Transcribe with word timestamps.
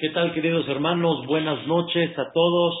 ¿Qué 0.00 0.08
tal, 0.08 0.32
queridos 0.32 0.66
hermanos? 0.66 1.26
Buenas 1.26 1.66
noches 1.66 2.18
a 2.18 2.32
todos. 2.32 2.74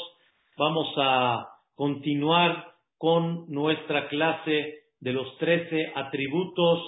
Vamos 0.56 0.88
a 0.96 1.48
continuar 1.74 2.72
con 2.96 3.44
nuestra 3.50 4.08
clase 4.08 4.84
de 5.00 5.12
los 5.12 5.36
trece 5.36 5.92
atributos 5.94 6.80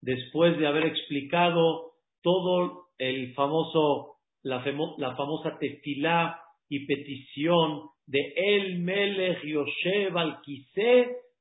después 0.00 0.58
de 0.58 0.66
haber 0.66 0.86
explicado 0.86 1.92
todo 2.22 2.86
el 2.98 3.34
famoso, 3.34 4.16
la, 4.42 4.64
famosa 5.14 5.56
tefilá 5.60 6.40
y 6.68 6.84
petición 6.84 7.82
de 8.06 8.32
El 8.34 8.80
Melech 8.80 9.44
Yoshev 9.44 10.18
al 10.18 10.40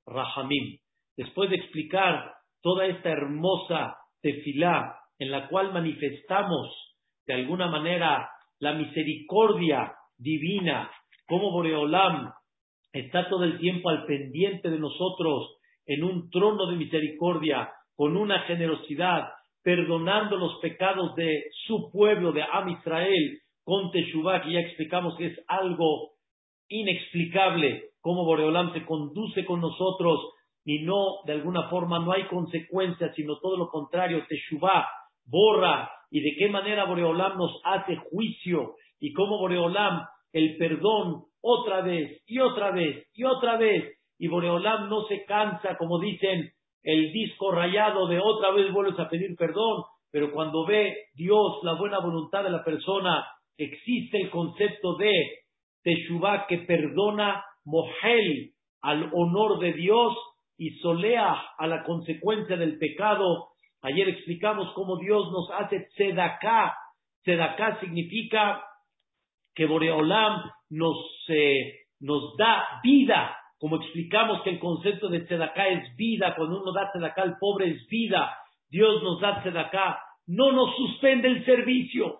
Rahamim. 0.05 0.77
Después 1.17 1.49
de 1.49 1.55
explicar 1.55 2.35
toda 2.61 2.85
esta 2.85 3.09
hermosa 3.09 3.95
tefilá 4.21 4.95
en 5.17 5.31
la 5.31 5.47
cual 5.47 5.73
manifestamos 5.73 6.90
de 7.31 7.37
alguna 7.37 7.67
manera 7.69 8.29
la 8.59 8.73
misericordia 8.73 9.93
divina, 10.17 10.91
como 11.25 11.49
Boreolam 11.49 12.29
está 12.91 13.29
todo 13.29 13.45
el 13.45 13.57
tiempo 13.57 13.89
al 13.89 14.05
pendiente 14.05 14.69
de 14.69 14.77
nosotros 14.77 15.55
en 15.85 16.03
un 16.03 16.29
trono 16.29 16.65
de 16.65 16.75
misericordia, 16.75 17.71
con 17.95 18.17
una 18.17 18.41
generosidad, 18.41 19.29
perdonando 19.63 20.35
los 20.35 20.59
pecados 20.61 21.15
de 21.15 21.45
su 21.65 21.89
pueblo, 21.89 22.33
de 22.33 22.43
Am 22.43 22.67
Israel, 22.67 23.39
con 23.63 23.91
Teshuvah, 23.91 24.41
que 24.41 24.51
ya 24.51 24.59
explicamos 24.59 25.15
que 25.15 25.27
es 25.27 25.39
algo 25.47 26.11
inexplicable, 26.67 27.91
cómo 28.01 28.25
Boreolam 28.25 28.73
se 28.73 28.85
conduce 28.85 29.45
con 29.45 29.61
nosotros 29.61 30.33
y 30.65 30.83
no, 30.83 31.23
de 31.25 31.31
alguna 31.31 31.69
forma, 31.69 31.99
no 31.99 32.11
hay 32.11 32.25
consecuencias, 32.25 33.15
sino 33.15 33.39
todo 33.39 33.55
lo 33.55 33.69
contrario, 33.69 34.25
Teshuvah 34.27 34.85
borra 35.23 35.89
y 36.11 36.19
de 36.19 36.35
qué 36.37 36.49
manera 36.49 36.85
Boreolam 36.85 37.37
nos 37.37 37.59
hace 37.63 37.95
juicio 37.95 38.75
y 38.99 39.13
cómo 39.13 39.39
Boreolam 39.39 40.03
el 40.33 40.57
perdón 40.57 41.23
otra 41.41 41.81
vez 41.81 42.21
y 42.27 42.39
otra 42.39 42.71
vez 42.71 43.07
y 43.13 43.23
otra 43.23 43.57
vez 43.57 43.97
y 44.19 44.27
Boreolam 44.27 44.89
no 44.89 45.05
se 45.05 45.25
cansa 45.25 45.77
como 45.77 45.99
dicen 45.99 46.51
el 46.83 47.11
disco 47.11 47.51
rayado 47.51 48.07
de 48.07 48.19
otra 48.19 48.51
vez 48.51 48.71
vuelves 48.71 48.99
a 48.99 49.09
pedir 49.09 49.35
perdón 49.37 49.83
pero 50.11 50.31
cuando 50.31 50.65
ve 50.65 50.95
Dios 51.15 51.59
la 51.63 51.73
buena 51.73 51.99
voluntad 51.99 52.43
de 52.43 52.51
la 52.51 52.63
persona 52.63 53.25
existe 53.57 54.21
el 54.21 54.29
concepto 54.29 54.97
de 54.97 55.13
Teshuvah 55.83 56.45
que 56.47 56.59
perdona 56.59 57.43
Mohel 57.63 58.51
al 58.81 59.09
honor 59.13 59.59
de 59.59 59.73
Dios 59.73 60.13
y 60.57 60.71
solea 60.79 61.41
a 61.57 61.67
la 61.67 61.83
consecuencia 61.83 62.57
del 62.57 62.77
pecado 62.77 63.50
Ayer 63.81 64.09
explicamos 64.09 64.71
cómo 64.73 64.97
Dios 64.97 65.31
nos 65.31 65.49
hace 65.51 65.87
tzedaká. 65.95 66.75
Tzedaká 67.23 67.79
significa 67.79 68.63
que 69.55 69.65
Boreolam 69.65 70.43
nos, 70.69 70.97
eh, 71.29 71.85
nos 71.99 72.35
da 72.37 72.79
vida. 72.83 73.35
Como 73.59 73.77
explicamos 73.77 74.41
que 74.43 74.51
el 74.51 74.59
concepto 74.59 75.09
de 75.09 75.21
tzedaká 75.21 75.67
es 75.67 75.95
vida. 75.95 76.35
Cuando 76.35 76.61
uno 76.61 76.71
da 76.71 76.91
tzedaká 76.91 77.23
al 77.23 77.37
pobre 77.39 77.69
es 77.69 77.87
vida. 77.87 78.37
Dios 78.69 79.01
nos 79.03 79.19
da 79.19 79.41
tzedaká. 79.41 79.99
No 80.27 80.51
nos 80.51 80.75
suspende 80.75 81.27
el 81.27 81.45
servicio. 81.45 82.19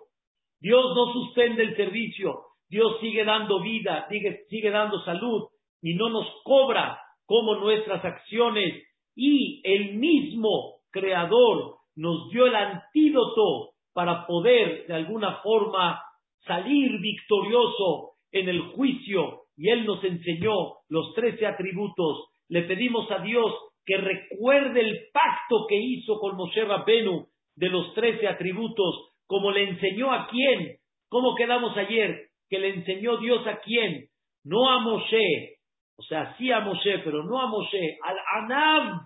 Dios 0.60 0.94
no 0.94 1.12
suspende 1.12 1.62
el 1.62 1.76
servicio. 1.76 2.40
Dios 2.68 2.98
sigue 3.00 3.24
dando 3.24 3.60
vida, 3.60 4.06
sigue, 4.08 4.44
sigue 4.48 4.70
dando 4.70 4.98
salud 5.04 5.48
y 5.82 5.94
no 5.94 6.08
nos 6.08 6.26
cobra 6.42 6.98
como 7.26 7.56
nuestras 7.56 8.04
acciones. 8.04 8.82
Y 9.14 9.60
el 9.64 9.96
mismo 9.96 10.81
creador 10.92 11.76
nos 11.96 12.30
dio 12.30 12.46
el 12.46 12.54
antídoto 12.54 13.70
para 13.92 14.26
poder 14.26 14.86
de 14.86 14.94
alguna 14.94 15.36
forma 15.42 16.00
salir 16.46 17.00
victorioso 17.00 18.12
en 18.30 18.48
el 18.48 18.60
juicio 18.72 19.42
y 19.56 19.70
Él 19.70 19.84
nos 19.84 20.02
enseñó 20.04 20.52
los 20.88 21.12
trece 21.14 21.46
atributos. 21.46 22.28
Le 22.48 22.62
pedimos 22.62 23.10
a 23.10 23.18
Dios 23.18 23.52
que 23.84 23.96
recuerde 23.96 24.80
el 24.80 25.08
pacto 25.12 25.66
que 25.68 25.76
hizo 25.76 26.18
con 26.18 26.36
Moshe 26.36 26.64
Rabbenu 26.64 27.26
de 27.56 27.68
los 27.68 27.92
trece 27.94 28.26
atributos, 28.28 29.10
como 29.26 29.50
le 29.50 29.68
enseñó 29.68 30.12
a 30.12 30.28
quién. 30.28 30.76
¿Cómo 31.08 31.34
quedamos 31.34 31.76
ayer? 31.76 32.28
Que 32.48 32.58
le 32.58 32.70
enseñó 32.70 33.18
Dios 33.18 33.46
a 33.46 33.60
quién. 33.60 34.06
No 34.44 34.70
a 34.70 34.80
Moshe, 34.80 35.56
o 35.96 36.02
sea, 36.02 36.34
sí 36.36 36.50
a 36.50 36.60
Moshe, 36.60 36.98
pero 37.04 37.22
no 37.24 37.40
a 37.40 37.46
Moshe, 37.46 37.98
al 38.02 38.16
Anab, 38.42 39.00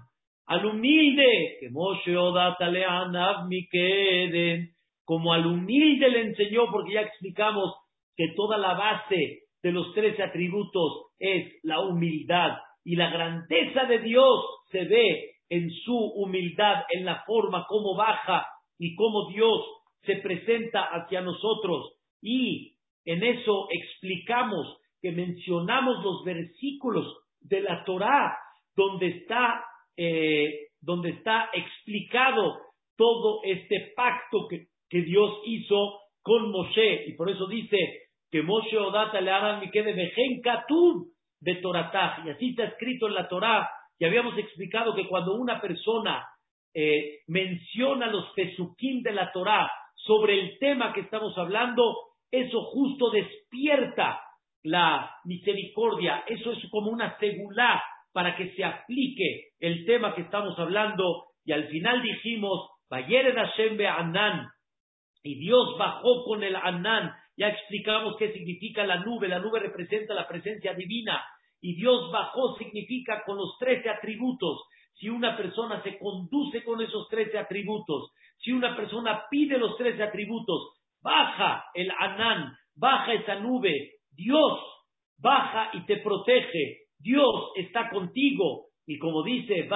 al 0.47 0.65
humilde, 0.65 1.57
que 1.61 1.71
Moshe 1.71 2.15
mi 3.49 3.69
queden, 3.69 4.71
como 5.05 5.33
al 5.33 5.47
humilde 5.47 6.09
le 6.09 6.21
enseñó, 6.23 6.67
porque 6.71 6.95
ya 6.95 7.03
explicamos 7.03 7.75
que 8.17 8.29
toda 8.37 8.57
la 8.59 8.75
base 8.75 9.41
de 9.63 9.73
los 9.73 9.93
tres 9.95 10.19
atributos 10.21 11.07
es 11.19 11.53
la 11.63 11.81
humildad 11.81 12.57
y 12.85 12.97
la 12.97 13.11
grandeza 13.11 13.85
de 13.85 13.99
Dios 13.99 14.41
se 14.71 14.85
ve 14.85 15.33
en 15.49 15.71
su 15.71 15.97
humildad, 15.97 16.85
en 16.91 17.05
la 17.05 17.23
forma 17.27 17.67
como 17.69 17.97
baja 17.97 18.47
y 18.79 18.95
cómo 18.95 19.29
Dios 19.29 19.61
se 20.03 20.17
presenta 20.17 20.83
hacia 20.83 21.21
nosotros. 21.21 21.95
Y 22.23 22.77
en 23.05 23.23
eso 23.23 23.69
explicamos 23.71 24.79
que 25.01 25.13
mencionamos 25.13 26.03
los 26.05 26.25
versículos 26.25 27.17
de 27.41 27.61
la 27.61 27.85
Torá 27.85 28.37
donde 28.77 29.09
está 29.09 29.65
eh, 29.97 30.69
donde 30.81 31.11
está 31.11 31.51
explicado 31.53 32.59
todo 32.97 33.41
este 33.45 33.93
pacto 33.95 34.47
que, 34.49 34.69
Dios 34.89 35.41
hizo 35.45 36.01
con 36.23 36.51
Moshe. 36.51 37.05
Y 37.09 37.13
por 37.15 37.29
eso 37.29 37.47
dice 37.47 37.77
que 38.31 38.43
Moshe 38.43 38.79
Odata 38.79 39.21
le 39.21 39.31
harán 39.31 39.61
mi 39.61 39.71
quede 39.71 39.93
de 41.41 41.55
Toratá. 41.57 42.23
Y 42.25 42.31
así 42.31 42.51
está 42.51 42.65
escrito 42.65 43.09
en 43.09 43.15
la 43.15 43.29
Torá. 43.29 43.69
Y 43.99 44.05
habíamos 44.05 44.39
explicado 44.39 44.95
que 44.95 45.07
cuando 45.07 45.35
una 45.35 45.61
persona 45.61 46.25
eh, 46.73 47.21
menciona 47.27 48.07
los 48.07 48.33
pesuquín 48.35 49.03
de 49.03 49.13
la 49.13 49.33
Torá 49.33 49.71
sobre 49.95 50.41
el 50.41 50.59
tema 50.59 50.93
que 50.93 51.01
estamos 51.01 51.37
hablando, 51.37 51.95
eso 52.31 52.63
justo 52.65 53.11
despierta 53.11 54.21
la 54.63 55.11
misericordia. 55.25 56.25
Eso 56.27 56.53
es 56.53 56.59
como 56.71 56.91
una 56.91 57.19
segulá 57.19 57.83
para 58.17 58.35
que 58.35 58.51
se 58.57 58.65
aplique 58.65 59.49
el 59.61 59.85
tema 59.85 60.15
que 60.15 60.23
estamos 60.23 60.59
hablando. 60.59 61.25
Y 61.45 61.53
al 61.53 61.69
final 61.69 62.01
dijimos, 62.01 62.67
Hashem 62.89 63.79
Anan, 63.79 64.49
y 65.23 65.39
Dios 65.39 65.77
bajó 65.79 66.25
con 66.25 66.43
el 66.43 66.57
Anan. 66.57 67.13
Ya 67.37 67.49
explicamos 67.49 68.17
qué 68.19 68.33
significa 68.33 68.87
la 68.87 69.05
nube. 69.05 69.29
La 69.29 69.39
nube 69.39 69.61
representa 69.61 70.15
la 70.15 70.27
presencia 70.27 70.73
divina. 70.73 71.23
Y 71.61 71.75
Dios 71.75 72.11
bajó 72.11 72.57
significa 72.57 73.23
con 73.27 73.37
los 73.37 73.59
trece 73.59 73.91
atributos. 73.91 74.63
Si 74.95 75.11
una 75.11 75.37
persona 75.37 75.83
se 75.83 75.99
conduce 75.99 76.65
con 76.65 76.81
esos 76.81 77.09
trece 77.11 77.37
atributos, 77.37 78.13
si 78.39 78.51
una 78.51 78.75
persona 78.75 79.27
pide 79.31 79.59
los 79.59 79.77
trece 79.77 80.03
atributos, 80.03 80.71
baja 81.03 81.67
el 81.75 81.91
Anán, 81.99 82.57
baja 82.77 83.13
esa 83.13 83.35
nube, 83.41 83.91
Dios 84.11 84.59
baja 85.19 85.69
y 85.75 85.85
te 85.85 85.99
protege, 85.99 86.86
Dios 87.07 87.53
está 87.55 87.89
contigo. 87.89 88.67
Y 88.85 88.99
como 88.99 89.23
dice, 89.23 89.69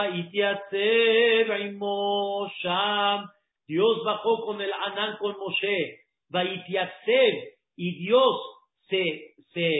Dios 3.66 4.04
bajó 4.04 4.44
con 4.44 4.60
el 4.60 4.72
Anán 4.72 5.16
con 5.18 5.36
Moshe, 5.38 6.00
y 7.76 7.98
Dios 8.04 8.36
se, 8.88 9.34
se, 9.52 9.70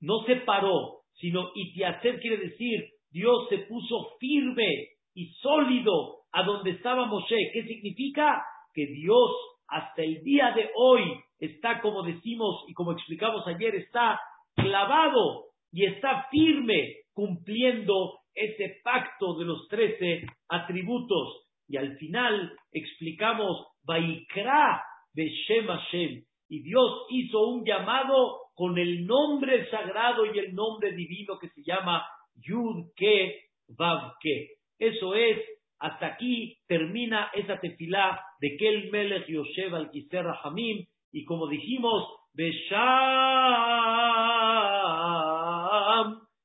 no 0.00 0.24
se 0.24 0.36
paró, 0.36 1.02
sino 1.14 1.50
Itiaser 1.54 2.20
quiere 2.20 2.38
decir, 2.38 2.84
Dios 3.10 3.48
se 3.48 3.58
puso 3.58 4.16
firme 4.18 4.88
y 5.14 5.28
sólido 5.40 6.24
a 6.32 6.42
donde 6.42 6.70
estaba 6.70 7.06
Moshe. 7.06 7.50
¿Qué 7.52 7.64
significa? 7.64 8.42
Que 8.74 8.86
Dios 8.86 9.30
hasta 9.68 10.02
el 10.02 10.22
día 10.24 10.52
de 10.52 10.70
hoy 10.74 11.02
está, 11.38 11.80
como 11.80 12.02
decimos 12.02 12.64
y 12.68 12.72
como 12.72 12.92
explicamos 12.92 13.46
ayer, 13.46 13.74
está 13.74 14.20
clavado 14.56 15.53
y 15.74 15.84
está 15.86 16.28
firme 16.30 16.98
cumpliendo 17.12 18.20
ese 18.32 18.76
pacto 18.84 19.36
de 19.36 19.44
los 19.44 19.66
trece 19.68 20.24
atributos. 20.48 21.48
Y 21.66 21.76
al 21.76 21.96
final 21.98 22.52
explicamos 22.70 23.66
Vaikra 23.82 24.84
de 25.14 25.28
Shem 25.28 25.66
Hashem. 25.66 26.22
Y 26.48 26.62
Dios 26.62 27.06
hizo 27.10 27.48
un 27.48 27.64
llamado 27.64 28.42
con 28.54 28.78
el 28.78 29.04
nombre 29.04 29.68
sagrado 29.68 30.32
y 30.32 30.38
el 30.38 30.54
nombre 30.54 30.92
divino 30.92 31.38
que 31.40 31.48
se 31.48 31.64
llama 31.64 32.06
Yud 32.36 32.92
Ke 32.94 33.40
Vav 33.76 34.12
Ke. 34.20 34.50
Eso 34.78 35.16
es, 35.16 35.38
hasta 35.80 36.06
aquí 36.06 36.56
termina 36.68 37.30
esa 37.34 37.58
tefilá 37.58 38.22
de 38.40 38.56
Kel 38.56 38.92
Melech 38.92 39.26
Yoshev 39.26 39.74
al 39.74 39.90
Kiser 39.90 40.24
Hamim. 40.44 40.86
Y 41.10 41.24
como 41.24 41.48
dijimos, 41.48 42.04
Besham 42.32 44.23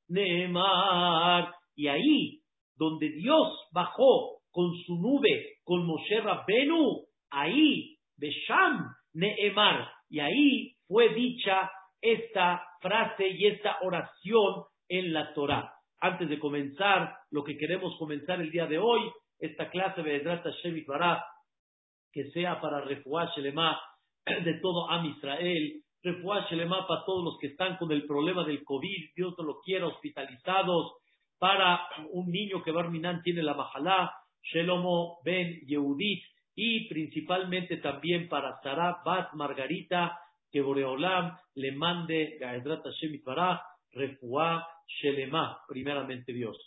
Neemar. 0.10 1.54
Y 1.76 1.88
ahí, 1.88 2.42
donde 2.76 3.10
Dios 3.10 3.68
bajó 3.72 4.42
con 4.52 4.72
su 4.86 4.96
nube, 4.96 5.58
con 5.64 5.86
Moshe 5.86 6.20
Rabbenu, 6.22 7.06
ahí, 7.30 7.98
Besham, 8.18 8.86
Neemar. 9.14 9.90
Y 10.10 10.20
ahí 10.20 10.74
fue 10.88 11.14
dicha 11.14 11.72
esta 12.02 12.64
frase 12.82 13.28
y 13.28 13.48
esta 13.48 13.78
oración 13.82 14.66
en 14.88 15.14
la 15.14 15.34
Torah. 15.34 15.72
Antes 16.02 16.30
de 16.30 16.40
comenzar 16.40 17.16
lo 17.32 17.44
que 17.44 17.58
queremos 17.58 17.96
comenzar 17.98 18.42
el 18.42 18.52
día 18.52 18.66
de 18.66 18.80
hoy, 18.80 19.02
esta 19.40 19.70
clase 19.70 20.02
de 20.02 20.18
Edrata 20.18 20.50
Shemi 20.64 20.86
que 22.12 22.32
sea 22.32 22.60
para 22.60 22.82
refuar 22.82 23.30
Shelema 23.36 23.80
de 24.26 24.60
todo 24.62 24.90
Am 24.90 25.06
Israel, 25.06 25.82
refuar 26.04 26.48
Shelema 26.50 26.88
para 26.88 27.04
todos 27.06 27.24
los 27.24 27.38
que 27.40 27.48
están 27.48 27.78
con 27.78 27.92
el 27.92 28.06
problema 28.06 28.44
del 28.44 28.64
COVID, 28.64 29.10
Dios 29.16 29.36
no 29.38 29.44
lo 29.44 29.60
quiera, 29.62 29.88
hospitalizados, 29.88 30.94
para 31.38 31.88
un 32.12 32.30
niño 32.30 32.62
que 32.64 32.72
Barminan 32.72 33.22
tiene 33.22 33.42
la 33.42 33.54
Mahalá, 33.54 34.14
Shelomo 34.42 35.20
Ben 35.24 35.62
Yehudit, 35.66 36.24
y 36.56 36.90
principalmente 36.90 37.78
también 37.78 38.28
para 38.28 38.60
Sarah 38.62 39.02
Bat 39.06 39.34
Margarita, 39.34 40.20
que 40.52 40.62
Boreolam 40.62 41.38
le 41.56 41.72
mande 41.72 42.38
Gaedrat 42.40 42.84
Hashem 42.84 43.22
para 43.24 43.62
Refuá 43.92 44.68
Shelema, 44.88 45.62
primeramente 45.68 46.34
Dios. 46.34 46.58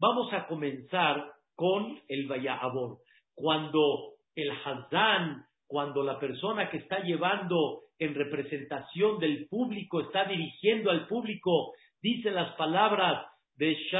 Vamos 0.00 0.32
a 0.32 0.46
comenzar 0.46 1.32
con 1.54 2.00
el 2.08 2.26
Vayabor. 2.26 2.98
Cuando 3.34 4.14
el 4.34 4.50
Hazán, 4.50 5.44
cuando 5.66 6.02
la 6.02 6.18
persona 6.18 6.70
que 6.70 6.78
está 6.78 7.00
llevando 7.00 7.87
en 7.98 8.14
representación 8.14 9.18
del 9.18 9.48
público, 9.48 10.00
está 10.00 10.24
dirigiendo 10.24 10.90
al 10.90 11.06
público, 11.06 11.72
dice 12.00 12.30
las 12.30 12.54
palabras 12.56 13.26
de 13.56 13.74
Sham 13.90 13.98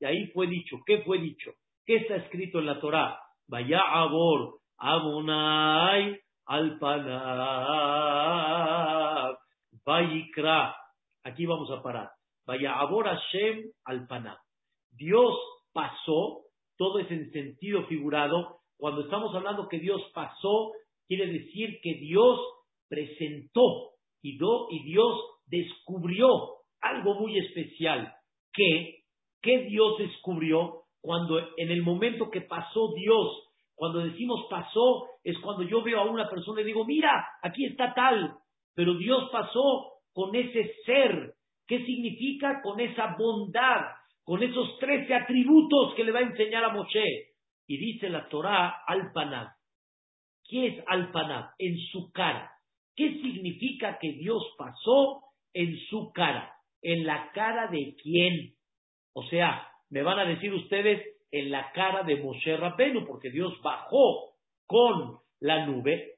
Y 0.00 0.04
ahí 0.04 0.26
fue 0.28 0.48
dicho, 0.48 0.80
¿qué 0.84 1.02
fue 1.02 1.18
dicho? 1.18 1.52
¿Qué 1.86 1.96
está 1.96 2.16
escrito 2.16 2.58
en 2.58 2.66
la 2.66 2.80
Torah? 2.80 3.18
Vaya 3.46 3.80
Abor, 3.80 4.58
Amonai, 4.78 6.18
Alpanab, 6.46 6.98
Vayikra. 9.84 10.74
Aquí 11.24 11.46
vamos 11.46 11.70
a 11.70 11.82
parar. 11.82 12.10
Vaya 12.46 12.74
Abor 12.74 13.06
Hashem 13.06 13.70
Alpanab. 13.84 14.38
Dios 14.90 15.34
pasó, 15.72 16.42
todo 16.76 16.98
es 16.98 17.10
en 17.10 17.30
sentido 17.30 17.86
figurado. 17.86 18.61
Cuando 18.82 19.02
estamos 19.02 19.32
hablando 19.36 19.68
que 19.68 19.78
Dios 19.78 20.02
pasó, 20.12 20.72
quiere 21.06 21.28
decir 21.28 21.78
que 21.84 21.94
Dios 22.00 22.40
presentó 22.88 23.92
y, 24.20 24.36
y 24.36 24.82
Dios 24.82 25.20
descubrió 25.46 26.26
algo 26.80 27.14
muy 27.14 27.38
especial. 27.38 28.12
¿Qué? 28.52 29.04
¿Qué 29.40 29.66
Dios 29.68 29.98
descubrió 29.98 30.80
cuando 31.00 31.38
en 31.58 31.70
el 31.70 31.82
momento 31.84 32.28
que 32.28 32.40
pasó 32.40 32.92
Dios, 32.96 33.52
cuando 33.76 34.00
decimos 34.00 34.46
pasó, 34.50 35.06
es 35.22 35.38
cuando 35.38 35.62
yo 35.62 35.84
veo 35.84 36.00
a 36.00 36.10
una 36.10 36.28
persona 36.28 36.62
y 36.62 36.64
digo, 36.64 36.84
mira, 36.84 37.24
aquí 37.40 37.66
está 37.66 37.94
tal, 37.94 38.34
pero 38.74 38.94
Dios 38.94 39.28
pasó 39.30 39.92
con 40.12 40.34
ese 40.34 40.74
ser. 40.84 41.34
¿Qué 41.68 41.86
significa? 41.86 42.60
Con 42.64 42.80
esa 42.80 43.14
bondad, 43.16 43.82
con 44.24 44.42
esos 44.42 44.76
trece 44.80 45.14
atributos 45.14 45.94
que 45.94 46.02
le 46.02 46.10
va 46.10 46.18
a 46.18 46.22
enseñar 46.22 46.64
a 46.64 46.72
Moshe. 46.72 47.31
Dice 47.76 48.08
la 48.08 48.28
Torah, 48.28 48.82
Alpanab. 48.86 49.48
¿Qué 50.48 50.66
es 50.66 50.84
Alpanab? 50.86 51.50
En 51.58 51.78
su 51.92 52.10
cara. 52.12 52.50
¿Qué 52.94 53.10
significa 53.22 53.98
que 53.98 54.12
Dios 54.12 54.42
pasó 54.58 55.22
en 55.54 55.78
su 55.88 56.12
cara? 56.12 56.54
¿En 56.82 57.06
la 57.06 57.30
cara 57.32 57.68
de 57.68 57.94
quién? 58.02 58.54
O 59.14 59.22
sea, 59.24 59.68
me 59.90 60.02
van 60.02 60.18
a 60.18 60.24
decir 60.24 60.52
ustedes 60.52 61.02
en 61.30 61.50
la 61.50 61.70
cara 61.72 62.02
de 62.02 62.16
Moshe 62.16 62.56
Rabenu, 62.56 63.06
porque 63.06 63.30
Dios 63.30 63.54
bajó 63.62 64.34
con 64.66 65.18
la 65.40 65.66
nube, 65.66 66.16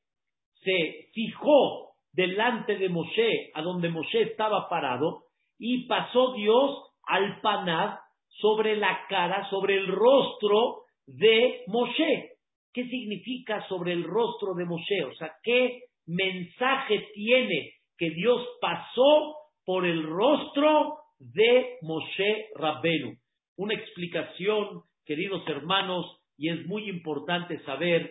se 0.62 1.10
fijó 1.12 1.94
delante 2.12 2.76
de 2.76 2.88
Moshe, 2.88 3.50
a 3.54 3.62
donde 3.62 3.88
Moshe 3.88 4.22
estaba 4.22 4.68
parado, 4.68 5.24
y 5.58 5.86
pasó 5.86 6.32
Dios 6.34 6.92
al 7.04 7.40
panad 7.40 7.98
sobre 8.28 8.76
la 8.76 9.06
cara, 9.08 9.48
sobre 9.50 9.76
el 9.76 9.86
rostro 9.86 10.83
de 11.06 11.62
Moshe. 11.66 12.30
¿Qué 12.72 12.88
significa 12.88 13.66
sobre 13.68 13.92
el 13.92 14.04
rostro 14.04 14.54
de 14.54 14.64
Moshe? 14.64 15.04
O 15.04 15.14
sea, 15.14 15.32
¿qué 15.42 15.82
mensaje 16.06 17.06
tiene 17.14 17.74
que 17.96 18.10
Dios 18.10 18.46
pasó 18.60 19.36
por 19.64 19.86
el 19.86 20.02
rostro 20.02 20.98
de 21.18 21.78
Moshe 21.82 22.48
Rabbenu. 22.56 23.16
Una 23.56 23.74
explicación, 23.74 24.82
queridos 25.04 25.42
hermanos, 25.48 26.06
y 26.36 26.50
es 26.50 26.66
muy 26.66 26.88
importante 26.88 27.62
saber, 27.64 28.10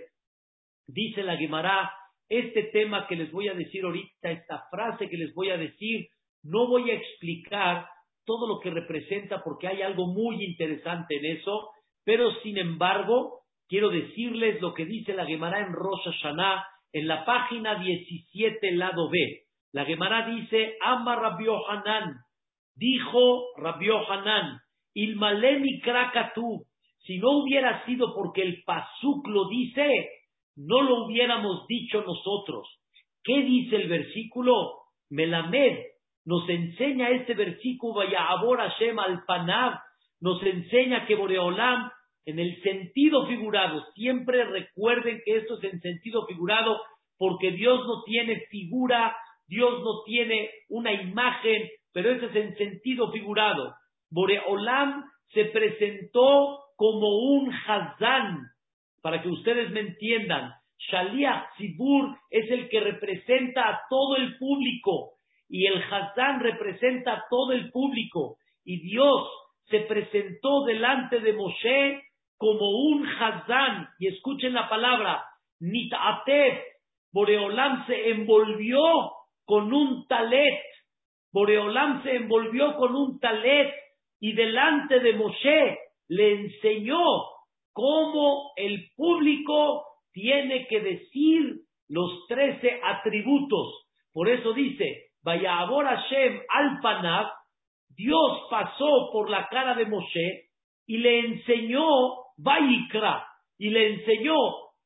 dice 0.88 1.24
la 1.24 1.38
Gemara, 1.38 1.92
este 2.30 2.64
tema 2.72 3.06
que 3.08 3.16
les 3.16 3.32
voy 3.32 3.50
a 3.50 3.54
decir 3.54 3.84
ahorita, 3.84 4.32
esta 4.32 4.66
frase 4.72 5.10
que 5.10 5.18
les 5.18 5.34
voy 5.34 5.50
a 5.50 5.58
decir, 5.58 6.08
no 6.44 6.68
voy 6.68 6.90
a 6.92 6.96
explicar 6.96 7.86
todo 8.26 8.48
lo 8.48 8.60
que 8.62 8.70
representa 8.70 9.44
porque 9.44 9.68
hay 9.68 9.82
algo 9.82 10.08
muy 10.08 10.44
interesante 10.44 11.18
en 11.18 11.38
eso, 11.38 11.70
pero 12.06 12.32
sin 12.42 12.58
embargo, 12.58 13.42
quiero 13.68 13.90
decirles 13.90 14.62
lo 14.62 14.74
que 14.74 14.86
dice 14.86 15.14
la 15.14 15.26
Gemara 15.26 15.60
en 15.60 15.74
Rosh 15.74 16.04
Hashanah, 16.06 16.66
en 16.92 17.08
la 17.08 17.26
página 17.26 17.76
17, 17.76 18.72
lado 18.74 19.10
B, 19.10 19.44
la 19.72 19.86
Gemara 19.86 20.28
dice, 20.28 20.78
Ama 20.82 21.16
Rabbi 21.16 21.46
Hanan, 21.68 22.18
dijo 22.76 23.46
Rabbi 23.58 23.88
Hanan, 23.90 24.60
Ilmalemi 24.94 25.82
Krakatu, 25.82 26.66
si 27.00 27.18
no 27.18 27.32
hubiera 27.40 27.84
sido 27.86 28.14
porque 28.14 28.44
el 28.44 28.64
Pasuk 28.64 29.28
lo 29.28 29.50
dice, 29.50 30.10
no 30.56 30.82
lo 30.82 31.06
hubiéramos 31.06 31.66
dicho 31.68 32.04
nosotros. 32.04 32.68
¿Qué 33.24 33.42
dice 33.42 33.78
el 33.78 33.90
versículo? 33.90 34.74
Melamed 35.10 35.80
nos 36.26 36.48
enseña 36.48 37.10
este 37.10 37.34
versículo, 37.34 37.96
vaya 37.96 38.26
Hashem 38.26 39.00
al 39.00 39.24
Panab, 39.26 39.80
nos 40.24 40.42
enseña 40.42 41.06
que 41.06 41.16
Boreolam 41.16 41.92
en 42.26 42.40
el 42.40 42.62
sentido 42.64 43.28
figurado. 43.28 43.84
Siempre 43.94 44.46
recuerden 44.46 45.22
que 45.26 45.36
esto 45.36 45.58
es 45.58 45.66
en 45.66 45.82
sentido 45.82 46.26
figurado 46.26 46.80
porque 47.18 47.52
Dios 47.52 47.86
no 47.86 48.04
tiene 48.06 48.40
figura, 48.50 49.14
Dios 49.48 49.82
no 49.84 50.04
tiene 50.06 50.50
una 50.70 50.94
imagen, 50.94 51.68
pero 51.92 52.12
eso 52.12 52.28
es 52.28 52.36
en 52.38 52.56
sentido 52.56 53.12
figurado. 53.12 53.76
Boreolam 54.12 55.04
se 55.34 55.44
presentó 55.46 56.60
como 56.78 57.18
un 57.36 57.54
Hazán, 57.54 58.44
para 59.02 59.22
que 59.22 59.28
ustedes 59.28 59.72
me 59.72 59.82
entiendan. 59.82 60.54
Shaliach 60.90 61.50
Zibur 61.58 62.18
es 62.30 62.50
el 62.50 62.70
que 62.70 62.80
representa 62.80 63.68
a 63.68 63.82
todo 63.90 64.16
el 64.16 64.38
público 64.38 65.16
y 65.50 65.66
el 65.66 65.84
Hazán 65.84 66.40
representa 66.40 67.14
a 67.14 67.24
todo 67.30 67.52
el 67.52 67.70
público. 67.72 68.38
Y 68.64 68.80
Dios 68.80 69.28
se 69.70 69.82
presentó 69.82 70.64
delante 70.66 71.20
de 71.20 71.34
Moshe 71.34 72.04
como 72.38 72.70
un 72.70 73.08
Hazán, 73.08 73.88
y 74.00 74.08
escuchen 74.08 74.54
la 74.54 74.68
palabra, 74.68 75.24
Nit'atef, 75.60 76.60
Boreolam 77.14 77.86
se 77.88 78.10
envolvió 78.10 78.82
con 79.46 79.72
un 79.72 80.06
talet, 80.08 80.62
Boreolam 81.32 82.04
se 82.04 82.16
envolvió 82.16 82.76
con 82.76 82.96
un 82.96 83.20
talet 83.20 83.74
y 84.20 84.34
delante 84.34 85.00
de 85.00 85.14
Moshe 85.14 85.78
le 86.08 86.34
enseñó 86.34 87.04
cómo 87.72 88.52
el 88.56 88.92
público 88.96 89.86
tiene 90.12 90.68
que 90.68 90.80
decir 90.80 91.62
los 91.88 92.28
trece 92.28 92.80
atributos. 92.84 93.88
Por 94.12 94.30
eso 94.30 94.54
dice, 94.54 95.12
vaya 95.24 95.66
Hashem 95.66 96.42
al 96.50 96.80
Panab, 96.82 97.28
Dios 97.96 98.48
pasó 98.50 99.10
por 99.12 99.30
la 99.30 99.48
cara 99.50 99.76
de 99.76 99.86
Moshe 99.86 100.50
y 100.86 100.98
le 100.98 101.20
enseñó 101.20 101.86
Vayikra, 102.38 103.26
y 103.58 103.70
le 103.70 103.94
enseñó 103.94 104.36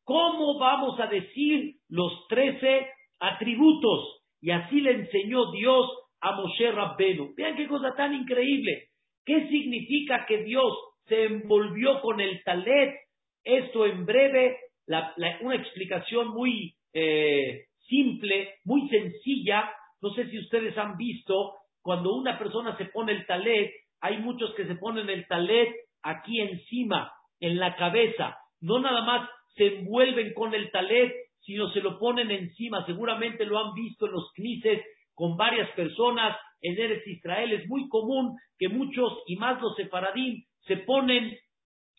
cómo 0.04 0.60
vamos 0.60 1.00
a 1.00 1.08
decir 1.08 1.76
los 1.90 2.28
trece 2.28 2.88
atributos. 3.20 4.22
Y 4.42 4.52
así 4.52 4.82
le 4.82 4.92
enseñó 4.92 5.52
Dios 5.52 5.90
a 6.22 6.34
Moshe 6.34 6.72
Rabbenu. 6.72 7.34
Vean 7.36 7.56
qué 7.56 7.68
cosa 7.68 7.96
tan 7.96 8.14
increíble. 8.14 8.90
¿Qué 9.26 9.48
significa 9.50 10.26
que 10.28 10.44
Dios 10.44 10.74
se 11.06 11.26
envolvió 11.26 12.02
con 12.02 12.22
el 12.22 12.42
talet? 12.44 12.94
Esto 13.44 13.86
en 13.86 14.06
breve, 14.06 14.58
una 15.42 15.56
explicación 15.56 16.30
muy 16.30 16.74
eh, 16.94 17.66
simple, 17.88 18.56
muy 18.64 18.88
sencilla. 18.90 19.70
No 20.02 20.12
sé 20.12 20.30
si 20.30 20.38
ustedes 20.40 20.78
han 20.78 20.98
visto, 20.98 21.54
cuando 21.88 22.14
una 22.16 22.38
persona 22.38 22.76
se 22.76 22.84
pone 22.88 23.14
el 23.14 23.26
talet, 23.26 23.72
hay 24.02 24.18
muchos 24.18 24.54
que 24.56 24.68
se 24.68 24.76
ponen 24.76 25.10
el 25.10 25.26
talet 25.26 25.74
aquí 26.04 26.42
encima, 26.42 27.10
en 27.40 27.58
la 27.58 27.78
cabeza. 27.78 28.36
No 28.60 28.80
nada 28.80 29.06
más 29.06 29.30
se 29.56 29.68
envuelven 29.68 30.34
con 30.34 30.54
el 30.54 30.70
talet, 30.70 31.14
sino 31.40 31.70
se 31.70 31.80
lo 31.80 31.98
ponen 31.98 32.30
encima. 32.30 32.86
Seguramente 32.86 33.46
lo 33.46 33.58
han 33.58 33.74
visto 33.74 34.06
en 34.06 34.12
los 34.12 34.30
knises 34.34 34.84
con 35.14 35.38
varias 35.38 35.70
personas 35.78 36.38
en 36.62 36.78
Eres 36.78 37.08
Israel. 37.08 37.54
Es 37.54 37.70
muy 37.70 37.88
común 37.88 38.36
que 38.60 38.68
muchos, 38.68 39.24
y 39.26 39.38
más 39.38 39.62
los 39.62 39.74
sefaradín, 39.78 40.44
se 40.66 40.76
ponen 40.76 41.38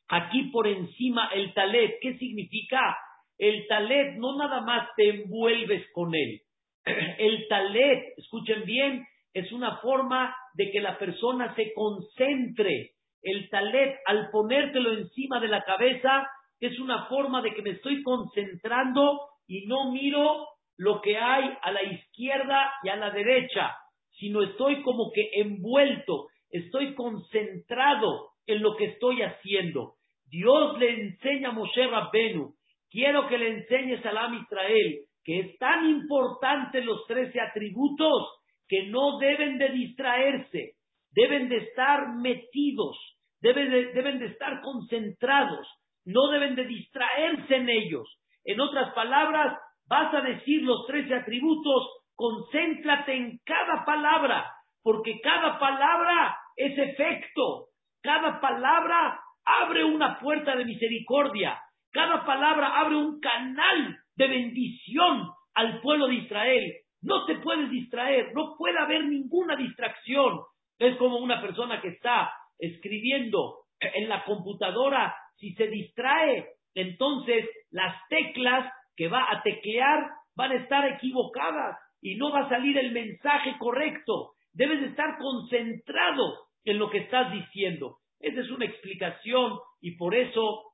aquí 0.09 0.51
por 0.53 0.67
encima 0.67 1.31
el 1.33 1.55
talet. 1.55 1.97
¿Qué 2.03 2.19
significa? 2.19 2.95
El 3.39 3.67
talet 3.67 4.19
no 4.19 4.37
nada 4.37 4.61
más 4.61 4.87
te 4.97 5.09
envuelves 5.09 5.87
con 5.95 6.15
él. 6.15 6.43
El 7.19 7.49
talet, 7.49 8.13
escuchen 8.19 8.65
bien, 8.67 9.07
es 9.33 9.53
una 9.53 9.79
forma 9.79 10.35
de 10.55 10.71
que 10.71 10.81
la 10.81 10.99
persona 10.99 11.55
se 11.55 11.73
concentre. 11.75 12.93
El 13.23 13.49
talet, 13.51 13.97
al 14.07 14.31
ponértelo 14.31 14.93
encima 14.93 15.41
de 15.41 15.49
la 15.49 15.63
cabeza, 15.63 16.29
es 16.61 16.79
una 16.79 17.07
forma 17.07 17.43
de 17.43 17.55
que 17.55 17.63
me 17.63 17.71
estoy 17.71 18.03
concentrando 18.03 19.21
y 19.47 19.67
no 19.67 19.93
miro 19.93 20.47
lo 20.77 21.01
que 21.01 21.17
hay 21.17 21.57
a 21.63 21.71
la 21.73 21.83
izquierda 21.83 22.73
y 22.83 22.89
a 22.89 22.97
la 22.97 23.11
derecha, 23.11 23.75
sino 24.13 24.43
estoy 24.43 24.83
como 24.83 25.11
que 25.13 25.29
envuelto, 25.41 26.27
estoy 26.51 26.95
concentrado 26.95 28.31
en 28.47 28.63
lo 28.63 28.77
que 28.77 28.87
estoy 28.87 29.23
haciendo. 29.23 29.95
Dios 30.27 30.79
le 30.79 31.01
enseña 31.01 31.51
a 31.51 31.53
Moshe 31.53 31.87
Rabbenu, 31.87 32.55
quiero 32.91 33.29
que 33.29 33.39
le 33.39 33.49
enseñes 33.49 34.05
a 34.05 34.13
la 34.13 34.31
Israel 34.35 35.05
que 35.29 35.41
es 35.41 35.59
tan 35.59 35.85
importante 35.85 36.81
los 36.81 37.07
trece 37.07 37.39
atributos 37.39 38.38
que 38.69 38.89
no 38.89 39.19
deben 39.19 39.59
de 39.59 39.71
distraerse, 39.71 40.75
deben 41.11 41.49
de 41.49 41.57
estar 41.57 42.15
metidos, 42.17 42.97
deben 43.41 43.71
de, 43.71 43.93
deben 43.93 44.19
de 44.19 44.27
estar 44.27 44.61
concentrados, 44.61 45.67
no 46.05 46.29
deben 46.29 46.55
de 46.55 46.65
distraerse 46.65 47.57
en 47.57 47.69
ellos. 47.69 48.07
En 48.45 48.61
otras 48.61 48.93
palabras, 48.95 49.59
vas 49.89 50.13
a 50.15 50.21
decir 50.21 50.63
los 50.63 50.87
trece 50.87 51.15
atributos, 51.15 51.85
concéntrate 52.15 53.15
en 53.15 53.39
cada 53.45 53.85
palabra, 53.85 54.51
porque 54.83 55.21
cada 55.21 55.59
palabra 55.59 56.37
es 56.57 56.77
efecto, 56.77 57.69
cada 58.03 58.41
palabra 58.41 59.21
abre 59.45 59.85
una 59.85 60.19
puerta 60.19 60.57
de 60.57 60.65
misericordia, 60.65 61.59
cada 61.93 62.25
palabra 62.25 62.81
abre 62.81 62.97
un 62.97 63.21
canal 63.21 63.97
de 64.17 64.27
bendición 64.27 65.29
al 65.55 65.81
pueblo 65.81 66.09
de 66.09 66.17
Israel. 66.17 66.73
No 67.03 67.27
te 67.27 67.37
puedes 67.37 67.71
distraer, 67.71 68.33
no 68.35 68.57
puede 68.57 68.79
haber 68.79 69.05
ninguna 69.05 69.57
distracción. 69.57 70.41
Es 70.79 70.97
como 70.97 71.19
una 71.19 71.41
persona 71.41 71.81
que 71.81 71.89
está 71.89 72.31
escribiendo 72.59 73.65
en 73.81 74.09
la 74.09 74.25
computadora, 74.25 75.15
si 75.37 75.55
se 75.55 75.69
distrae, 75.69 76.47
entonces 76.75 77.49
las 77.71 77.95
teclas 78.09 78.73
que 78.97 79.09
va 79.09 79.27
a 79.31 79.43
teclear 79.43 80.11
van 80.35 80.53
a 80.53 80.57
estar 80.57 80.87
equivocadas 80.93 81.79
y 82.01 82.17
no 82.17 82.31
va 82.31 82.41
a 82.41 82.49
salir 82.49 82.77
el 82.79 82.93
mensaje 82.93 83.57
correcto. 83.59 84.33
Debes 84.53 84.81
de 84.81 84.87
estar 84.89 85.19
concentrado 85.19 86.49
en 86.65 86.79
lo 86.79 86.91
que 86.91 86.99
estás 86.99 87.33
diciendo. 87.33 87.99
Esa 88.21 88.41
es 88.41 88.51
una 88.51 88.65
explicación 88.65 89.59
y 89.81 89.97
por 89.97 90.15
eso 90.15 90.65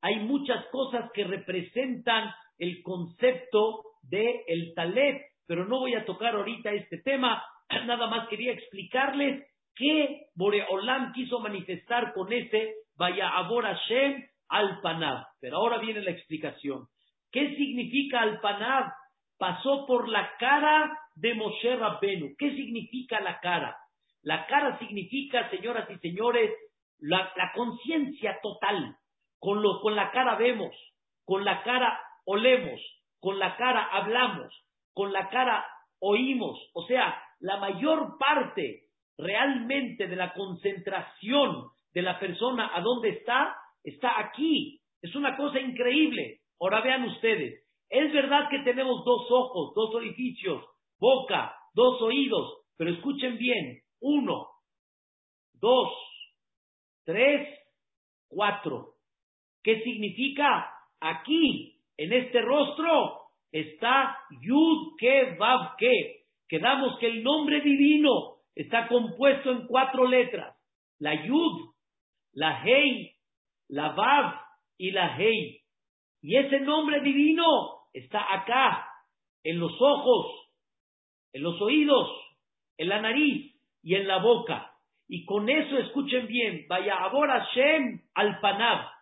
hay 0.00 0.20
muchas 0.20 0.66
cosas 0.66 1.10
que 1.12 1.24
representan 1.24 2.32
el 2.58 2.82
concepto 2.82 3.82
de 4.08 4.44
el 4.46 4.74
talet, 4.74 5.22
pero 5.46 5.64
no 5.66 5.78
voy 5.78 5.94
a 5.94 6.04
tocar 6.04 6.34
ahorita 6.34 6.72
este 6.72 6.98
tema, 6.98 7.42
nada 7.86 8.06
más 8.06 8.28
quería 8.28 8.52
explicarles 8.52 9.46
qué 9.74 10.26
Boreolam 10.34 11.12
quiso 11.12 11.40
manifestar 11.40 12.12
con 12.12 12.32
ese 12.32 12.74
Vaya 12.96 13.28
Abor 13.28 13.64
Hashem 13.64 14.24
al 14.48 14.80
Panab. 14.80 15.24
Pero 15.40 15.58
ahora 15.58 15.78
viene 15.78 16.00
la 16.00 16.10
explicación. 16.10 16.88
¿Qué 17.30 17.54
significa 17.56 18.20
al 18.20 18.40
Panab? 18.40 18.92
Pasó 19.38 19.86
por 19.86 20.08
la 20.08 20.32
cara 20.38 20.98
de 21.14 21.34
Moshe 21.34 21.76
Rabbenu. 21.76 22.34
¿Qué 22.36 22.56
significa 22.56 23.20
la 23.20 23.38
cara? 23.38 23.76
La 24.22 24.46
cara 24.46 24.78
significa, 24.78 25.48
señoras 25.50 25.88
y 25.90 25.98
señores, 25.98 26.50
la, 26.98 27.30
conciencia 27.54 28.38
total. 28.42 28.96
Con, 29.38 29.62
lo, 29.62 29.80
con 29.80 29.94
la 29.94 30.10
cara 30.10 30.34
vemos, 30.34 30.74
con 31.24 31.44
la 31.44 31.62
cara 31.62 32.00
olemos, 32.24 32.80
con 33.20 33.38
la 33.38 33.56
cara 33.56 33.88
hablamos, 33.92 34.52
con 34.92 35.12
la 35.12 35.28
cara 35.28 35.64
oímos. 36.00 36.58
O 36.74 36.86
sea, 36.86 37.20
la 37.40 37.56
mayor 37.58 38.16
parte 38.18 38.84
realmente 39.16 40.06
de 40.06 40.16
la 40.16 40.32
concentración 40.32 41.68
de 41.92 42.02
la 42.02 42.18
persona 42.18 42.70
a 42.74 42.80
dónde 42.80 43.10
está, 43.10 43.56
está 43.82 44.20
aquí. 44.20 44.80
Es 45.02 45.14
una 45.14 45.36
cosa 45.36 45.60
increíble. 45.60 46.40
Ahora 46.60 46.80
vean 46.80 47.04
ustedes, 47.04 47.64
es 47.88 48.12
verdad 48.12 48.48
que 48.50 48.58
tenemos 48.60 49.04
dos 49.04 49.26
ojos, 49.30 49.72
dos 49.74 49.94
orificios, 49.94 50.64
boca, 50.98 51.54
dos 51.72 52.00
oídos, 52.02 52.66
pero 52.76 52.90
escuchen 52.90 53.38
bien, 53.38 53.80
uno, 54.00 54.48
dos, 55.54 55.90
tres, 57.04 57.48
cuatro. 58.28 58.94
¿Qué 59.62 59.82
significa? 59.82 60.72
Aquí, 61.00 61.77
en 61.98 62.12
este 62.12 62.40
rostro, 62.40 63.22
está 63.50 64.16
Yud 64.40 64.96
Ke 64.98 65.36
Vav 65.38 65.76
Ke. 65.76 66.24
Quedamos 66.48 66.98
que 66.98 67.08
el 67.08 67.22
nombre 67.22 67.60
divino 67.60 68.36
está 68.54 68.88
compuesto 68.88 69.50
en 69.50 69.66
cuatro 69.66 70.06
letras. 70.06 70.56
La 71.00 71.26
Yud, 71.26 71.74
la 72.32 72.62
Hei, 72.64 73.12
la 73.68 73.90
Vav 73.90 74.40
y 74.78 74.92
la 74.92 75.16
Hei. 75.18 75.60
Y 76.22 76.36
ese 76.36 76.60
nombre 76.60 77.00
divino 77.00 77.44
está 77.92 78.32
acá, 78.32 78.88
en 79.42 79.58
los 79.58 79.72
ojos, 79.80 80.50
en 81.32 81.42
los 81.42 81.60
oídos, 81.60 82.08
en 82.76 82.88
la 82.88 83.00
nariz 83.00 83.54
y 83.82 83.94
en 83.96 84.06
la 84.06 84.18
boca. 84.18 84.72
Y 85.08 85.24
con 85.24 85.48
eso 85.48 85.78
escuchen 85.78 86.26
bien, 86.26 86.66
vaya 86.68 86.94
ahora 86.94 87.44
Hashem 87.44 88.02
al 88.14 88.40
Panab. 88.40 88.97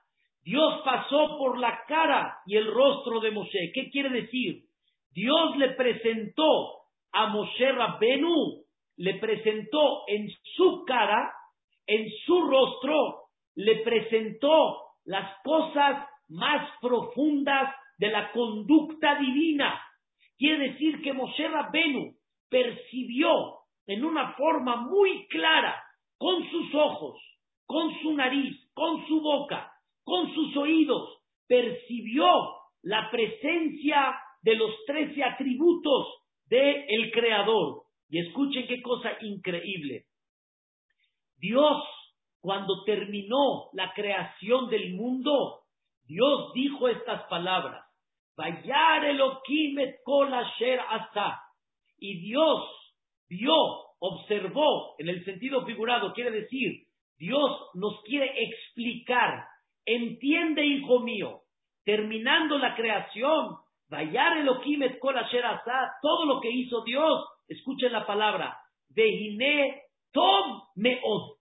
Dios 0.46 0.80
pasó 0.84 1.38
por 1.38 1.58
la 1.58 1.82
cara 1.88 2.38
y 2.46 2.54
el 2.54 2.72
rostro 2.72 3.18
de 3.18 3.32
Moshe. 3.32 3.72
¿Qué 3.74 3.90
quiere 3.90 4.10
decir? 4.10 4.62
Dios 5.10 5.56
le 5.56 5.70
presentó 5.70 6.82
a 7.10 7.26
Moshe 7.26 7.72
Rabbenu, 7.72 8.62
le 8.96 9.14
presentó 9.14 10.04
en 10.06 10.28
su 10.54 10.84
cara, 10.86 11.32
en 11.88 12.08
su 12.24 12.40
rostro, 12.42 13.24
le 13.56 13.78
presentó 13.82 14.82
las 15.04 15.36
cosas 15.42 16.06
más 16.28 16.70
profundas 16.80 17.74
de 17.98 18.10
la 18.10 18.30
conducta 18.30 19.18
divina. 19.18 19.82
Quiere 20.38 20.70
decir 20.70 21.02
que 21.02 21.12
Moshe 21.12 21.48
Rabbenu 21.48 22.14
percibió 22.48 23.32
en 23.88 24.04
una 24.04 24.32
forma 24.34 24.76
muy 24.76 25.26
clara, 25.26 25.82
con 26.18 26.48
sus 26.48 26.72
ojos, 26.72 27.20
con 27.66 27.92
su 28.00 28.14
nariz, 28.14 28.56
con 28.74 29.04
su 29.08 29.20
boca, 29.20 29.72
con 30.06 30.32
sus 30.32 30.56
oídos, 30.56 31.18
percibió 31.48 32.26
la 32.82 33.10
presencia 33.10 34.16
de 34.40 34.54
los 34.54 34.70
trece 34.86 35.24
atributos 35.24 36.06
del 36.44 36.84
el 36.88 37.10
Creador. 37.10 37.82
Y 38.08 38.20
escuchen 38.20 38.68
qué 38.68 38.80
cosa 38.82 39.10
increíble. 39.20 40.04
Dios, 41.38 41.82
cuando 42.40 42.84
terminó 42.84 43.68
la 43.72 43.92
creación 43.94 44.70
del 44.70 44.94
mundo, 44.94 45.64
Dios 46.04 46.52
dijo 46.54 46.86
estas 46.86 47.24
palabras. 47.24 47.84
Vayar 48.36 49.06
Elohim 49.06 49.80
et 49.80 49.96
kol 50.04 50.32
asher 50.32 50.78
asa. 50.88 51.40
Y 51.98 52.20
Dios 52.20 52.62
vio, 53.28 53.56
observó, 53.98 54.94
en 54.98 55.08
el 55.08 55.24
sentido 55.24 55.66
figurado, 55.66 56.12
quiere 56.12 56.30
decir, 56.30 56.84
Dios 57.18 57.70
nos 57.74 58.00
quiere 58.04 58.30
explicar, 58.40 59.44
entiende, 59.86 60.66
hijo 60.66 61.00
mío, 61.00 61.42
terminando 61.84 62.58
la 62.58 62.74
creación, 62.74 63.56
Vayar 63.88 64.38
Elohim 64.38 64.82
todo 66.02 66.26
lo 66.26 66.40
que 66.40 66.50
hizo 66.50 66.82
Dios, 66.82 67.24
escuchen 67.46 67.92
la 67.92 68.04
palabra, 68.04 68.58
Vehine 68.88 69.82
Tov 70.12 70.70
Meod. 70.74 71.36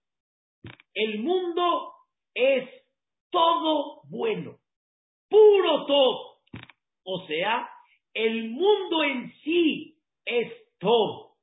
El 0.93 1.19
mundo 1.23 1.93
es 2.35 2.69
todo 3.31 4.01
bueno, 4.09 4.57
puro 5.27 5.85
todo. 5.87 6.35
O 7.03 7.25
sea, 7.27 7.69
el 8.13 8.51
mundo 8.51 9.03
en 9.03 9.33
sí 9.43 9.97
es 10.23 10.51
todo. 10.79 11.35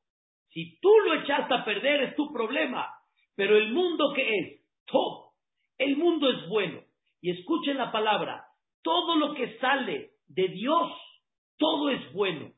Si 0.51 0.79
tú 0.81 0.91
lo 1.05 1.15
echaste 1.15 1.55
a 1.55 1.65
perder 1.65 2.03
es 2.03 2.17
tu 2.17 2.33
problema, 2.33 2.89
pero 3.35 3.57
el 3.57 3.73
mundo 3.73 4.13
que 4.15 4.39
es 4.39 4.61
todo, 4.87 5.33
el 5.79 5.97
mundo 5.97 6.31
es 6.31 6.49
bueno. 6.49 6.81
Y 7.23 7.31
escuchen 7.31 7.79
la 7.79 7.93
palabra, 7.93 8.45
todo 8.83 9.15
lo 9.15 9.35
que 9.35 9.57
sale 9.59 10.11
de 10.27 10.49
Dios, 10.49 10.91
todo 11.57 11.89
es 11.91 12.13
bueno. 12.13 12.51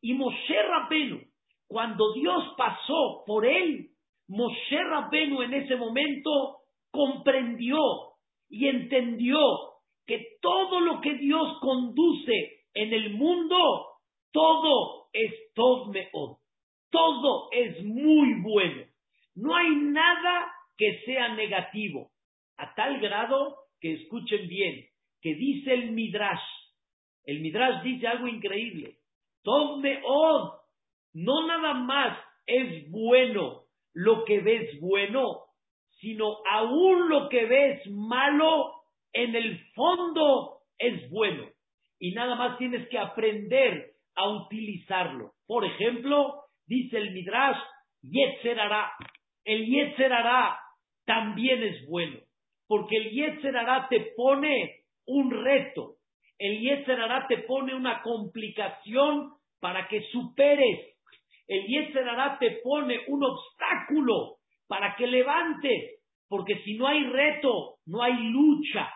Y 0.00 0.14
Moshe 0.14 0.62
Rabenu, 0.62 1.20
cuando 1.68 2.12
Dios 2.14 2.42
pasó 2.56 3.22
por 3.24 3.46
él, 3.46 3.90
Moshe 4.26 4.82
Rabenu 4.90 5.42
en 5.42 5.54
ese 5.54 5.76
momento 5.76 6.58
comprendió 6.90 7.78
y 8.50 8.66
entendió 8.66 9.38
que 10.04 10.38
todo 10.42 10.80
lo 10.80 11.00
que 11.00 11.14
Dios 11.14 11.58
conduce 11.60 12.64
en 12.74 12.92
el 12.92 13.14
mundo, 13.14 13.56
todo 14.32 15.08
es 15.12 15.32
Tov 15.54 15.92
Todo 16.90 17.48
es 17.52 17.84
muy 17.84 18.40
bueno. 18.42 18.84
No 19.36 19.54
hay 19.54 19.70
nada 19.76 20.52
que 20.76 21.02
sea 21.04 21.34
negativo. 21.34 22.10
a 22.56 22.74
tal 22.74 22.98
grado 22.98 23.67
que 23.80 23.94
escuchen 23.94 24.48
bien, 24.48 24.86
que 25.20 25.34
dice 25.34 25.74
el 25.74 25.92
Midrash. 25.92 26.42
El 27.24 27.40
Midrash 27.40 27.82
dice 27.82 28.06
algo 28.06 28.28
increíble. 28.28 28.96
Tome 29.42 30.00
od, 30.04 30.60
no 31.14 31.46
nada 31.46 31.74
más 31.74 32.18
es 32.46 32.90
bueno 32.90 33.64
lo 33.94 34.24
que 34.24 34.40
ves 34.40 34.80
bueno, 34.80 35.44
sino 36.00 36.38
aún 36.50 37.08
lo 37.08 37.28
que 37.28 37.46
ves 37.46 37.86
malo, 37.90 38.72
en 39.12 39.34
el 39.34 39.58
fondo 39.74 40.58
es 40.78 41.10
bueno. 41.10 41.44
Y 41.98 42.12
nada 42.12 42.36
más 42.36 42.58
tienes 42.58 42.88
que 42.88 42.98
aprender 42.98 43.92
a 44.14 44.28
utilizarlo. 44.28 45.32
Por 45.46 45.64
ejemplo, 45.64 46.44
dice 46.66 46.98
el 46.98 47.12
Midrash, 47.12 47.58
Yetzer 48.02 48.58
El 49.44 49.66
Yetzer 49.66 50.12
también 51.04 51.62
es 51.62 51.86
bueno, 51.88 52.18
porque 52.68 52.96
el 52.96 53.10
Yetzer 53.10 53.56
te 53.88 54.12
pone 54.14 54.84
un 55.06 55.30
reto. 55.30 55.94
El 56.38 56.60
Yetzer 56.60 56.98
te 57.28 57.38
pone 57.38 57.74
una 57.74 58.02
complicación 58.02 59.32
para 59.58 59.88
que 59.88 60.02
superes. 60.12 60.94
El 61.48 61.66
Yetzer 61.66 62.04
te 62.38 62.60
pone 62.62 63.00
un 63.08 63.24
obstáculo 63.24 64.36
para 64.68 64.94
que 64.96 65.06
levantes, 65.06 66.02
porque 66.28 66.62
si 66.62 66.76
no 66.76 66.86
hay 66.86 67.04
reto, 67.04 67.76
no 67.86 68.02
hay 68.02 68.14
lucha. 68.30 68.92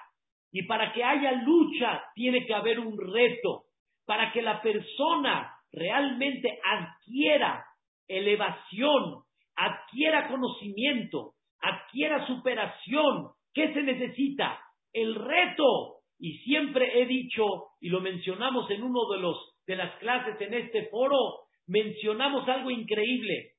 Y 0.53 0.65
para 0.67 0.93
que 0.93 1.03
haya 1.03 1.33
lucha, 1.33 2.05
tiene 2.15 2.45
que 2.45 2.55
haber 2.55 2.79
un 2.79 2.99
reto. 3.01 3.65
Para 4.05 4.33
que 4.33 4.43
la 4.43 4.61
persona 4.61 5.51
realmente 5.73 6.59
adquiera 6.63 7.65
elevación, 8.07 9.23
adquiera 9.57 10.29
conocimiento, 10.29 11.33
adquiera 11.61 12.27
superación. 12.27 13.31
¿Qué 13.55 13.73
se 13.73 13.83
necesita? 13.83 14.59
El 14.93 15.15
reto. 15.15 15.99
Y 16.19 16.39
siempre 16.39 17.01
he 17.01 17.07
dicho, 17.07 17.45
y 17.81 17.89
lo 17.89 18.01
mencionamos 18.01 18.71
en 18.71 18.83
uno 18.83 19.09
de 19.13 19.19
los 19.19 19.53
de 19.67 19.77
las 19.77 19.97
clases 19.99 20.41
en 20.41 20.55
este 20.55 20.89
foro, 20.89 21.17
mencionamos 21.67 22.49
algo 22.49 22.71
increíble. 22.71 23.53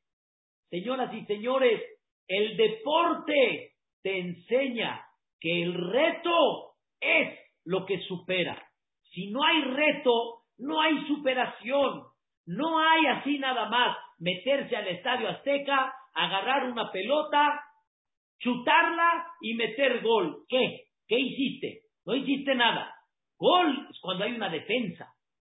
Señoras 0.69 1.13
y 1.13 1.25
señores, 1.25 1.81
el 2.27 2.57
deporte 2.57 3.71
te 4.01 4.19
enseña 4.19 5.01
que 5.39 5.63
el 5.63 5.73
reto 5.73 6.75
es 6.99 7.39
lo 7.65 7.85
que 7.85 7.99
supera. 7.99 8.61
Si 9.11 9.29
no 9.29 9.43
hay 9.43 9.61
reto, 9.61 10.43
no 10.57 10.81
hay 10.81 11.05
superación. 11.07 12.03
No 12.45 12.79
hay 12.79 13.05
así 13.07 13.39
nada 13.39 13.69
más 13.69 13.97
meterse 14.19 14.75
al 14.75 14.87
estadio 14.87 15.29
Azteca, 15.29 15.93
agarrar 16.13 16.65
una 16.65 16.91
pelota, 16.91 17.61
chutarla 18.39 19.25
y 19.41 19.55
meter 19.55 20.01
gol. 20.01 20.43
¿Qué? 20.47 20.85
¿Qué 21.07 21.19
hiciste? 21.19 21.81
No 22.05 22.15
hiciste 22.15 22.55
nada. 22.55 22.93
Gol 23.37 23.87
es 23.89 23.99
cuando 24.01 24.25
hay 24.25 24.33
una 24.33 24.49
defensa. 24.49 25.07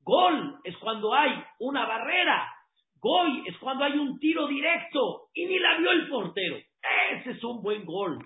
Gol 0.01 0.60
es 0.63 0.77
cuando 0.77 1.13
hay 1.13 1.32
una 1.60 1.86
barrera. 1.86 2.50
Gol 3.00 3.44
es 3.46 3.58
cuando 3.58 3.84
hay 3.84 3.94
un 3.94 4.18
tiro 4.20 4.48
directo 4.48 5.30
y 5.34 5.46
ni 5.46 5.60
la 5.60 5.77
vio 5.77 5.92
el 5.92 6.08
portero. 6.10 6.58
Ese 7.12 7.32
es 7.32 7.44
un 7.44 7.62
buen 7.62 7.86
gol. 7.86 8.20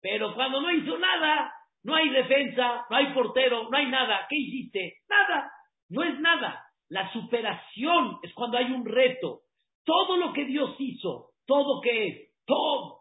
Pero 0.00 0.34
cuando 0.34 0.60
no 0.60 0.70
hizo 0.70 0.98
nada, 0.98 1.52
no 1.82 1.94
hay 1.94 2.08
defensa, 2.10 2.86
no 2.88 2.96
hay 2.96 3.12
portero, 3.12 3.68
no 3.70 3.76
hay 3.76 3.86
nada. 3.86 4.26
¿Qué 4.28 4.36
hiciste? 4.36 4.98
Nada. 5.08 5.50
No 5.88 6.02
es 6.02 6.18
nada. 6.20 6.62
La 6.88 7.10
superación 7.12 8.18
es 8.22 8.32
cuando 8.34 8.58
hay 8.58 8.70
un 8.72 8.84
reto. 8.84 9.40
Todo 9.84 10.16
lo 10.16 10.32
que 10.32 10.44
Dios 10.44 10.74
hizo, 10.78 11.30
todo 11.46 11.80
que 11.80 12.08
es, 12.08 12.28
todo, 12.46 12.97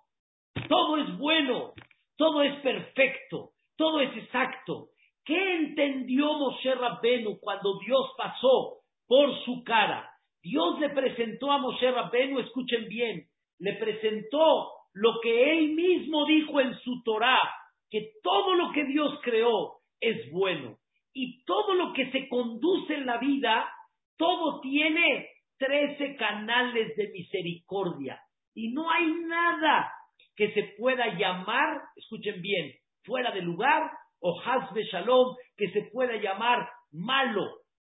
todo 0.67 0.97
es 0.97 1.17
bueno, 1.17 1.73
todo 2.17 2.41
es 2.43 2.55
perfecto, 2.61 3.51
todo 3.75 4.01
es 4.01 4.15
exacto. 4.17 4.89
¿Qué 5.23 5.55
entendió 5.55 6.33
Moshe 6.33 6.73
Rabbenu 6.73 7.39
cuando 7.39 7.79
Dios 7.79 8.11
pasó 8.17 8.77
por 9.07 9.43
su 9.43 9.63
cara? 9.63 10.09
Dios 10.41 10.79
le 10.79 10.89
presentó 10.89 11.51
a 11.51 11.57
Moshe 11.57 11.91
Rabbenu, 11.91 12.39
escuchen 12.39 12.87
bien, 12.87 13.25
le 13.59 13.73
presentó 13.73 14.71
lo 14.93 15.19
que 15.21 15.51
él 15.51 15.73
mismo 15.73 16.25
dijo 16.25 16.61
en 16.61 16.77
su 16.79 17.03
Torah, 17.03 17.41
que 17.89 18.13
todo 18.23 18.53
lo 18.55 18.71
que 18.71 18.85
Dios 18.85 19.19
creó 19.21 19.77
es 19.99 20.31
bueno 20.31 20.77
y 21.13 21.43
todo 21.45 21.73
lo 21.73 21.93
que 21.93 22.11
se 22.11 22.27
conduce 22.29 22.93
en 22.93 23.05
la 23.05 23.17
vida, 23.17 23.69
todo 24.17 24.61
tiene 24.61 25.27
trece 25.57 26.15
canales 26.15 26.95
de 26.95 27.09
misericordia 27.09 28.19
y 28.53 28.71
no 28.71 28.89
hay 28.89 29.05
nada 29.25 29.91
que 30.35 30.53
se 30.53 30.75
pueda 30.77 31.17
llamar, 31.17 31.81
escuchen 31.95 32.41
bien, 32.41 32.73
fuera 33.03 33.31
de 33.31 33.41
lugar 33.41 33.91
o 34.19 34.39
hasbe 34.41 34.83
shalom 34.85 35.35
que 35.55 35.71
se 35.71 35.83
pueda 35.91 36.15
llamar 36.15 36.69
malo. 36.91 37.45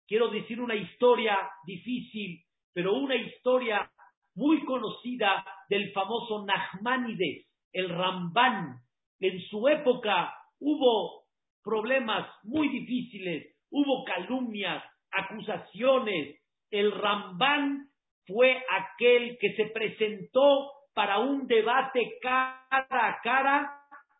Quiero 0.07 0.29
decir 0.29 0.59
una 0.59 0.75
historia 0.75 1.37
difícil, 1.65 2.41
pero 2.73 2.93
una 2.93 3.15
historia 3.15 3.89
muy 4.35 4.63
conocida 4.65 5.45
del 5.69 5.91
famoso 5.91 6.45
Nachmanides, 6.45 7.47
el 7.73 7.89
Ramban. 7.89 8.77
En 9.19 9.39
su 9.49 9.67
época 9.67 10.33
hubo 10.59 11.23
problemas 11.63 12.27
muy 12.43 12.69
difíciles, 12.69 13.55
hubo 13.69 14.03
calumnias, 14.03 14.83
acusaciones. 15.11 16.39
El 16.71 16.91
Ramban 16.91 17.87
fue 18.25 18.63
aquel 18.69 19.37
que 19.39 19.53
se 19.55 19.65
presentó 19.67 20.71
para 20.93 21.19
un 21.19 21.47
debate 21.47 22.17
cara 22.21 22.65
a 22.69 23.19
cara 23.23 23.71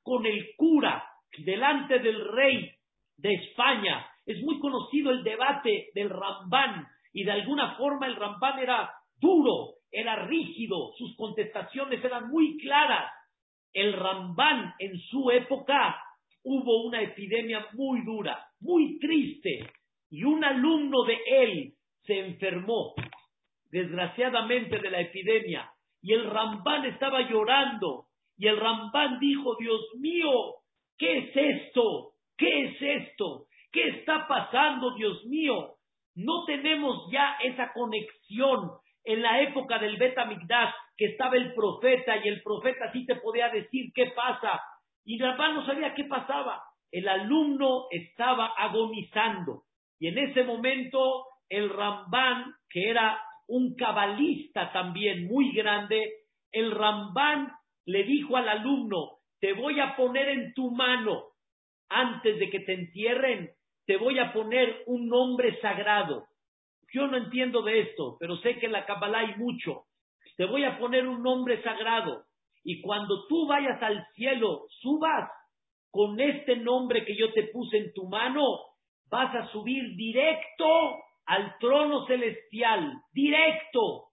con 0.04 0.26
el 0.26 0.56
cura 0.56 1.04
delante 1.38 2.00
del 2.00 2.28
rey 2.32 2.72
de 3.18 3.34
España. 3.34 4.06
Es 4.26 4.42
muy 4.44 4.60
conocido 4.60 5.12
el 5.12 5.24
debate 5.24 5.90
del 5.94 6.10
Rambán 6.10 6.88
y 7.14 7.24
de 7.24 7.32
alguna 7.32 7.76
forma 7.76 8.08
el 8.08 8.16
Rambán 8.16 8.60
era 8.60 8.92
duro, 9.20 9.76
era 9.92 10.26
rígido, 10.26 10.94
sus 10.98 11.16
contestaciones 11.16 12.04
eran 12.04 12.30
muy 12.30 12.58
claras. 12.58 13.12
El 13.74 13.94
Rambán 13.94 14.74
en 14.80 14.98
su 15.00 15.30
época 15.32 16.02
hubo 16.44 16.86
una 16.86 17.02
epidemia 17.02 17.68
muy 17.74 18.04
dura, 18.04 18.46
muy 18.60 18.98
triste, 19.00 19.72
y 20.10 20.24
un 20.24 20.44
alumno 20.44 21.04
de 21.04 21.18
él 21.26 21.74
se 22.04 22.20
enfermó, 22.20 22.94
desgraciadamente, 23.70 24.80
de 24.80 24.90
la 24.90 25.02
epidemia, 25.02 25.72
y 26.02 26.14
el 26.14 26.30
Rambán 26.30 26.86
estaba 26.86 27.22
llorando, 27.30 28.06
y 28.38 28.48
el 28.48 28.58
Rambán 28.58 29.20
dijo, 29.20 29.56
Dios 29.60 29.82
mío, 30.00 30.32
¿qué 30.98 31.18
es 31.20 31.36
esto? 31.36 32.14
¿Qué 32.38 32.66
es 32.66 32.82
esto? 32.82 33.46
¿Qué 33.72 33.88
está 33.88 34.28
pasando, 34.28 34.96
Dios 34.96 35.24
mío? 35.26 35.76
No 36.16 36.44
tenemos 36.46 37.10
ya 37.12 37.38
esa 37.44 37.72
conexión 37.72 38.72
en 39.04 39.22
la 39.22 39.42
época 39.42 39.80
del 39.80 39.98
Betamigdash, 39.98 40.74
que 40.98 41.06
estaba 41.06 41.36
el 41.36 41.54
profeta 41.54 42.18
y 42.18 42.28
el 42.28 42.42
profeta 42.42 42.92
sí 42.92 43.06
te 43.06 43.16
podía 43.16 43.50
decir 43.50 43.92
qué 43.94 44.08
pasa. 44.08 44.62
Y 45.06 45.20
Rabán 45.20 45.56
no 45.56 45.66
sabía 45.66 45.94
qué 45.94 46.06
pasaba. 46.06 46.62
El 46.92 47.08
alumno 47.08 47.86
estaba 47.90 48.54
agonizando. 48.58 49.64
Y 50.00 50.08
en 50.08 50.18
ese 50.18 50.44
momento 50.44 51.26
el 51.50 51.70
Rambán, 51.70 52.54
que 52.70 52.90
era 52.90 53.20
un 53.52 53.76
cabalista 53.76 54.72
también 54.72 55.28
muy 55.28 55.52
grande, 55.52 56.10
el 56.54 56.72
Rambán 56.72 57.52
le 57.86 58.04
dijo 58.04 58.38
al 58.38 58.48
alumno, 58.48 59.18
te 59.42 59.52
voy 59.52 59.78
a 59.82 59.96
poner 59.98 60.30
en 60.30 60.54
tu 60.54 60.72
mano, 60.72 61.24
antes 61.90 62.40
de 62.40 62.50
que 62.50 62.62
te 62.62 62.74
entierren, 62.74 63.50
te 63.86 63.98
voy 63.98 64.20
a 64.20 64.32
poner 64.32 64.84
un 64.86 65.10
nombre 65.10 65.60
sagrado. 65.60 66.28
Yo 66.94 67.08
no 67.08 67.18
entiendo 67.18 67.62
de 67.62 67.82
esto, 67.82 68.16
pero 68.22 68.38
sé 68.38 68.58
que 68.58 68.68
en 68.68 68.72
la 68.72 68.86
Kabbalah 68.86 69.20
hay 69.20 69.36
mucho. 69.36 69.84
Te 70.38 70.46
voy 70.46 70.64
a 70.64 70.80
poner 70.80 71.06
un 71.06 71.22
nombre 71.22 71.62
sagrado. 71.62 72.24
Y 72.64 72.80
cuando 72.82 73.28
tú 73.28 73.48
vayas 73.48 73.84
al 73.84 74.06
cielo, 74.14 74.66
subas 74.80 75.30
con 75.90 76.18
este 76.22 76.56
nombre 76.56 77.04
que 77.04 77.18
yo 77.18 77.34
te 77.34 77.50
puse 77.52 77.78
en 77.78 77.94
tu 77.94 78.08
mano, 78.08 78.44
vas 79.10 79.36
a 79.36 79.52
subir 79.52 79.94
directo 79.98 80.68
al 81.26 81.58
trono 81.60 82.06
celestial, 82.06 82.94
directo. 83.14 84.10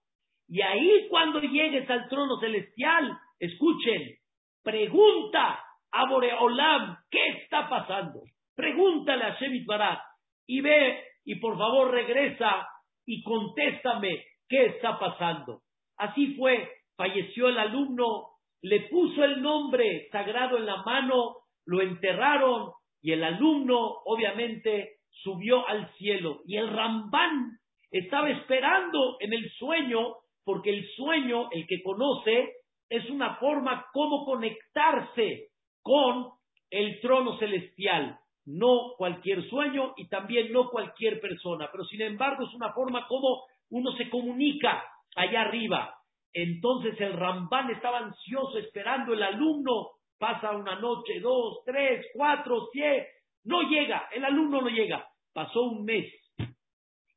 Y 0.47 0.61
ahí 0.61 1.07
cuando 1.09 1.39
llegues 1.41 1.89
al 1.89 2.07
trono 2.09 2.39
celestial, 2.39 3.17
escuchen, 3.39 4.15
pregunta 4.63 5.63
a 5.91 6.09
Boreolam, 6.09 6.97
¿qué 7.09 7.27
está 7.43 7.69
pasando? 7.69 8.21
Pregúntale 8.55 9.23
a 9.23 9.39
Shemit 9.39 9.65
Barat 9.65 9.99
y 10.47 10.61
ve 10.61 11.03
y 11.25 11.35
por 11.35 11.57
favor 11.57 11.91
regresa 11.91 12.67
y 13.05 13.23
contéstame 13.23 14.23
qué 14.47 14.65
está 14.65 14.99
pasando. 14.99 15.61
Así 15.97 16.35
fue, 16.35 16.69
falleció 16.95 17.49
el 17.49 17.57
alumno, 17.57 18.29
le 18.61 18.81
puso 18.89 19.23
el 19.23 19.41
nombre 19.41 20.07
sagrado 20.11 20.57
en 20.57 20.65
la 20.65 20.83
mano, 20.83 21.35
lo 21.65 21.81
enterraron 21.81 22.71
y 23.01 23.11
el 23.13 23.23
alumno 23.23 23.77
obviamente 24.05 24.98
subió 25.11 25.67
al 25.67 25.91
cielo. 25.97 26.41
Y 26.45 26.57
el 26.57 26.69
Rambán 26.69 27.57
estaba 27.91 28.29
esperando 28.29 29.17
en 29.19 29.33
el 29.33 29.49
sueño, 29.51 30.15
porque 30.43 30.71
el 30.71 30.87
sueño, 30.95 31.49
el 31.51 31.67
que 31.67 31.81
conoce, 31.83 32.53
es 32.89 33.09
una 33.09 33.35
forma 33.35 33.87
como 33.93 34.25
conectarse 34.25 35.49
con 35.81 36.31
el 36.69 36.99
trono 37.01 37.37
celestial. 37.37 38.17
No 38.45 38.93
cualquier 38.97 39.47
sueño 39.47 39.93
y 39.97 40.07
también 40.07 40.51
no 40.51 40.69
cualquier 40.69 41.21
persona, 41.21 41.69
pero 41.71 41.83
sin 41.85 42.01
embargo 42.01 42.45
es 42.45 42.53
una 42.55 42.73
forma 42.73 43.05
como 43.07 43.43
uno 43.69 43.91
se 43.95 44.09
comunica 44.09 44.83
allá 45.15 45.41
arriba. 45.41 45.95
Entonces 46.33 46.99
el 46.99 47.13
Rambán 47.13 47.69
estaba 47.69 47.99
ansioso 47.99 48.57
esperando 48.57 49.13
el 49.13 49.23
alumno. 49.23 49.89
Pasa 50.17 50.51
una 50.51 50.75
noche, 50.79 51.19
dos, 51.19 51.63
tres, 51.65 52.07
cuatro, 52.13 52.67
siete. 52.71 53.07
No 53.49 53.63
llega, 53.63 54.07
el 54.11 54.23
alumno 54.23 54.61
no 54.61 54.69
llega. 54.69 55.07
Pasó 55.33 55.63
un 55.63 55.83
mes 55.83 56.05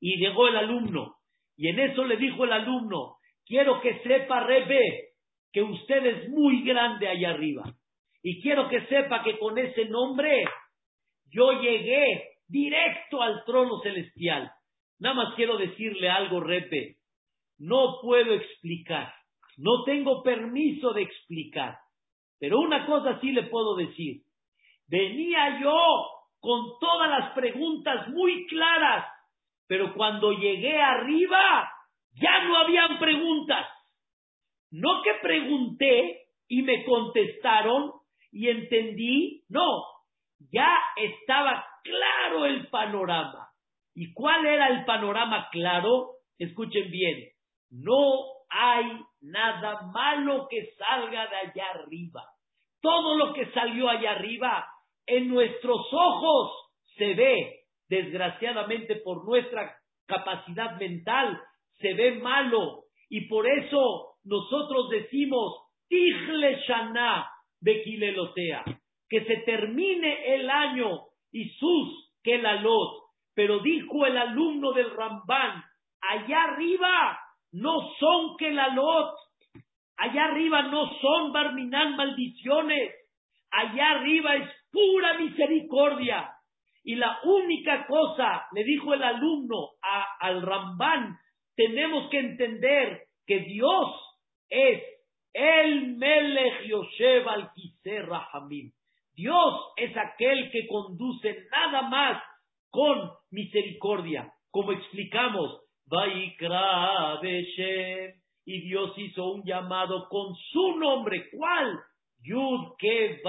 y 0.01 0.17
llegó 0.17 0.49
el 0.49 0.57
alumno. 0.57 1.17
Y 1.59 1.69
en 1.69 1.79
eso 1.79 2.07
le 2.07 2.17
dijo 2.17 2.45
el 2.45 2.53
alumno, 2.55 3.17
quiero 3.45 3.83
que 3.83 3.99
sepa, 3.99 4.41
Rebe, 4.41 5.11
que 5.53 5.63
usted 5.63 6.07
es 6.07 6.31
muy 6.31 6.63
grande 6.63 7.07
allá 7.07 7.33
arriba. 7.33 7.65
Y 8.23 8.41
quiero 8.41 8.67
que 8.71 8.87
sepa 8.87 9.23
que 9.23 9.39
con 9.39 9.59
ese 9.59 9.85
nombre 9.85 10.47
yo 11.27 11.53
llegué 11.61 12.31
directo 12.49 13.21
al 13.21 13.45
trono 13.45 13.81
celestial. 13.83 14.51
Nada 15.01 15.15
más 15.15 15.35
quiero 15.35 15.59
decirle 15.59 16.09
algo, 16.09 16.41
Rebe. 16.41 16.97
No 17.59 17.99
puedo 18.01 18.33
explicar. 18.33 19.13
No 19.59 19.85
tengo 19.85 20.23
permiso 20.23 20.95
de 20.95 21.03
explicar. 21.03 21.77
Pero 22.39 22.59
una 22.59 22.87
cosa 22.87 23.21
sí 23.21 23.33
le 23.33 23.43
puedo 23.43 23.77
decir. 23.77 24.23
Venía 24.89 25.61
yo 25.61 25.77
con 26.43 26.77
todas 26.81 27.09
las 27.09 27.33
preguntas 27.35 28.09
muy 28.09 28.49
claras, 28.49 29.07
pero 29.69 29.95
cuando 29.95 30.33
llegué 30.33 30.83
arriba 30.83 31.71
ya 32.21 32.45
no 32.45 32.57
habían 32.59 32.99
preguntas. 32.99 33.65
No 34.73 35.03
que 35.03 35.15
pregunté 35.23 36.23
y 36.49 36.63
me 36.63 36.85
contestaron 36.85 37.93
y 38.33 38.49
entendí, 38.49 39.45
no, 39.51 39.85
ya 40.51 40.69
estaba 40.97 41.65
claro 41.85 42.47
el 42.47 42.67
panorama. 42.71 43.51
¿Y 43.95 44.13
cuál 44.13 44.45
era 44.45 44.67
el 44.67 44.85
panorama 44.85 45.49
claro? 45.53 46.17
Escuchen 46.39 46.91
bien, 46.91 47.29
no 47.71 48.17
hay 48.49 48.99
nada 49.21 49.83
malo 49.93 50.49
que 50.51 50.75
salga 50.77 51.29
de 51.29 51.37
allá 51.37 51.71
arriba. 51.75 52.25
Todo 52.81 53.17
lo 53.17 53.33
que 53.33 53.47
salió 53.53 53.89
allá 53.89 54.11
arriba 54.11 54.72
en 55.07 55.29
nuestros 55.29 55.81
ojos 55.93 56.53
se 56.97 57.15
ve, 57.15 57.61
desgraciadamente 57.89 58.97
por 58.97 59.25
nuestra 59.25 59.77
capacidad 60.07 60.79
mental, 60.79 61.41
se 61.79 61.95
ve 61.95 62.13
malo. 62.21 62.85
Y 63.09 63.29
por 63.29 63.47
eso 63.47 64.17
nosotros 64.25 64.89
decimos, 64.91 65.69
Tigle 65.89 66.63
Shana 66.67 67.29
Bequilelotea, 67.61 68.65
que 69.09 69.25
se 69.25 69.37
termine 69.39 70.35
el 70.35 70.49
año 70.49 70.89
y 71.33 71.51
sus 71.51 72.13
Kelalot. 72.23 73.03
Pero 73.35 73.61
dijo 73.61 74.07
el 74.07 74.17
alumno 74.17 74.73
del 74.73 74.91
Rambán, 74.91 75.63
allá 76.01 76.45
arriba 76.45 77.19
no 77.53 77.91
son 77.99 78.37
Kelalot, 78.39 79.15
allá 79.97 80.25
arriba 80.25 80.63
no 80.63 80.91
son 81.01 81.33
Barminán 81.33 81.97
maldiciones, 81.97 82.95
allá 83.51 83.91
arriba 83.93 84.37
es 84.37 84.49
pura 84.73 85.19
misericordia. 85.19 86.31
Y 86.85 86.97
la 86.97 87.21
única 87.25 87.87
cosa, 87.87 88.47
le 88.53 88.65
dijo 88.65 88.93
el 88.95 89.03
alumno 89.03 89.71
al 90.19 90.43
Rambán, 90.43 91.17
tenemos 91.55 92.11
que 92.11 92.19
entender 92.19 93.03
que 93.27 93.41
Dios 93.41 93.89
es 94.49 94.83
el 95.33 95.97
Melech 95.97 96.67
Yoshev 96.67 97.29
al 97.29 97.51
Rahamim. 97.85 98.73
Dios 99.15 99.55
es 99.77 99.97
aquel 99.97 100.51
que 100.51 100.67
conduce 100.67 101.47
nada 101.51 101.83
más 101.83 102.23
con 102.71 103.11
misericordia. 103.31 104.33
Como 104.51 104.73
explicamos, 104.73 105.61
y 108.45 108.61
Dios 108.63 108.93
hizo 108.97 109.33
un 109.33 109.45
llamado 109.45 110.09
con 110.09 110.35
su 110.35 110.77
nombre. 110.79 111.29
¿Cuál? 111.31 111.79
Yud 112.21 112.77
Ke. 112.79 113.21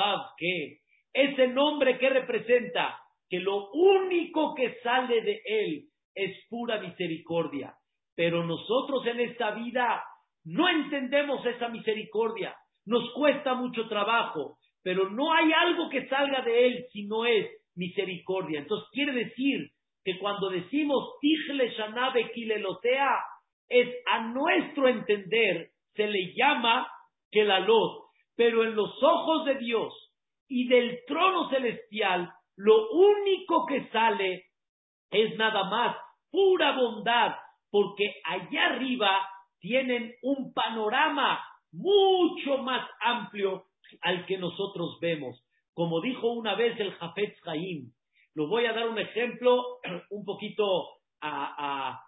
Ese 1.13 1.47
nombre 1.47 1.97
que 1.99 2.09
representa 2.09 2.99
que 3.29 3.39
lo 3.39 3.71
único 3.71 4.53
que 4.55 4.79
sale 4.81 5.21
de 5.21 5.41
él 5.45 5.85
es 6.15 6.35
pura 6.49 6.79
misericordia. 6.79 7.73
Pero 8.15 8.43
nosotros 8.43 9.05
en 9.07 9.19
esta 9.19 9.51
vida 9.51 10.03
no 10.45 10.67
entendemos 10.67 11.45
esa 11.45 11.69
misericordia. 11.69 12.55
Nos 12.85 13.11
cuesta 13.13 13.53
mucho 13.53 13.87
trabajo, 13.87 14.57
pero 14.83 15.09
no 15.09 15.33
hay 15.33 15.51
algo 15.53 15.89
que 15.89 16.07
salga 16.07 16.41
de 16.41 16.67
él 16.67 16.85
si 16.91 17.05
no 17.05 17.25
es 17.25 17.49
misericordia. 17.75 18.59
Entonces 18.59 18.89
quiere 18.91 19.13
decir 19.13 19.69
que 20.03 20.17
cuando 20.19 20.49
decimos 20.49 21.15
Tijle 21.21 21.69
Shanabe 21.69 22.31
Kilelotea, 22.31 23.19
es 23.69 23.89
a 24.11 24.27
nuestro 24.27 24.87
entender, 24.87 25.69
se 25.95 26.07
le 26.07 26.33
llama 26.35 26.87
que 27.31 27.43
la 27.43 27.59
luz, 27.59 28.03
pero 28.35 28.63
en 28.63 28.75
los 28.75 28.91
ojos 29.01 29.45
de 29.45 29.55
Dios 29.55 30.02
y 30.47 30.67
del 30.67 30.99
trono 31.07 31.49
celestial, 31.49 32.31
lo 32.55 32.91
único 32.91 33.65
que 33.65 33.89
sale 33.89 34.45
es 35.11 35.37
nada 35.37 35.63
más 35.65 35.95
pura 36.31 36.75
bondad, 36.75 37.35
porque 37.69 38.15
allá 38.25 38.67
arriba 38.67 39.09
tienen 39.59 40.13
un 40.21 40.53
panorama 40.53 41.39
mucho 41.71 42.57
más 42.59 42.87
amplio 43.01 43.65
al 44.01 44.25
que 44.25 44.37
nosotros 44.37 44.97
vemos. 44.99 45.43
Como 45.73 46.01
dijo 46.01 46.31
una 46.31 46.55
vez 46.55 46.79
el 46.79 46.93
Jafet 46.93 47.35
Jaim, 47.43 47.91
lo 48.35 48.47
voy 48.47 48.65
a 48.65 48.73
dar 48.73 48.89
un 48.89 48.99
ejemplo 48.99 49.79
un 50.11 50.25
poquito 50.25 50.87
a, 51.21 51.99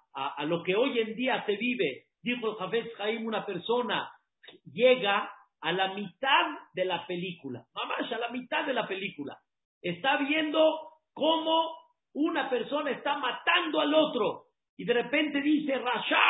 lo 0.45 0.63
que 0.63 0.75
hoy 0.75 0.99
en 0.99 1.15
día 1.15 1.45
se 1.45 1.55
vive. 1.55 2.05
Dijo 2.21 2.51
el 2.51 2.55
Jafet 2.55 2.93
Jaim, 2.95 3.25
una 3.25 3.45
persona 3.45 4.11
llega 4.71 5.31
a 5.65 5.71
la 5.71 5.87
mitad 5.95 6.45
de 6.75 6.85
la 6.85 7.07
película, 7.07 7.65
mamás, 7.73 8.11
a 8.11 8.19
la 8.19 8.29
mitad 8.29 8.65
de 8.67 8.73
la 8.73 8.87
película. 8.87 9.35
Está 9.81 10.17
viendo 10.17 10.61
cómo 11.11 11.75
una 12.13 12.47
persona 12.51 12.91
está 12.91 13.17
matando 13.17 13.81
al 13.81 13.91
otro. 13.95 14.43
Y 14.77 14.85
de 14.85 14.93
repente 14.93 15.41
dice, 15.41 15.75
Rasha, 15.79 16.21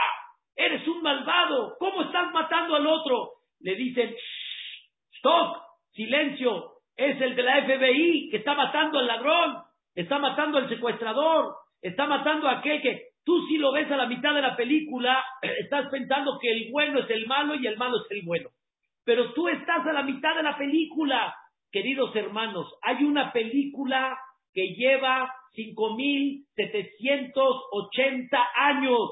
eres 0.55 0.87
un 0.87 1.01
malvado, 1.01 1.75
¿cómo 1.77 2.03
estás 2.03 2.31
matando 2.31 2.75
al 2.75 2.87
otro? 2.87 3.31
Le 3.59 3.75
dicen, 3.75 4.15
stop, 5.17 5.57
silencio, 5.91 6.75
es 6.95 7.19
el 7.19 7.35
de 7.35 7.43
la 7.43 7.65
FBI 7.65 8.29
que 8.31 8.37
está 8.37 8.53
matando 8.53 8.99
al 8.99 9.07
ladrón, 9.07 9.63
está 9.95 10.17
matando 10.17 10.59
al 10.59 10.69
secuestrador, 10.69 11.55
está 11.81 12.07
matando 12.07 12.47
a 12.47 12.59
aquel 12.59 12.81
que 12.81 13.09
tú 13.25 13.45
si 13.49 13.57
lo 13.57 13.73
ves 13.73 13.91
a 13.91 13.97
la 13.97 14.07
mitad 14.07 14.33
de 14.33 14.41
la 14.41 14.55
película, 14.55 15.21
estás 15.41 15.89
pensando 15.91 16.39
que 16.39 16.49
el 16.49 16.71
bueno 16.71 16.99
es 16.99 17.09
el 17.09 17.27
malo 17.27 17.55
y 17.55 17.67
el 17.67 17.75
malo 17.75 17.97
es 17.97 18.11
el 18.11 18.21
bueno. 18.25 18.49
Pero 19.05 19.31
tú 19.33 19.47
estás 19.47 19.85
a 19.85 19.93
la 19.93 20.03
mitad 20.03 20.35
de 20.35 20.43
la 20.43 20.57
película, 20.57 21.33
queridos 21.71 22.13
hermanos, 22.15 22.73
hay 22.81 23.03
una 23.03 23.31
película 23.31 24.17
que 24.51 24.73
lleva 24.73 25.31
5.780 25.53 28.47
años. 28.55 29.11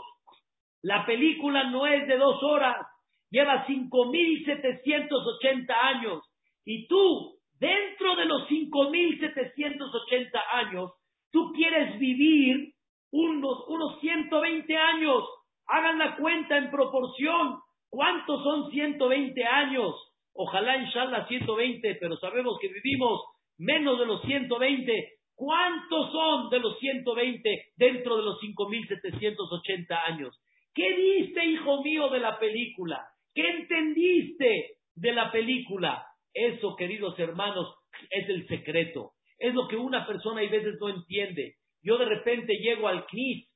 La 0.81 1.05
película 1.05 1.69
no 1.69 1.85
es 1.85 2.07
de 2.07 2.17
dos 2.17 2.41
horas, 2.41 2.87
lleva 3.29 3.67
5.780 3.67 5.69
años. 5.69 6.23
Y 6.65 6.87
tú, 6.87 7.35
dentro 7.59 8.15
de 8.15 8.25
los 8.25 8.49
5.780 8.49 10.41
años, 10.53 10.91
tú 11.31 11.53
quieres 11.53 11.99
vivir 11.99 12.73
unos, 13.11 13.63
unos 13.67 13.99
120 14.01 14.75
años. 14.75 15.23
Hagan 15.67 15.99
la 15.99 16.15
cuenta 16.17 16.57
en 16.57 16.71
proporción. 16.71 17.59
¿Cuántos 17.93 18.41
son 18.41 18.71
120 18.71 19.43
años? 19.43 19.93
Ojalá, 20.33 20.77
inshallah, 20.77 21.27
120, 21.27 21.95
pero 22.01 22.17
sabemos 22.17 22.57
que 22.59 22.67
vivimos 22.67 23.21
menos 23.59 23.99
de 23.99 24.07
los 24.07 24.19
120. 24.23 25.09
¿Cuántos 25.35 26.11
son 26.11 26.49
de 26.49 26.59
los 26.59 26.79
120 26.79 27.65
dentro 27.75 28.17
de 28.17 28.23
los 28.23 28.39
5.780 28.41 29.95
años? 30.07 30.35
¿Qué 30.73 30.91
viste, 30.91 31.45
hijo 31.45 31.83
mío, 31.83 32.09
de 32.09 32.19
la 32.19 32.39
película? 32.39 32.99
¿Qué 33.35 33.47
entendiste 33.47 34.77
de 34.95 35.11
la 35.11 35.31
película? 35.31 36.03
Eso, 36.33 36.75
queridos 36.75 37.13
hermanos, 37.19 37.75
es 38.09 38.27
el 38.27 38.47
secreto. 38.47 39.11
Es 39.37 39.53
lo 39.53 39.67
que 39.67 39.75
una 39.75 40.07
persona 40.07 40.41
a 40.41 40.49
veces 40.49 40.79
no 40.81 40.89
entiende. 40.89 41.57
Yo 41.83 41.99
de 41.99 42.05
repente 42.05 42.57
llego 42.57 42.87
al 42.87 43.05
CNIS 43.05 43.47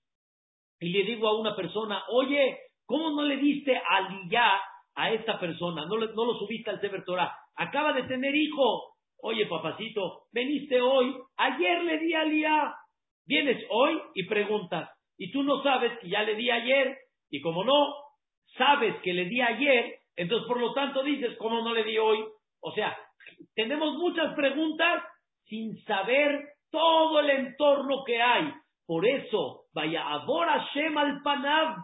y 0.79 0.89
le 0.89 1.03
digo 1.05 1.27
a 1.27 1.39
una 1.39 1.55
persona, 1.55 2.03
oye, 2.09 2.66
¿cómo 2.87 3.11
no 3.11 3.23
le 3.23 3.37
diste 3.37 3.79
aliyá 3.87 4.59
a 4.95 5.11
esta 5.11 5.39
persona? 5.39 5.85
No, 5.85 5.97
no 5.97 6.25
lo 6.25 6.33
subiste 6.39 6.71
al 6.71 6.81
Sefer 6.81 7.03
Torah. 7.05 7.31
Acaba 7.55 7.93
de 7.93 8.03
tener 8.03 8.35
hijo. 8.35 8.95
Oye, 9.21 9.45
papacito, 9.45 10.23
veniste 10.31 10.81
hoy, 10.81 11.15
ayer 11.37 11.83
le 11.83 11.99
di 11.99 12.13
aliyá. 12.13 12.73
Vienes 13.27 13.63
hoy 13.69 13.99
y 14.15 14.25
preguntas, 14.25 14.89
y 15.17 15.31
tú 15.31 15.43
no 15.43 15.61
sabes 15.61 15.99
que 15.99 16.07
ya 16.07 16.23
le 16.23 16.35
di 16.35 16.49
ayer, 16.49 16.97
y 17.29 17.41
como 17.41 17.65
no 17.65 17.93
sabes 18.57 18.95
que 19.01 19.13
le 19.13 19.25
di 19.25 19.41
ayer, 19.41 19.99
entonces 20.15 20.47
por 20.47 20.61
lo 20.61 20.73
tanto 20.73 21.03
dices, 21.03 21.35
¿cómo 21.37 21.61
no 21.61 21.73
le 21.73 21.83
di 21.83 21.97
hoy? 21.97 22.23
O 22.61 22.71
sea, 22.71 22.97
tenemos 23.55 23.95
muchas 23.95 24.33
preguntas 24.33 25.03
sin 25.45 25.77
saber 25.83 26.41
todo 26.71 27.19
el 27.19 27.29
entorno 27.29 28.03
que 28.05 28.21
hay. 28.21 28.51
Por 28.85 29.05
eso, 29.05 29.65
vaya, 29.73 30.03
ahora 30.03 30.61
Hashem 30.61 30.97
al 30.97 31.21
Panav, 31.21 31.75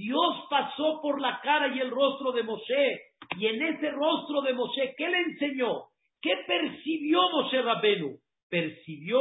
Dios 0.00 0.46
pasó 0.48 0.98
por 1.02 1.20
la 1.20 1.40
cara 1.42 1.76
y 1.76 1.78
el 1.78 1.90
rostro 1.90 2.32
de 2.32 2.42
Moshe, 2.42 3.00
y 3.36 3.46
en 3.46 3.62
ese 3.62 3.90
rostro 3.90 4.40
de 4.40 4.54
Moshe, 4.54 4.94
¿qué 4.96 5.06
le 5.06 5.18
enseñó? 5.18 5.88
¿Qué 6.22 6.32
percibió 6.46 7.20
Moshe 7.30 7.60
Rabenu? 7.60 8.16
Percibió 8.48 9.20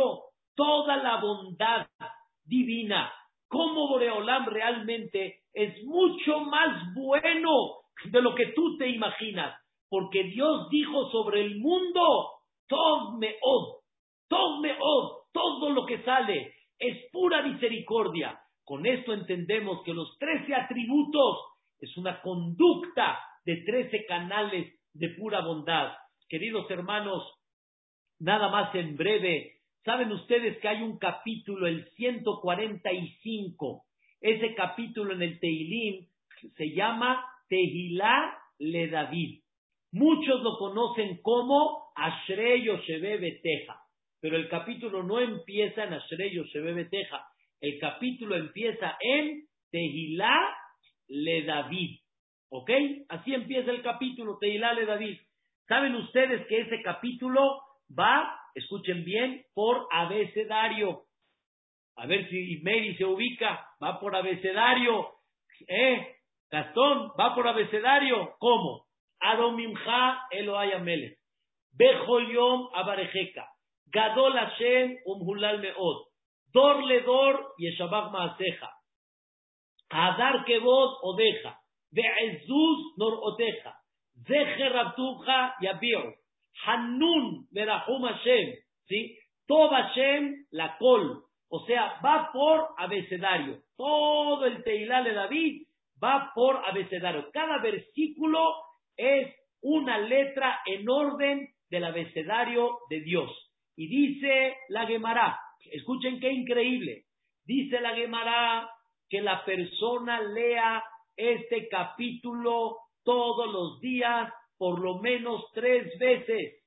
toda 0.56 0.96
la 0.96 1.20
bondad 1.20 1.86
divina, 2.46 3.12
cómo 3.50 3.90
Boreolam 3.90 4.46
realmente 4.46 5.42
es 5.54 5.84
mucho 5.84 6.40
más 6.46 6.94
bueno 6.96 7.52
de 8.06 8.22
lo 8.22 8.34
que 8.34 8.48
tú 8.54 8.78
te 8.78 8.88
imaginas, 8.88 9.54
porque 9.90 10.24
Dios 10.24 10.70
dijo 10.70 11.12
sobre 11.12 11.42
el 11.42 11.60
mundo, 11.60 12.30
Tov 12.70 13.20
Meod, 13.20 13.82
Tov 14.30 14.62
Meod, 14.62 15.24
todo 15.34 15.72
lo 15.72 15.86
que 15.86 16.02
sale 16.04 16.54
es 16.80 17.12
pura 17.12 17.42
misericordia. 17.42 18.40
Con 18.70 18.86
esto 18.86 19.14
entendemos 19.14 19.82
que 19.84 19.96
los 19.96 20.16
trece 20.20 20.54
atributos 20.54 21.40
es 21.80 21.98
una 21.98 22.22
conducta 22.22 23.18
de 23.44 23.64
trece 23.66 24.06
canales 24.06 24.72
de 24.94 25.10
pura 25.18 25.42
bondad. 25.42 25.94
Queridos 26.28 26.70
hermanos, 26.70 27.24
nada 28.20 28.48
más 28.50 28.76
en 28.76 28.96
breve, 28.96 29.54
saben 29.84 30.12
ustedes 30.12 30.60
que 30.60 30.68
hay 30.68 30.84
un 30.84 31.00
capítulo, 31.00 31.66
el 31.66 31.90
145, 31.96 33.86
ese 34.22 34.54
capítulo 34.54 35.14
en 35.14 35.24
el 35.24 35.40
Teilim 35.40 36.06
se 36.56 36.70
llama 36.70 37.26
Tehilá 37.48 38.38
le 38.60 38.88
David. 38.88 39.42
Muchos 39.94 40.44
lo 40.44 40.60
conocen 40.60 41.20
como 41.24 41.92
Ashrey 41.96 42.66
Yoshebe 42.66 43.18
Beteja, 43.18 43.82
pero 44.22 44.38
el 44.38 44.48
capítulo 44.48 45.02
no 45.02 45.20
empieza 45.20 45.86
en 45.86 45.94
Ashrey 45.94 46.36
Yoshebe 46.36 46.74
Beteja, 46.74 47.26
el 47.62 47.80
capítulo 47.80 48.36
empieza 48.36 48.98
en 49.00 49.44
Tehilá 49.72 50.56
le 51.08 51.44
David. 51.44 52.00
¿Ok? 52.52 52.70
Así 53.10 53.34
empieza 53.34 53.72
el 53.72 53.82
capítulo, 53.82 54.38
Tehilá 54.40 54.74
le 54.74 54.86
David. 54.86 55.18
¿Saben 55.68 55.96
ustedes 55.96 56.48
que 56.48 56.62
ese 56.62 56.82
capítulo 56.82 57.62
va, 57.98 58.36
escuchen 58.56 59.04
bien, 59.04 59.44
por 59.54 59.88
abecedario? 59.92 61.04
A 61.96 62.08
ver 62.08 62.28
si 62.30 62.62
Mary 62.64 62.96
se 62.96 63.06
ubica, 63.06 63.68
va 63.84 64.00
por 64.00 64.16
abecedario. 64.16 65.10
¿Eh? 65.68 66.16
Gastón, 66.50 67.12
va 67.20 67.36
por 67.36 67.48
abecedario. 67.48 68.36
¿Cómo? 68.40 68.86
Adomimja 69.20 70.28
Eloay 70.32 70.72
Amelech. 70.72 71.20
Bechol 71.74 72.32
Yom 72.32 72.70
Abarejeca. 72.74 73.48
Gadol 73.88 74.34
Hashem 74.34 74.98
Umhulal 75.06 75.60
Meod. 75.60 76.09
Dor 76.54 76.84
Ledor 76.84 77.54
Yeshabach 77.60 78.12
Maaseja. 78.12 78.70
Adar 79.90 80.46
Kevod 80.46 80.98
Odeja. 81.04 81.58
Be'ezuz 81.92 82.98
Nor 82.98 83.20
Oteja. 83.24 83.74
Zecher 84.28 84.76
Abtuja 84.76 85.56
Yabiru. 85.62 86.14
Hanun 86.66 87.48
Merahum 87.52 88.04
Hashem. 88.04 88.56
¿Sí? 88.88 89.18
Tob 89.48 89.72
Hashem 89.72 90.46
la 90.52 90.78
col. 90.78 91.24
O 91.50 91.66
sea, 91.66 92.00
va 92.04 92.30
por 92.32 92.70
abecedario. 92.78 93.62
Todo 93.76 94.46
el 94.46 94.64
Teilá 94.64 95.04
de 95.04 95.14
David 95.14 95.64
va 96.04 96.32
por 96.36 96.58
abecedario. 96.66 97.30
Cada 97.32 97.60
versículo 97.62 98.40
es 98.96 99.34
una 99.62 99.98
letra 99.98 100.60
en 100.66 100.88
orden 100.88 101.48
del 101.70 101.84
abecedario 101.84 102.80
de 102.90 103.02
Dios. 103.02 103.32
Y 103.76 103.88
dice 103.88 104.58
la 104.70 104.86
Gemara, 104.86 105.40
escuchen 105.72 106.20
qué 106.20 106.32
increíble, 106.32 107.04
dice 107.46 107.80
la 107.82 107.96
Gemara 107.96 108.70
que 109.10 109.22
la 109.22 109.44
persona 109.44 110.22
lea 110.22 110.84
este 111.16 111.68
capítulo 111.68 112.78
todos 113.04 113.52
los 113.52 113.80
días, 113.82 114.32
por 114.58 114.80
lo 114.80 115.00
menos 115.00 115.44
tres 115.54 115.98
veces. 115.98 116.64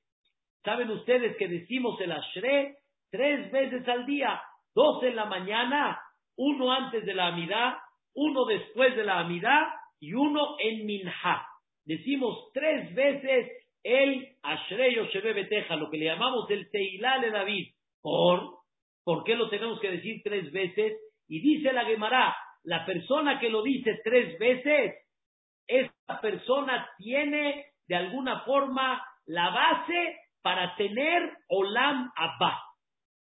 ¿Saben 0.63 0.91
ustedes 0.91 1.37
que 1.37 1.47
decimos 1.47 1.99
el 2.01 2.11
Ashre 2.11 2.77
tres 3.09 3.51
veces 3.51 3.87
al 3.87 4.05
día? 4.05 4.41
Dos 4.75 5.03
en 5.03 5.15
la 5.15 5.25
mañana, 5.25 5.99
uno 6.35 6.71
antes 6.71 7.05
de 7.05 7.13
la 7.13 7.27
amidad 7.27 7.75
uno 8.15 8.45
después 8.45 8.95
de 8.95 9.03
la 9.03 9.19
Amidad 9.19 9.67
y 9.99 10.13
uno 10.13 10.55
en 10.59 10.85
Minha. 10.85 11.45
Decimos 11.85 12.51
tres 12.53 12.93
veces 12.93 13.51
el 13.83 14.37
Ashrey 14.41 14.95
Shebe 15.11 15.33
Beteja, 15.33 15.75
lo 15.75 15.89
que 15.89 15.97
le 15.97 16.05
llamamos 16.05 16.49
el 16.49 16.69
Teilá 16.69 17.19
de 17.19 17.31
David. 17.31 17.73
¿Por? 18.01 18.62
¿Por 19.03 19.23
qué 19.23 19.35
lo 19.35 19.49
tenemos 19.49 19.79
que 19.79 19.91
decir 19.91 20.21
tres 20.23 20.51
veces? 20.51 20.93
Y 21.27 21.41
dice 21.41 21.73
la 21.73 21.85
Gemara, 21.85 22.35
la 22.63 22.85
persona 22.85 23.39
que 23.39 23.49
lo 23.49 23.61
dice 23.61 23.99
tres 24.03 24.37
veces, 24.39 24.95
esa 25.67 26.21
persona 26.21 26.89
tiene 26.97 27.65
de 27.87 27.95
alguna 27.95 28.41
forma 28.41 29.03
la 29.25 29.49
base 29.49 30.17
para 30.41 30.75
tener 30.75 31.37
Olam 31.49 32.11
Abba. 32.15 32.61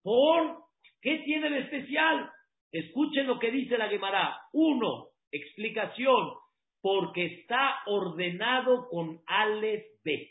¿Por 0.02 0.58
qué 1.02 1.18
tiene 1.24 1.50
de 1.50 1.58
especial? 1.60 2.30
Escuchen 2.72 3.26
lo 3.26 3.38
que 3.38 3.50
dice 3.50 3.76
la 3.76 3.88
Gemara. 3.88 4.36
Uno, 4.52 5.08
explicación, 5.30 6.32
porque 6.80 7.26
está 7.26 7.80
ordenado 7.86 8.88
con 8.88 9.20
Aleph 9.26 9.84
Bet. 10.04 10.28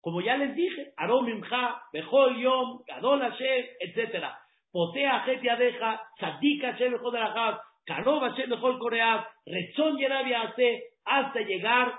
Como 0.00 0.20
ya 0.20 0.36
les 0.36 0.54
dije, 0.54 0.92
Arom 0.96 1.28
Imcha, 1.28 1.82
Bejol 1.92 2.40
Yom, 2.40 2.82
Gadol 2.86 3.20
Hashem, 3.20 3.64
etc. 3.80 4.24
Potea 4.72 5.24
Het 5.26 5.42
Yadeja, 5.42 6.00
Tzadik 6.16 6.62
Hashem 6.62 6.92
Bejol 6.92 7.12
Darajab, 7.12 7.60
Karov 7.86 8.22
Hashem 8.22 8.50
Bejol 8.50 8.78
Koreab, 8.78 9.24
Rezon 9.46 9.98
Yerabia 9.98 10.42
Ase, 10.42 10.82
hasta 11.04 11.40
llegar 11.40 11.98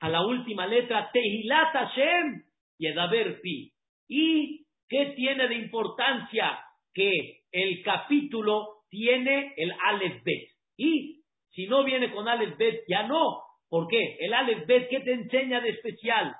a 0.00 0.08
la 0.08 0.26
última 0.26 0.66
letra, 0.66 1.10
Tehilat 1.12 1.72
Hashem, 1.72 2.42
Yedaber 2.78 3.40
Pi. 3.40 3.72
¿Y 4.08 4.66
qué 4.88 5.14
tiene 5.16 5.48
de 5.48 5.54
importancia 5.56 6.58
que 6.92 7.40
el 7.52 7.82
capítulo 7.82 8.84
tiene 8.88 9.52
el 9.56 9.72
Aleph 9.86 10.22
Bet. 10.24 10.48
Y 10.76 11.22
si 11.50 11.66
no 11.66 11.84
viene 11.84 12.12
con 12.12 12.28
Aleph 12.28 12.56
Bet, 12.56 12.82
ya 12.88 13.04
no. 13.04 13.42
¿Por 13.68 13.88
qué? 13.88 14.16
El 14.20 14.32
Aleph 14.34 14.66
Bet, 14.66 14.88
¿qué 14.88 15.00
te 15.00 15.12
enseña 15.12 15.60
de 15.60 15.70
especial? 15.70 16.34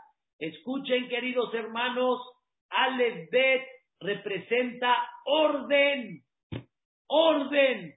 Escuchen, 0.45 1.09
queridos 1.09 1.55
hermanos, 1.55 2.21
Aleph 2.69 3.31
representa 3.99 4.95
orden. 5.25 6.21
Orden. 7.07 7.95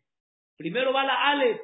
Primero 0.55 0.93
va 0.93 1.03
la 1.03 1.31
Aleph, 1.31 1.59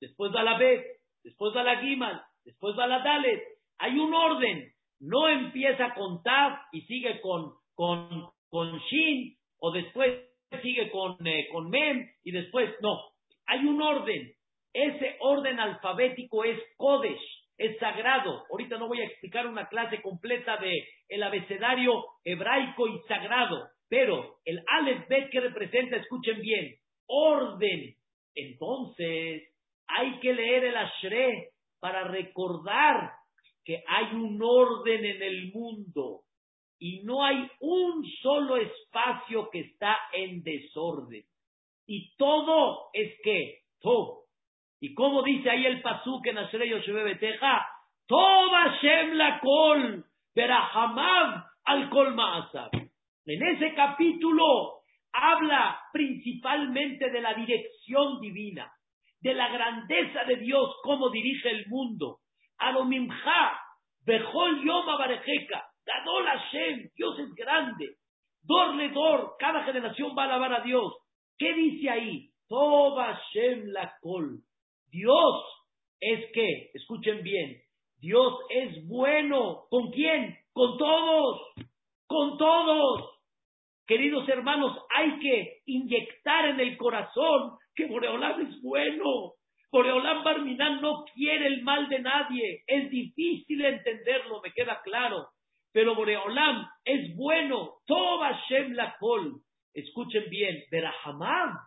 después 0.00 0.34
va 0.34 0.42
la 0.42 0.58
Bet, 0.58 0.84
después 1.22 1.54
va 1.54 1.62
la 1.62 1.78
Gimal, 1.80 2.20
después 2.44 2.76
va 2.76 2.88
la 2.88 2.98
Dalet. 2.98 3.44
Hay 3.78 3.96
un 3.96 4.12
orden. 4.12 4.72
No 4.98 5.28
empieza 5.28 5.94
con 5.94 6.20
Taf 6.24 6.58
y 6.72 6.80
sigue 6.82 7.20
con, 7.20 7.52
con, 7.76 8.28
con 8.50 8.78
Shin 8.90 9.36
o 9.60 9.70
después 9.70 10.20
sigue 10.62 10.90
con, 10.90 11.24
eh, 11.24 11.46
con 11.52 11.70
Mem 11.70 12.08
y 12.24 12.32
después 12.32 12.74
no. 12.80 12.98
Hay 13.46 13.64
un 13.66 13.80
orden. 13.80 14.32
Ese 14.72 15.16
orden 15.20 15.60
alfabético 15.60 16.42
es 16.42 16.58
Kodesh, 16.76 17.43
es 17.58 17.78
sagrado. 17.78 18.44
Ahorita 18.50 18.78
no 18.78 18.88
voy 18.88 19.00
a 19.00 19.06
explicar 19.06 19.46
una 19.46 19.68
clase 19.68 20.00
completa 20.02 20.56
de 20.56 20.86
el 21.08 21.22
abecedario 21.22 21.92
hebraico 22.24 22.88
y 22.88 22.98
sagrado, 23.06 23.68
pero 23.88 24.36
el 24.44 24.62
Aleph 24.66 25.08
Bet 25.08 25.30
que 25.30 25.40
representa, 25.40 25.96
escuchen 25.96 26.40
bien, 26.40 26.74
orden. 27.06 27.94
Entonces, 28.34 29.42
hay 29.86 30.18
que 30.20 30.32
leer 30.32 30.64
el 30.64 30.76
Ashre 30.76 31.50
para 31.80 32.04
recordar 32.04 33.12
que 33.64 33.82
hay 33.86 34.14
un 34.14 34.40
orden 34.42 35.04
en 35.04 35.22
el 35.22 35.52
mundo 35.52 36.22
y 36.78 37.02
no 37.02 37.24
hay 37.24 37.48
un 37.60 38.04
solo 38.20 38.56
espacio 38.56 39.48
que 39.50 39.60
está 39.60 39.96
en 40.12 40.42
desorden. 40.42 41.24
Y 41.86 42.14
todo 42.16 42.88
es 42.92 43.12
que, 43.22 43.60
todo. 43.80 44.23
Y 44.80 44.94
como 44.94 45.22
dice 45.22 45.50
ahí 45.50 45.66
el 45.66 45.80
pasuk 45.80 46.26
en 46.26 46.38
Ashrei 46.38 46.70
Yoshebe 46.70 47.04
Beteja, 47.04 47.66
Toda 48.06 48.76
Shem 48.82 49.14
la 49.14 49.40
kol, 49.40 50.04
Berahamav 50.34 51.44
al 51.64 51.88
kol 51.88 52.14
En 53.24 53.42
ese 53.42 53.74
capítulo 53.74 54.82
habla 55.12 55.80
principalmente 55.92 57.10
de 57.10 57.20
la 57.20 57.34
dirección 57.34 58.20
divina, 58.20 58.70
de 59.20 59.32
la 59.32 59.48
grandeza 59.48 60.24
de 60.24 60.36
Dios, 60.36 60.76
cómo 60.82 61.08
dirige 61.08 61.50
el 61.50 61.66
mundo. 61.68 62.18
Adomimcha, 62.58 63.58
Bejol 64.04 64.62
Yom 64.64 64.88
Abarejeca, 64.88 65.64
Gadol 65.86 66.26
Hashem, 66.26 66.90
Dios 66.94 67.18
es 67.20 67.34
grande. 67.34 67.96
Dorle 68.42 68.90
dor, 68.90 69.36
cada 69.38 69.64
generación 69.64 70.14
va 70.16 70.24
a 70.24 70.26
alabar 70.26 70.60
a 70.60 70.60
Dios. 70.60 70.92
¿Qué 71.38 71.54
dice 71.54 71.88
ahí? 71.88 72.30
Toba 72.48 73.14
Hashem 73.14 73.68
la 73.68 73.94
col. 74.02 74.40
Dios 74.94 75.44
es 76.00 76.32
que, 76.32 76.70
escuchen 76.72 77.22
bien, 77.22 77.60
Dios 77.98 78.32
es 78.48 78.86
bueno. 78.86 79.66
¿Con 79.68 79.90
quién? 79.90 80.38
con 80.54 80.78
todos, 80.78 81.40
con 82.06 82.38
todos. 82.38 83.10
Queridos 83.86 84.26
hermanos, 84.28 84.78
hay 84.94 85.18
que 85.18 85.58
inyectar 85.66 86.46
en 86.46 86.60
el 86.60 86.76
corazón 86.78 87.58
que 87.74 87.86
Boreolam 87.86 88.40
es 88.40 88.62
bueno. 88.62 89.34
Boreolam 89.70 90.22
Barminán 90.22 90.80
no 90.80 91.04
quiere 91.12 91.48
el 91.48 91.62
mal 91.62 91.88
de 91.88 91.98
nadie. 91.98 92.62
Es 92.66 92.88
difícil 92.88 93.62
entenderlo, 93.64 94.40
me 94.40 94.52
queda 94.52 94.80
claro. 94.82 95.26
Pero 95.72 95.96
Boreolam 95.96 96.66
es 96.84 97.14
bueno. 97.16 97.78
Toba 97.84 98.40
Shem 98.48 98.72
la. 98.72 98.96
Escuchen 99.74 100.30
bien, 100.30 100.62
Berahamam 100.70 101.58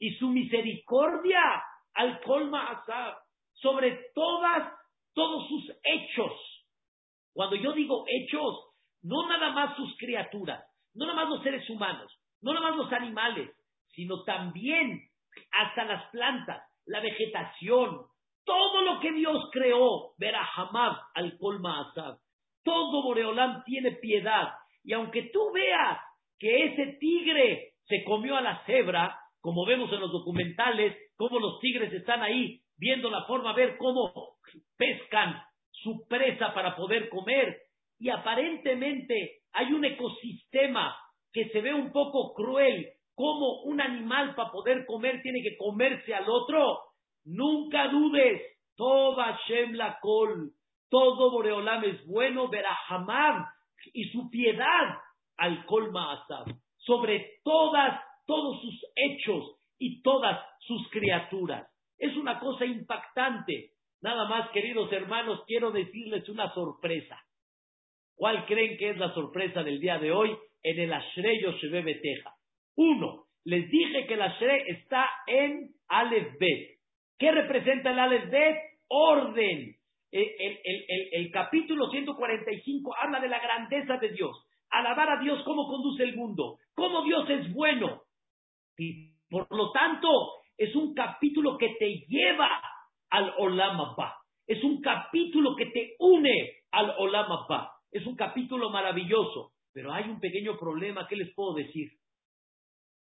y 0.00 0.14
su 0.16 0.28
misericordia 0.28 1.62
al 1.94 2.20
Kolma 2.20 2.68
Asab 2.70 3.16
sobre 3.54 4.10
todas, 4.14 4.72
todos 5.14 5.48
sus 5.48 5.70
hechos. 5.84 6.32
Cuando 7.32 7.56
yo 7.56 7.72
digo 7.72 8.04
hechos, 8.08 8.72
no 9.02 9.28
nada 9.28 9.50
más 9.52 9.76
sus 9.76 9.96
criaturas, 9.98 10.64
no 10.94 11.06
nada 11.06 11.22
más 11.22 11.28
los 11.30 11.42
seres 11.42 11.68
humanos, 11.70 12.12
no 12.40 12.52
nada 12.52 12.68
más 12.68 12.76
los 12.76 12.92
animales, 12.92 13.50
sino 13.94 14.22
también 14.24 15.00
hasta 15.50 15.84
las 15.84 16.10
plantas, 16.10 16.62
la 16.86 17.00
vegetación, 17.00 18.06
todo 18.44 18.82
lo 18.82 19.00
que 19.00 19.12
Dios 19.12 19.48
creó, 19.52 20.14
verá 20.18 20.44
jamás 20.44 20.98
al 21.14 21.38
colma 21.38 21.88
asad. 21.88 22.18
Todo 22.64 23.02
Boreolam 23.02 23.62
tiene 23.64 23.92
piedad. 23.92 24.52
Y 24.84 24.92
aunque 24.92 25.30
tú 25.32 25.52
veas 25.52 25.98
que 26.38 26.64
ese 26.64 26.98
tigre 26.98 27.74
se 27.86 28.04
comió 28.04 28.36
a 28.36 28.40
la 28.40 28.64
cebra, 28.66 29.16
como 29.40 29.64
vemos 29.64 29.92
en 29.92 30.00
los 30.00 30.12
documentales, 30.12 30.96
cómo 31.22 31.38
los 31.38 31.60
tigres 31.60 31.92
están 31.92 32.20
ahí 32.20 32.60
viendo 32.76 33.08
la 33.08 33.22
forma, 33.26 33.52
ver 33.52 33.76
cómo 33.78 34.12
pescan 34.76 35.40
su 35.70 36.04
presa 36.08 36.52
para 36.52 36.74
poder 36.74 37.08
comer. 37.10 37.58
Y 38.00 38.08
aparentemente 38.08 39.42
hay 39.52 39.72
un 39.72 39.84
ecosistema 39.84 40.96
que 41.32 41.48
se 41.50 41.60
ve 41.60 41.72
un 41.72 41.92
poco 41.92 42.34
cruel, 42.34 42.88
como 43.14 43.62
un 43.62 43.80
animal 43.80 44.34
para 44.34 44.50
poder 44.50 44.84
comer 44.84 45.22
tiene 45.22 45.42
que 45.42 45.56
comerse 45.56 46.12
al 46.12 46.28
otro. 46.28 46.80
Nunca 47.24 47.86
dudes, 47.86 48.42
toda 48.74 49.38
Shem 49.46 49.74
la 49.74 50.00
col, 50.00 50.50
todo 50.90 51.30
Boreolam 51.30 51.84
es 51.84 52.04
bueno, 52.04 52.50
jamás 52.88 53.46
y 53.94 54.06
su 54.08 54.28
piedad 54.28 54.98
al 55.36 55.64
colma 55.66 56.14
asab, 56.14 56.46
sobre 56.78 57.38
todas, 57.44 58.00
todos 58.26 58.60
sus 58.60 58.84
hechos 58.96 59.61
y 59.82 60.00
todas 60.02 60.38
sus 60.60 60.88
criaturas. 60.90 61.68
Es 61.98 62.16
una 62.16 62.38
cosa 62.38 62.64
impactante. 62.64 63.72
Nada 64.00 64.28
más, 64.28 64.48
queridos 64.50 64.92
hermanos, 64.92 65.42
quiero 65.46 65.72
decirles 65.72 66.28
una 66.28 66.54
sorpresa. 66.54 67.18
¿Cuál 68.14 68.46
creen 68.46 68.76
que 68.78 68.90
es 68.90 68.98
la 68.98 69.12
sorpresa 69.12 69.64
del 69.64 69.80
día 69.80 69.98
de 69.98 70.12
hoy? 70.12 70.36
En 70.62 70.78
el 70.78 70.92
Ashrei 70.92 71.42
Yoshebe 71.42 71.82
Beteja. 71.82 72.32
Uno, 72.76 73.24
les 73.44 73.68
dije 73.68 74.06
que 74.06 74.14
el 74.14 74.22
Ashrei 74.22 74.62
está 74.68 75.10
en 75.26 75.70
Aleph 75.88 76.38
Bet. 76.38 76.78
¿Qué 77.18 77.32
representa 77.32 77.90
el 77.90 77.98
Aleph 77.98 78.30
Bet? 78.30 78.56
Orden. 78.86 79.76
El, 80.12 81.30
capítulo 81.32 81.90
145 81.90 82.94
habla 83.02 83.18
de 83.18 83.28
la 83.28 83.40
grandeza 83.40 83.96
de 83.96 84.10
Dios. 84.10 84.46
Alabar 84.70 85.10
a 85.10 85.22
Dios 85.22 85.42
cómo 85.44 85.66
conduce 85.66 86.04
el 86.04 86.14
mundo, 86.14 86.58
cómo 86.74 87.02
Dios 87.02 87.28
es 87.30 87.52
bueno. 87.52 88.02
Por 89.32 89.46
lo 89.56 89.72
tanto, 89.72 90.08
es 90.58 90.76
un 90.76 90.92
capítulo 90.92 91.56
que 91.56 91.70
te 91.78 92.04
lleva 92.06 92.50
al 93.08 93.32
Olam 93.38 93.80
Abba. 93.80 94.14
Es 94.46 94.62
un 94.62 94.82
capítulo 94.82 95.56
que 95.56 95.66
te 95.66 95.96
une 96.00 96.64
al 96.70 96.90
Olam 96.98 97.32
Abba. 97.32 97.72
Es 97.90 98.06
un 98.06 98.14
capítulo 98.14 98.68
maravilloso, 98.68 99.52
pero 99.72 99.90
hay 99.90 100.04
un 100.10 100.20
pequeño 100.20 100.58
problema, 100.58 101.06
¿qué 101.08 101.16
les 101.16 101.34
puedo 101.34 101.54
decir? 101.54 101.92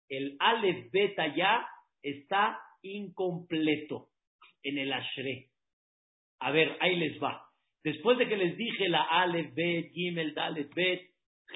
El 0.10 0.36
Aleph 0.40 0.92
Beta 0.92 1.34
ya 1.34 1.66
está 2.04 2.60
incompleto 2.82 4.10
en 4.64 4.78
el 4.78 4.92
Ashre. 4.92 5.48
A 6.42 6.52
ver, 6.52 6.78
ahí 6.82 6.98
les 6.98 7.18
va. 7.24 7.46
Después 7.82 8.18
de 8.18 8.28
que 8.28 8.36
les 8.36 8.58
dije 8.58 8.90
la 8.90 9.04
Aleph 9.04 9.54
Bet, 9.54 9.94
Gimel 9.94 10.34
Dalet 10.34 10.74
Bet, 10.76 11.02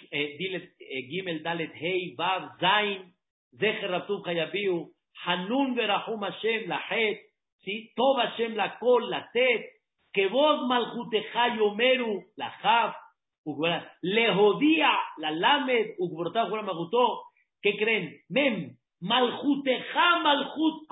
eh, 0.10 0.38
eh, 0.39 1.08
Gimel 1.10 1.43
Dalet 1.43 1.73
Hei, 1.76 2.15
Vav, 2.15 2.58
Zain, 2.60 3.12
Zecher 3.60 3.89
Ratu 3.89 4.24
Hayabiu, 4.26 4.89
Hanun 5.26 5.76
Berahum 5.76 6.22
Hashem, 6.22 6.68
la 6.68 6.80
Het, 6.89 7.20
¿sí? 7.63 7.92
Tov 7.96 8.18
Hashem 8.18 8.56
la 8.56 8.78
Kol, 8.80 9.10
la 9.10 9.30
Tet, 9.34 9.62
Kevod 10.13 10.68
Malchuteja 10.68 11.56
Yomeru, 11.58 12.24
la 12.36 12.50
Jav, 12.62 12.94
Lehodía, 14.02 14.92
la 15.18 15.32
Lamed, 15.32 15.96
Magutó, 16.63 17.24
¿qué 17.62 17.78
creen? 17.78 18.22
Mem, 18.30 18.78
Maljuteja, 19.02 20.20
Malhut 20.24 20.88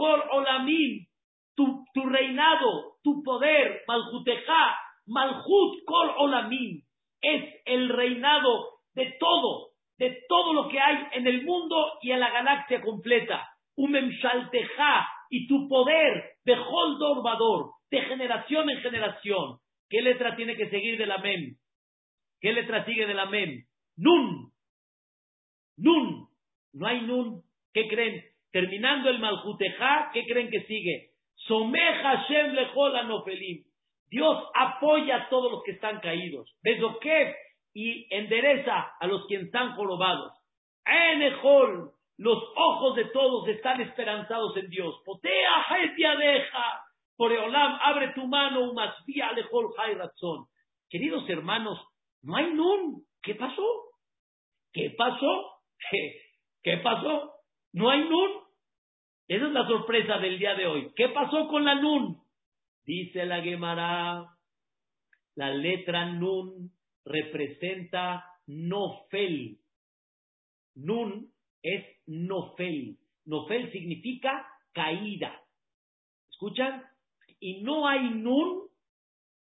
tu, 1.56 1.86
tu 1.93 2.06
reinado, 2.06 2.97
tu 3.04 3.24
poder, 3.24 3.82
Maljuteja, 3.88 4.76
Malhut 5.08 5.84
Kol 5.86 6.10
Olamim, 6.17 6.82
es 7.21 7.43
el 7.65 7.89
reinado 7.89 8.80
de 8.93 9.15
todo, 9.19 9.70
de 10.01 10.23
todo 10.27 10.51
lo 10.53 10.67
que 10.67 10.79
hay 10.79 10.97
en 11.11 11.27
el 11.27 11.45
mundo 11.45 11.99
y 12.01 12.09
en 12.09 12.19
la 12.19 12.31
galaxia 12.31 12.81
completa. 12.81 13.47
Umem 13.75 14.09
Shalteja, 14.09 15.07
y 15.29 15.47
tu 15.47 15.69
poder, 15.69 16.31
de 16.43 16.53
Holdor 16.53 17.69
de 17.91 18.01
generación 18.01 18.67
en 18.71 18.81
generación. 18.81 19.59
¿Qué 19.89 20.01
letra 20.01 20.35
tiene 20.35 20.55
que 20.57 20.71
seguir 20.71 20.97
de 20.97 21.05
la 21.05 21.19
Mem? 21.19 21.55
¿Qué 22.39 22.51
letra 22.51 22.83
sigue 22.83 23.05
de 23.05 23.13
la 23.13 23.27
mem? 23.27 23.63
Nun. 23.97 24.51
Nun. 25.77 26.27
No 26.73 26.87
hay 26.87 27.01
nun. 27.01 27.43
¿Qué 27.71 27.87
creen? 27.87 28.23
Terminando 28.51 29.07
el 29.07 29.19
Maljuteja, 29.19 30.09
¿qué 30.13 30.25
creen 30.25 30.49
que 30.49 30.63
sigue? 30.63 31.11
Someja 31.35 32.25
Shem 32.27 32.53
Lejola 32.53 33.03
Nofelim. 33.03 33.63
Dios 34.09 34.49
apoya 34.55 35.17
a 35.17 35.29
todos 35.29 35.51
los 35.51 35.63
que 35.63 35.73
están 35.73 35.99
caídos. 35.99 36.51
qué? 37.01 37.35
Y 37.73 38.07
endereza 38.13 38.93
a 38.99 39.07
los 39.07 39.25
que 39.27 39.36
están 39.36 39.75
jorobados. 39.75 40.34
Enejol, 40.86 41.91
los 42.17 42.38
ojos 42.55 42.95
de 42.95 43.05
todos 43.05 43.47
están 43.47 43.81
esperanzados 43.81 44.55
en 44.57 44.69
Dios. 44.69 45.01
Potea 45.05 45.65
deja. 46.17 46.86
Poreolam, 47.17 47.79
abre 47.84 48.13
tu 48.13 48.25
mano, 48.27 48.73
vía 49.05 49.31
lejol 49.34 49.73
razón. 49.97 50.45
Queridos 50.89 51.29
hermanos, 51.29 51.79
no 52.23 52.36
hay 52.36 52.53
nun. 52.53 53.05
¿Qué 53.21 53.36
pasó? 53.36 53.63
¿Qué 54.73 54.93
pasó? 54.97 55.62
¿Qué, 56.63 56.77
pasó? 56.77 57.34
No 57.73 57.89
hay 57.89 58.01
nun. 58.10 58.31
Esa 59.27 59.45
es 59.45 59.51
la 59.51 59.67
sorpresa 59.67 60.17
del 60.17 60.39
día 60.39 60.55
de 60.55 60.67
hoy. 60.67 60.91
¿Qué 60.95 61.10
pasó 61.10 61.47
con 61.47 61.63
la 61.63 61.75
nun? 61.75 62.21
Dice 62.86 63.25
la 63.25 63.41
Gemara, 63.41 64.25
la 65.36 65.49
letra 65.51 66.05
nun 66.05 66.71
representa 67.05 68.23
nofel. 68.47 69.57
Nun 70.75 71.31
es 71.61 71.85
nofel. 72.07 72.97
Nofel 73.25 73.71
significa 73.71 74.45
caída. 74.73 75.41
¿Escuchan? 76.31 76.83
Y 77.39 77.61
no 77.61 77.87
hay 77.87 78.09
nun 78.09 78.69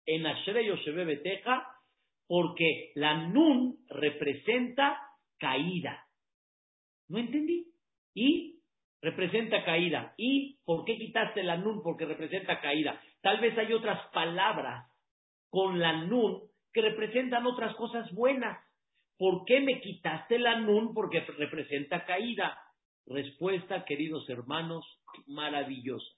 en 0.06 0.26
Ashrei 0.26 0.68
Yoshebe 0.68 1.06
Beteja 1.06 1.66
porque 2.28 2.92
la 2.96 3.28
nun 3.28 3.78
representa 3.90 5.00
caída. 5.38 6.06
¿No 7.08 7.20
entendí? 7.20 7.68
Y 8.14 8.60
representa 9.02 9.64
caída. 9.64 10.14
¿Y 10.18 10.60
por 10.66 10.86
qué 10.86 10.98
quitaste 10.98 11.44
la 11.44 11.58
nun? 11.58 11.84
Porque 11.84 12.06
representa 12.06 12.62
caída. 12.62 13.02
Tal 13.22 13.40
vez 13.40 13.58
hay 13.58 13.74
otras 13.74 14.08
palabras 14.12 14.92
con 15.50 15.80
la 15.80 16.06
nun 16.06 16.42
que 16.76 16.82
representan 16.82 17.48
otras 17.48 17.74
cosas 17.78 18.12
buenas. 18.12 18.60
¿Por 19.18 19.46
qué 19.46 19.62
me 19.62 19.80
quitaste 19.80 20.38
la 20.38 20.60
nun? 20.60 20.94
Porque 20.94 21.22
representa 21.22 22.04
caída. 22.04 22.60
Respuesta, 23.06 23.86
queridos 23.86 24.30
hermanos, 24.30 24.86
maravillosa. 25.26 26.12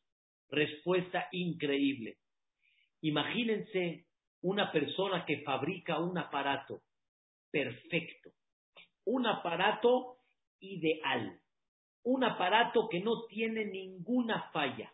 Respuesta 0.49 1.27
increíble. 1.31 2.17
Imagínense 3.01 4.07
una 4.41 4.71
persona 4.71 5.25
que 5.25 5.43
fabrica 5.43 5.99
un 5.99 6.17
aparato 6.17 6.81
perfecto, 7.51 8.31
un 9.05 9.27
aparato 9.27 10.17
ideal, 10.59 11.39
un 12.03 12.23
aparato 12.23 12.89
que 12.89 13.01
no 13.01 13.27
tiene 13.27 13.65
ninguna 13.65 14.49
falla. 14.51 14.91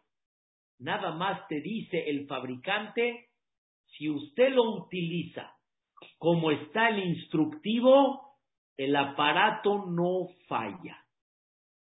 Nada 0.79 1.11
más 1.11 1.47
te 1.47 1.61
dice 1.61 2.09
el 2.09 2.27
fabricante, 2.27 3.29
si 3.85 4.09
usted 4.09 4.49
lo 4.49 4.63
utiliza 4.63 5.52
como 6.17 6.51
está 6.51 6.89
el 6.89 6.99
instructivo, 6.99 8.37
el 8.77 8.95
aparato 8.95 9.85
no 9.85 10.27
falla. 10.47 10.97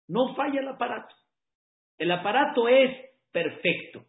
No 0.07 0.35
falla 0.35 0.61
el 0.61 0.67
aparato. 0.67 1.15
El 1.97 2.11
aparato 2.11 2.67
es 2.67 2.91
perfecto. 3.31 4.05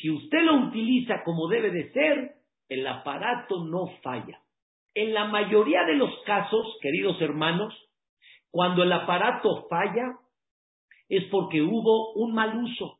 Si 0.00 0.10
usted 0.10 0.42
lo 0.42 0.68
utiliza 0.68 1.22
como 1.24 1.48
debe 1.48 1.70
de 1.70 1.92
ser, 1.92 2.34
el 2.68 2.86
aparato 2.86 3.64
no 3.64 3.88
falla. 4.02 4.40
en 4.92 5.14
la 5.14 5.26
mayoría 5.26 5.84
de 5.84 5.94
los 5.94 6.10
casos, 6.26 6.76
queridos 6.82 7.20
hermanos, 7.22 7.72
cuando 8.50 8.82
el 8.82 8.92
aparato 8.92 9.68
falla, 9.68 10.16
es 11.08 11.24
porque 11.30 11.62
hubo 11.62 12.12
un 12.14 12.34
mal 12.34 12.56
uso. 12.56 12.98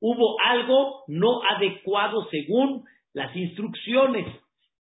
Hubo 0.00 0.36
algo 0.40 1.04
no 1.08 1.42
adecuado 1.48 2.26
según 2.30 2.84
las 3.12 3.34
instrucciones. 3.36 4.26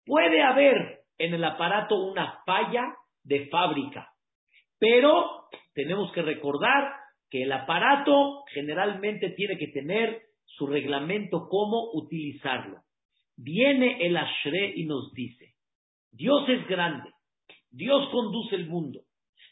Puede 0.05 0.41
haber 0.41 0.99
en 1.17 1.33
el 1.33 1.43
aparato 1.43 1.95
una 1.95 2.39
falla 2.45 2.93
de 3.23 3.47
fábrica, 3.47 4.09
pero 4.79 5.47
tenemos 5.73 6.11
que 6.11 6.21
recordar 6.21 6.93
que 7.29 7.43
el 7.43 7.51
aparato 7.51 8.43
generalmente 8.53 9.31
tiene 9.31 9.57
que 9.57 9.67
tener 9.67 10.21
su 10.45 10.67
reglamento 10.67 11.47
cómo 11.49 11.91
utilizarlo. 11.93 12.81
Viene 13.35 14.05
el 14.05 14.15
Ashre 14.15 14.73
y 14.75 14.85
nos 14.85 15.11
dice, 15.13 15.55
Dios 16.11 16.47
es 16.47 16.67
grande, 16.67 17.09
Dios 17.71 18.09
conduce 18.11 18.55
el 18.55 18.67
mundo, 18.67 19.01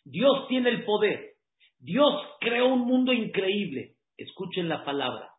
Dios 0.05 0.47
tiene 0.47 0.69
el 0.69 0.85
poder, 0.85 1.33
Dios 1.83 2.13
creó 2.39 2.67
un 2.67 2.85
mundo 2.85 3.11
increíble. 3.11 3.95
Escuchen 4.15 4.69
la 4.69 4.85
palabra. 4.85 5.31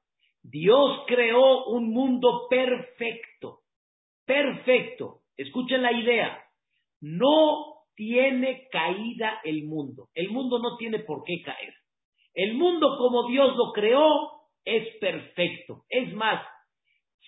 Dios 0.43 1.05
creó 1.07 1.65
un 1.69 1.91
mundo 1.91 2.47
perfecto. 2.51 3.61
Perfecto. 4.27 5.21
Escuchen 5.37 5.83
la 5.83 5.93
idea. 5.93 6.43
No 7.01 7.75
tiene 7.95 8.69
caída 8.71 9.41
el 9.45 9.65
mundo. 9.65 10.09
El 10.15 10.31
mundo 10.31 10.59
no 10.59 10.77
tiene 10.77 11.01
por 11.01 11.25
qué 11.25 11.43
caer. 11.45 11.75
El 12.35 12.55
mundo 12.55 12.97
como 12.99 13.29
Dios 13.29 13.55
lo 13.57 13.73
creó 13.73 14.31
es 14.65 14.97
perfecto. 14.99 15.85
Es 15.89 16.13
más, 16.15 16.45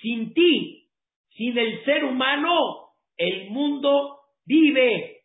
sin 0.00 0.32
ti, 0.34 0.88
sin 1.30 1.56
el 1.58 1.84
ser 1.84 2.04
humano, 2.04 2.92
el 3.16 3.50
mundo 3.50 4.20
vive. 4.44 5.22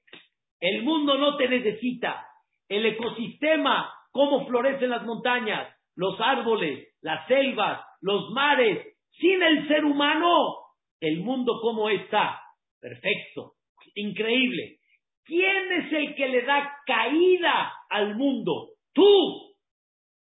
El 0.59 0.83
mundo 0.83 1.17
no 1.17 1.37
te 1.37 1.47
necesita 1.47 2.27
el 2.71 2.85
ecosistema, 2.85 3.91
cómo 4.11 4.45
florecen 4.47 4.91
las 4.91 5.03
montañas, 5.03 5.75
los 5.95 6.19
árboles, 6.21 6.87
las 7.01 7.27
selvas, 7.27 7.81
los 7.99 8.29
mares, 8.31 8.95
sin 9.11 9.43
el 9.43 9.67
ser 9.67 9.83
humano, 9.83 10.60
el 11.01 11.19
mundo 11.19 11.59
cómo 11.61 11.89
está. 11.89 12.39
Perfecto, 12.79 13.53
increíble. 13.95 14.77
¿Quién 15.25 15.71
es 15.71 15.93
el 15.93 16.15
que 16.15 16.27
le 16.27 16.43
da 16.43 16.77
caída 16.85 17.73
al 17.89 18.15
mundo? 18.15 18.69
Tú. 18.93 19.53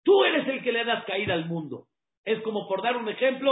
Tú 0.03 0.23
eres 0.23 0.47
el 0.47 0.63
que 0.63 0.71
le 0.71 0.85
das 0.85 1.05
caída 1.05 1.33
al 1.33 1.45
mundo. 1.45 1.85
Es 2.23 2.41
como 2.41 2.67
por 2.67 2.81
dar 2.81 2.97
un 2.97 3.07
ejemplo, 3.09 3.51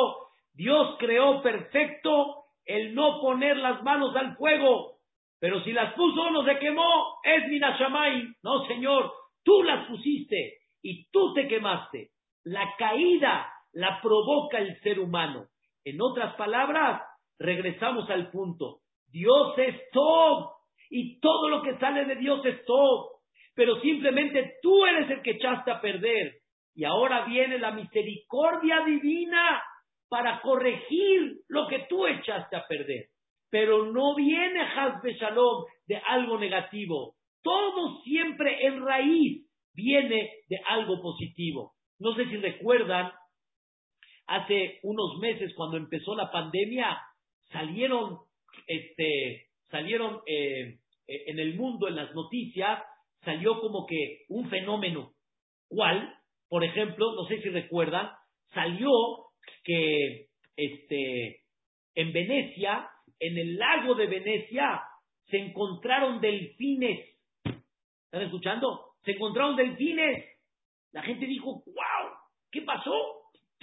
Dios 0.53 0.95
creó 0.99 1.41
perfecto 1.41 2.45
el 2.65 2.93
no 2.93 3.19
poner 3.21 3.57
las 3.57 3.81
manos 3.83 4.15
al 4.15 4.35
fuego. 4.35 4.97
Pero 5.39 5.63
si 5.63 5.71
las 5.73 5.93
puso 5.93 6.31
no 6.31 6.45
se 6.45 6.57
quemó, 6.59 7.19
es 7.23 7.47
Minashamay. 7.47 8.27
No, 8.43 8.65
señor, 8.67 9.11
tú 9.43 9.63
las 9.63 9.87
pusiste 9.87 10.59
y 10.81 11.09
tú 11.11 11.33
te 11.33 11.47
quemaste. 11.47 12.11
La 12.43 12.75
caída 12.77 13.51
la 13.73 13.99
provoca 14.01 14.59
el 14.59 14.79
ser 14.81 14.99
humano. 14.99 15.47
En 15.85 16.01
otras 16.01 16.35
palabras, 16.35 17.01
regresamos 17.39 18.09
al 18.09 18.31
punto. 18.31 18.79
Dios 19.07 19.57
es 19.57 19.75
todo 19.91 20.55
y 20.89 21.19
todo 21.19 21.49
lo 21.49 21.61
que 21.61 21.77
sale 21.77 22.05
de 22.05 22.15
Dios 22.15 22.45
es 22.45 22.63
todo. 22.65 23.11
Pero 23.55 23.79
simplemente 23.81 24.55
tú 24.61 24.85
eres 24.85 25.09
el 25.09 25.21
que 25.21 25.31
echaste 25.31 25.71
a 25.71 25.81
perder. 25.81 26.33
Y 26.75 26.85
ahora 26.85 27.25
viene 27.25 27.59
la 27.59 27.71
misericordia 27.71 28.83
divina 28.85 29.61
para 30.09 30.41
corregir 30.41 31.37
lo 31.47 31.67
que 31.67 31.85
tú 31.89 32.07
echaste 32.07 32.55
a 32.55 32.65
perder 32.67 33.07
pero 33.53 33.85
no 33.85 34.15
viene 34.15 34.61
Hazbe 34.61 35.13
Shalom 35.13 35.65
de 35.85 35.97
algo 35.97 36.39
negativo. 36.39 37.13
Todo 37.43 38.01
siempre 38.01 38.65
en 38.65 38.83
raíz 38.83 39.47
viene 39.75 40.31
de 40.49 40.57
algo 40.65 40.99
positivo. 40.99 41.73
No 41.99 42.15
sé 42.15 42.25
si 42.29 42.37
recuerdan, 42.37 43.11
hace 44.27 44.79
unos 44.83 45.17
meses 45.19 45.53
cuando 45.55 45.77
empezó 45.77 46.15
la 46.15 46.31
pandemia, 46.31 46.97
salieron, 47.51 48.19
este, 48.67 49.47
salieron 49.69 50.21
eh, 50.25 50.79
eh, 51.07 51.23
en 51.27 51.39
el 51.39 51.55
mundo, 51.55 51.87
en 51.87 51.95
las 51.95 52.13
noticias, 52.13 52.81
salió 53.23 53.59
como 53.59 53.85
que 53.85 54.25
un 54.29 54.49
fenómeno. 54.49 55.13
¿Cuál? 55.67 56.13
Por 56.49 56.63
ejemplo, 56.63 57.13
no 57.15 57.25
sé 57.27 57.41
si 57.41 57.49
recuerdan, 57.49 58.09
salió 58.53 58.89
que 59.63 60.27
este, 60.55 61.41
en 61.95 62.13
Venecia 62.13 62.89
en 63.23 63.37
el 63.37 63.57
lago 63.57 63.95
de 63.95 64.07
Venecia 64.07 64.81
se 65.27 65.37
encontraron 65.37 66.19
delfines. 66.19 67.17
¿Están 67.43 68.23
escuchando? 68.23 68.95
Se 69.03 69.11
encontraron 69.11 69.55
delfines. 69.55 70.25
La 70.91 71.01
gente 71.03 71.25
dijo, 71.25 71.63
wow, 71.65 72.17
¿qué 72.51 72.61
pasó? 72.63 72.91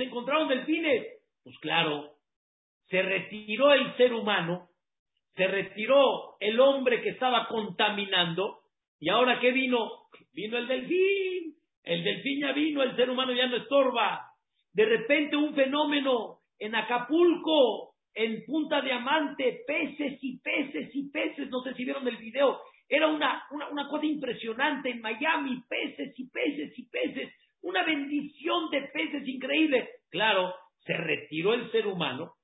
Se 0.01 0.07
encontraron 0.07 0.49
delfines. 0.49 1.09
Pues 1.45 1.59
claro, 1.59 2.13
se 2.89 3.03
retiró 3.03 3.75
el 3.75 3.95
ser 3.99 4.15
humano, 4.15 4.71
se 5.37 5.47
retiró 5.47 6.37
el 6.41 6.59
hombre 6.59 7.03
que 7.03 7.11
estaba 7.11 7.47
contaminando, 7.49 8.61
y 8.99 9.11
ahora 9.11 9.39
¿qué 9.41 9.53
vino? 9.53 9.91
Vino 10.33 10.57
el 10.57 10.69
delfín. 10.69 11.55
El 11.83 12.03
delfín 12.03 12.41
ya 12.41 12.53
vino, 12.53 12.83
el 12.83 12.97
ser 12.97 13.11
humano 13.11 13.35
ya 13.35 13.47
no 13.47 13.59
estorba. 13.59 14.25
De 14.73 14.87
repente 14.87 15.37
un 15.37 15.55
fenómeno 15.55 16.39
en 16.59 16.75
Acapulco, 16.77 17.93
en 18.15 18.43
Punta 18.47 18.81
Diamante, 18.81 19.65
peces 19.67 20.19
y 20.23 20.39
peces 20.39 20.95
y 20.95 21.11
peces, 21.11 21.51
no 21.51 21.61
sé 21.61 21.75
si 21.75 21.85
vieron 21.85 22.09
el 22.09 22.17
video, 22.17 22.59
era 22.89 23.07
una, 23.07 23.45
una, 23.51 23.87
cosa 23.87 24.07
impresionante 24.07 24.89
en 24.89 25.03
Miami, 25.03 25.63
peces 25.69 26.19
y 26.19 26.31
peces 26.31 26.79
y 26.79 26.89
peces, 26.89 27.35
una 27.63 27.85
bendición 27.85 28.71
de 28.71 28.83
peces 28.93 29.27
increíble. 29.27 29.89
Claro, 30.11 30.55
se 30.85 30.95
retiró 30.95 31.55
el 31.55 31.71
ser 31.71 31.87
humano 31.87 32.35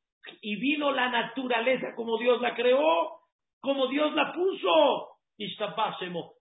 y 0.41 0.57
vino 0.57 0.93
la 0.93 1.09
naturaleza 1.09 1.95
como 1.95 2.19
Dios 2.19 2.41
la 2.41 2.55
creó, 2.55 3.21
como 3.61 3.87
Dios 3.89 4.15
la 4.15 4.33
puso. 4.33 5.17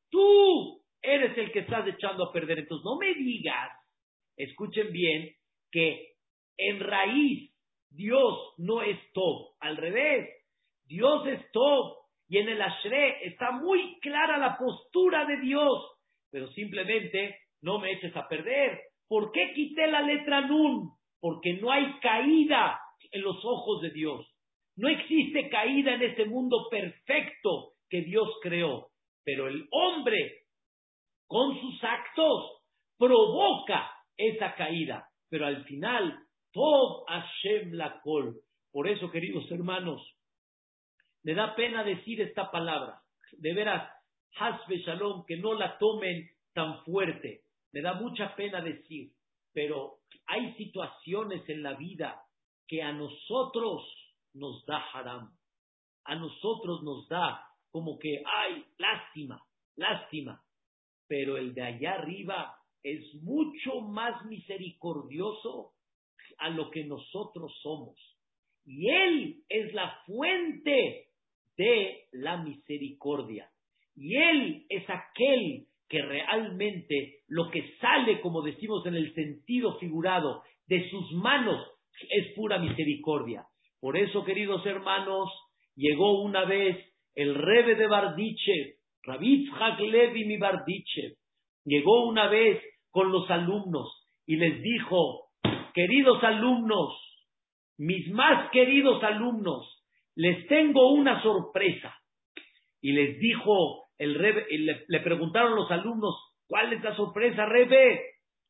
Tú 0.10 0.82
eres 1.02 1.38
el 1.38 1.52
que 1.52 1.60
estás 1.60 1.88
echando 1.88 2.26
a 2.26 2.34
perder. 2.34 2.60
Entonces 2.60 2.86
no 2.86 2.98
me 2.98 3.14
digas, 3.14 3.72
escuchen 4.38 4.92
bien, 4.92 5.32
que 5.72 6.14
en 6.58 6.80
raíz 6.80 7.54
Dios 7.90 8.54
no 8.58 8.82
es 8.82 8.98
todo, 9.14 9.56
al 9.60 9.78
revés, 9.78 10.30
Dios 10.86 11.28
es 11.28 11.52
todo. 11.52 12.06
Y 12.28 12.40
en 12.40 12.50
el 12.50 12.62
Ashre 12.62 13.28
está 13.28 13.52
muy 13.52 14.00
clara 14.00 14.38
la 14.38 14.58
postura 14.58 15.26
de 15.26 15.38
Dios, 15.42 16.00
pero 16.32 16.48
simplemente 16.52 17.38
no 17.66 17.80
me 17.80 17.92
eches 17.92 18.16
a 18.16 18.28
perder. 18.28 18.80
¿Por 19.08 19.32
qué 19.32 19.52
quité 19.54 19.88
la 19.88 20.02
letra 20.02 20.42
Nun? 20.42 20.92
Porque 21.20 21.54
no 21.56 21.72
hay 21.72 22.00
caída 22.00 22.80
en 23.12 23.24
los 23.24 23.44
ojos 23.44 23.82
de 23.82 23.90
Dios. 23.90 24.26
No 24.78 24.88
existe 24.88 25.50
caída 25.50 25.96
en 25.96 26.04
este 26.04 26.26
mundo 26.26 26.68
perfecto 26.70 27.74
que 27.90 28.02
Dios 28.02 28.30
creó. 28.44 28.90
Pero 29.24 29.48
el 29.48 29.68
hombre, 29.72 30.44
con 31.26 31.60
sus 31.60 31.84
actos, 31.84 32.62
provoca 33.00 33.92
esa 34.16 34.54
caída. 34.54 35.08
Pero 35.30 35.48
al 35.48 35.64
final 35.66 36.20
Tov 36.54 37.06
Hashem 37.08 37.74
Lakol. 37.74 38.36
Por 38.72 38.88
eso, 38.88 39.10
queridos 39.10 39.50
hermanos, 39.52 40.02
me 41.24 41.34
da 41.34 41.56
pena 41.56 41.84
decir 41.84 42.22
esta 42.22 42.52
palabra. 42.52 43.02
De 43.32 43.54
veras, 43.54 43.90
Hasbe 44.38 44.78
Shalom, 44.80 45.26
que 45.26 45.38
no 45.38 45.54
la 45.54 45.78
tomen 45.80 46.30
tan 46.54 46.84
fuerte. 46.84 47.45
Me 47.76 47.82
da 47.82 47.94
mucha 47.96 48.34
pena 48.38 48.62
decir. 48.62 49.12
Pero 49.52 50.00
hay 50.28 50.54
situaciones 50.54 51.48
en 51.50 51.62
la 51.62 51.74
vida 51.74 52.24
que 52.68 52.82
a 52.82 52.94
nosotros 52.94 53.84
nos 54.34 54.66
da 54.66 54.78
haram. 54.94 55.38
A 56.06 56.16
nosotros 56.16 56.84
nos 56.84 57.08
da 57.10 57.46
como 57.72 58.00
que, 58.00 58.24
ay, 58.26 58.64
lástima, 58.78 59.46
lástima. 59.76 60.42
Pero 61.08 61.36
el 61.36 61.54
de 61.54 61.64
allá 61.64 61.96
arriba 61.96 62.58
es 62.82 63.14
mucho 63.16 63.82
más 63.82 64.26
misericordioso 64.26 65.74
a 66.38 66.50
lo 66.50 66.72
que 66.72 66.86
nosotros 66.86 67.54
somos. 67.62 67.98
Y 68.64 68.90
Él 68.90 69.44
es 69.50 69.74
la 69.74 70.00
fuente 70.06 71.10
de 71.58 72.08
la 72.14 72.38
misericordia. 72.38 73.52
Y 73.98 74.16
Él 74.16 74.66
es 74.70 74.90
aquel 74.90 75.68
que 75.88 76.02
realmente 76.02 77.20
lo 77.28 77.50
que 77.52 77.76
sale, 77.80 78.20
como 78.22 78.42
decimos 78.42 78.86
en 78.86 78.96
el 78.96 79.14
sentido 79.14 79.78
figurado, 79.78 80.44
de 80.68 80.90
sus 80.90 81.12
manos 81.14 81.64
es 82.10 82.34
pura 82.36 82.58
misericordia. 82.58 83.46
Por 83.80 83.98
eso, 83.98 84.24
queridos 84.24 84.66
hermanos, 84.66 85.30
llegó 85.76 86.22
una 86.22 86.46
vez 86.46 86.78
el 87.14 87.36
Rebe 87.36 87.76
de 87.76 87.88
Bardiche, 87.88 88.78
Rabitz 89.04 89.50
Levi 89.80 90.26
mi 90.26 90.38
Bardiche, 90.38 91.18
llegó 91.64 92.08
una 92.08 92.28
vez 92.28 92.62
con 92.90 93.12
los 93.12 93.30
alumnos 93.30 94.08
y 94.26 94.38
les 94.38 94.62
dijo, 94.62 95.28
queridos 95.74 96.24
alumnos, 96.24 96.94
mis 97.78 98.10
más 98.12 98.50
queridos 98.52 99.04
alumnos, 99.04 99.84
les 100.16 100.48
tengo 100.48 100.94
una 100.94 101.22
sorpresa. 101.22 101.94
Y 102.82 102.94
les 102.94 103.20
dijo 103.20 103.85
el 103.98 104.16
Rebe, 104.16 104.46
le, 104.50 104.86
le 104.88 105.00
preguntaron 105.02 105.56
los 105.56 105.70
alumnos, 105.72 106.16
¿cuál 106.48 106.74
es 106.74 106.84
la 106.84 106.96
sorpresa, 106.96 107.46
Rebe? 107.46 108.02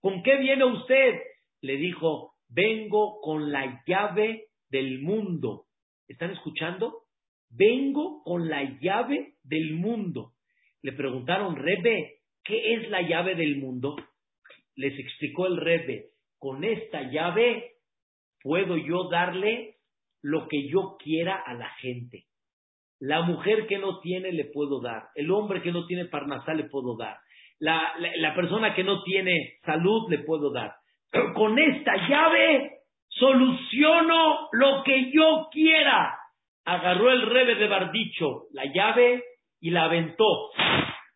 ¿Con 0.02 0.24
qué 0.24 0.38
viene 0.38 0.66
usted? 0.66 1.20
Le 1.62 1.78
dijo, 1.78 2.34
vengo 2.50 3.20
con 3.22 3.52
la 3.52 3.84
llave 3.86 4.48
del 4.70 5.02
mundo. 5.02 5.66
¿Están 6.08 6.32
escuchando? 6.32 7.04
Vengo 7.50 8.24
con 8.24 8.50
la 8.50 8.64
llave 8.80 9.36
del 9.43 9.74
mundo. 9.74 10.34
Le 10.82 10.91
preguntaron, 10.91 11.56
Rebe, 11.56 12.20
¿qué 12.43 12.76
es 12.76 12.89
la 12.89 13.02
llave 13.02 13.36
del 13.36 13.58
mundo? 13.58 13.96
Les 14.76 14.98
explicó 15.00 15.48
el 15.48 15.58
Rebe, 15.58 16.10
con 16.38 16.64
esta 16.64 17.10
llave 17.10 17.72
puedo 18.41 18.78
yo 18.78 19.10
darle 19.10 19.78
lo 20.22 20.48
que 20.48 20.68
yo 20.70 20.98
quiera 21.00 21.36
a 21.36 21.54
la 21.56 21.70
gente. 21.80 22.26
La 23.00 23.22
mujer 23.22 23.68
que 23.68 23.78
no 23.78 24.00
tiene 24.00 24.32
le 24.32 24.46
puedo 24.46 24.82
dar. 24.82 25.10
El 25.16 25.32
hombre 25.32 25.62
que 25.62 25.72
no 25.72 25.86
tiene 25.86 26.06
parnasá 26.06 26.54
le 26.54 26.66
puedo 26.66 26.96
dar. 26.98 27.18
La, 27.60 27.93
la, 28.18 28.36
persona 28.36 28.74
que 28.74 28.84
no 28.84 29.04
tiene 29.04 29.58
salud 29.64 30.10
le 30.10 30.20
puedo 30.20 30.52
dar. 30.52 30.74
con 31.36 31.58
esta 31.58 32.08
llave 32.08 32.72
soluciono 33.10 34.50
lo 34.52 34.84
que 34.84 35.12
yo 35.12 35.48
quiera. 35.52 36.18
Agarró 36.66 37.12
el 37.12 37.22
rebe 37.24 37.56
de 37.56 37.68
Bardicho 37.68 38.43
la 38.52 38.66
llave 38.74 39.24
y 39.60 39.70
la 39.72 39.86
aventó. 39.86 40.52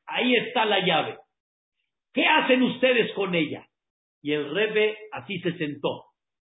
Ahí 0.05 0.35
está 0.35 0.65
la 0.65 0.85
llave. 0.85 1.17
¿Qué 2.13 2.25
hacen 2.25 2.63
ustedes 2.63 3.11
con 3.13 3.35
ella? 3.35 3.65
Y 4.21 4.33
el 4.33 4.53
rebe 4.53 4.97
así 5.11 5.39
se 5.39 5.57
sentó. 5.57 6.05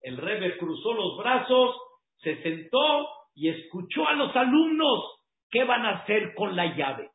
El 0.03 0.18
rebe 0.18 0.59
cruzó 0.59 0.93
los 0.93 1.16
brazos, 1.18 1.77
se 2.18 2.43
sentó 2.43 3.09
y 3.35 3.49
escuchó 3.49 4.07
a 4.07 4.14
los 4.14 4.35
alumnos 4.35 5.20
qué 5.51 5.64
van 5.64 5.85
a 5.85 5.99
hacer 5.99 6.35
con 6.35 6.55
la 6.57 6.76
llave. 6.76 7.11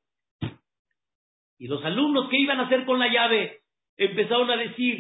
Y 1.58 1.68
los 1.68 1.84
alumnos 1.84 2.30
que 2.30 2.38
iban 2.38 2.60
a 2.60 2.66
hacer 2.66 2.86
con 2.86 3.00
la 3.00 3.08
llave 3.08 3.60
empezaron 3.98 4.50
a 4.50 4.58
decir, 4.58 4.98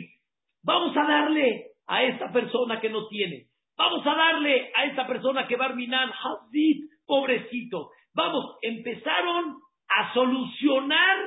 vamos 0.61 0.95
a 0.95 1.03
darle 1.03 1.71
a 1.87 2.03
esta 2.03 2.31
persona 2.31 2.79
que 2.81 2.89
no 2.89 3.07
tiene, 3.07 3.47
vamos 3.77 4.05
a 4.05 4.13
darle 4.13 4.71
a 4.75 4.85
esta 4.85 5.07
persona 5.07 5.47
que 5.47 5.55
va 5.55 5.67
a 5.67 5.73
Minan, 5.73 6.09
Hazid, 6.11 6.85
pobrecito. 7.05 7.91
Vamos, 8.13 8.57
empezaron 8.61 9.55
a 9.87 10.13
solucionar 10.13 11.17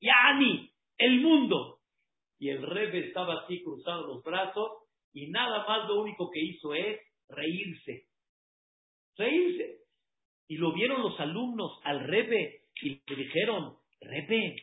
Yani, 0.00 0.70
el 0.98 1.20
mundo. 1.20 1.78
Y 2.38 2.50
el 2.50 2.62
rebe 2.62 3.06
estaba 3.06 3.42
así 3.42 3.62
cruzando 3.62 4.06
los 4.06 4.22
brazos 4.22 4.70
y 5.12 5.30
nada 5.30 5.66
más 5.66 5.88
lo 5.88 6.02
único 6.02 6.30
que 6.30 6.40
hizo 6.40 6.74
es 6.74 7.00
reírse. 7.28 8.06
Reírse. 9.16 9.78
Y 10.48 10.56
lo 10.56 10.72
vieron 10.72 11.02
los 11.02 11.18
alumnos 11.20 11.80
al 11.84 12.06
rebe 12.06 12.62
y 12.82 13.00
le 13.06 13.16
dijeron, 13.16 13.76
rebe, 14.00 14.56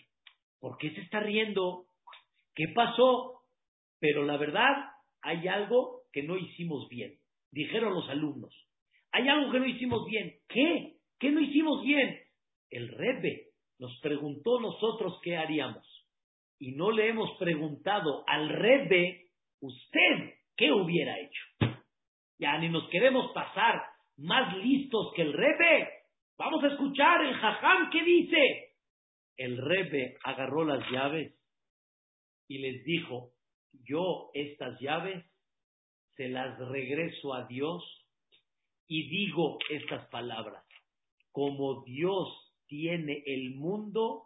¿por 0.59 0.77
qué 0.77 0.91
se 0.91 1.01
está 1.01 1.19
riendo? 1.21 1.85
¿Qué 2.53 2.67
pasó? 2.75 3.41
Pero 3.99 4.23
la 4.25 4.37
verdad, 4.37 4.91
hay 5.21 5.47
algo 5.47 6.03
que 6.11 6.23
no 6.23 6.37
hicimos 6.37 6.87
bien. 6.89 7.17
Dijeron 7.51 7.93
los 7.93 8.09
alumnos. 8.09 8.53
Hay 9.11 9.27
algo 9.27 9.51
que 9.51 9.59
no 9.59 9.65
hicimos 9.65 10.05
bien. 10.05 10.35
¿Qué? 10.47 10.97
¿Qué 11.19 11.31
no 11.31 11.41
hicimos 11.41 11.83
bien? 11.83 12.19
El 12.69 12.87
rebe 12.89 13.47
nos 13.79 13.97
preguntó 14.01 14.59
nosotros 14.59 15.19
qué 15.23 15.37
haríamos. 15.37 15.85
Y 16.59 16.73
no 16.73 16.91
le 16.91 17.09
hemos 17.09 17.37
preguntado 17.37 18.23
al 18.27 18.49
rebe, 18.49 19.29
usted, 19.59 20.35
¿qué 20.55 20.71
hubiera 20.71 21.19
hecho? 21.19 21.77
Ya 22.37 22.57
ni 22.59 22.69
nos 22.69 22.87
queremos 22.89 23.31
pasar 23.33 23.81
más 24.21 24.55
listos 24.57 25.11
que 25.15 25.23
el 25.23 25.33
rebe. 25.33 25.89
Vamos 26.37 26.63
a 26.63 26.67
escuchar 26.67 27.23
el 27.23 27.33
jajam 27.35 27.89
que 27.89 28.03
dice. 28.03 28.75
El 29.37 29.57
rebe 29.57 30.17
agarró 30.23 30.63
las 30.63 30.87
llaves 30.91 31.33
y 32.47 32.59
les 32.59 32.83
dijo, 32.83 33.31
yo 33.83 34.29
estas 34.33 34.79
llaves 34.79 35.25
se 36.15 36.29
las 36.29 36.59
regreso 36.59 37.33
a 37.33 37.47
Dios 37.47 37.83
y 38.87 39.09
digo 39.09 39.57
estas 39.69 40.07
palabras. 40.09 40.63
Como 41.31 41.83
Dios 41.85 42.27
tiene 42.67 43.23
el 43.25 43.55
mundo 43.55 44.25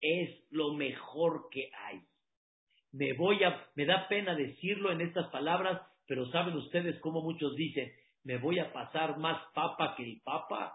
es 0.00 0.30
lo 0.50 0.74
mejor 0.74 1.48
que 1.50 1.70
hay. 1.74 2.02
Me 2.92 3.14
voy 3.14 3.42
a, 3.42 3.66
me 3.74 3.86
da 3.86 4.06
pena 4.08 4.34
decirlo 4.34 4.92
en 4.92 5.00
estas 5.00 5.28
palabras, 5.30 5.80
pero 6.06 6.30
saben 6.30 6.54
ustedes 6.54 7.00
cómo 7.00 7.22
muchos 7.22 7.56
dicen, 7.56 7.90
me 8.24 8.38
voy 8.38 8.58
a 8.58 8.72
pasar 8.72 9.18
más 9.18 9.40
papa 9.54 9.94
que 9.96 10.02
el 10.02 10.20
papa, 10.22 10.74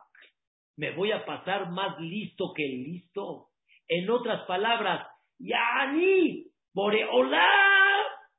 me 0.77 0.91
voy 0.91 1.11
a 1.11 1.25
pasar 1.25 1.71
más 1.71 1.99
listo 1.99 2.53
que 2.55 2.63
el 2.63 2.83
listo. 2.83 3.47
En 3.87 4.09
otras 4.09 4.45
palabras, 4.45 5.07
Yani, 5.39 6.45
Boreolá 6.73 7.47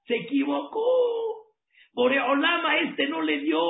se 0.06 0.16
equivocó. 0.16 0.86
Boreolama 1.92 2.78
este 2.78 3.08
no 3.08 3.20
le 3.20 3.40
dio, 3.40 3.60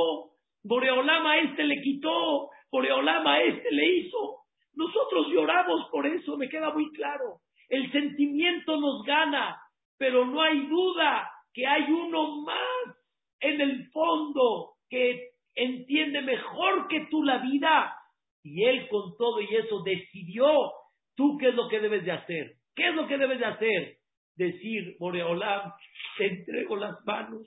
Boreolama 0.63 1.39
este 1.39 1.65
le 1.65 1.81
quitó, 1.81 2.51
Boreolama 2.71 3.41
este 3.41 3.71
le 3.73 3.97
hizo. 3.97 4.45
Nosotros 4.75 5.29
lloramos 5.33 5.89
por 5.91 6.07
eso, 6.07 6.37
me 6.37 6.49
queda 6.49 6.71
muy 6.73 6.93
claro. 6.93 7.41
El 7.69 7.91
sentimiento 7.91 8.77
nos 8.77 9.03
gana, 9.05 9.59
pero 9.97 10.25
no 10.27 10.43
hay 10.43 10.67
duda 10.67 11.31
que 11.53 11.67
hay 11.67 11.91
uno 11.91 12.43
más 12.43 12.97
en 13.41 13.61
el 13.61 13.91
fondo 13.91 14.75
que 14.89 15.30
entiende 15.55 16.23
mejor 16.23 16.89
que 16.89 17.07
tú 17.11 17.23
la 17.23 17.39
vida. 17.39 17.95
Y 18.43 18.65
él 18.65 18.89
con 18.89 19.17
todo 19.19 19.41
y 19.41 19.55
eso 19.55 19.83
decidió, 19.83 20.73
tú 21.15 21.37
qué 21.39 21.49
es 21.49 21.55
lo 21.55 21.69
que 21.69 21.81
debes 21.81 22.05
de 22.05 22.13
hacer. 22.13 22.57
¿Qué 22.75 22.89
es 22.89 22.95
lo 22.95 23.07
que 23.07 23.19
debes 23.19 23.39
de 23.39 23.47
hacer? 23.47 23.97
Decir, 24.37 24.97
Boreolam, 24.99 25.73
te 26.17 26.27
entrego 26.27 26.77
las 26.77 27.05
manos, 27.05 27.47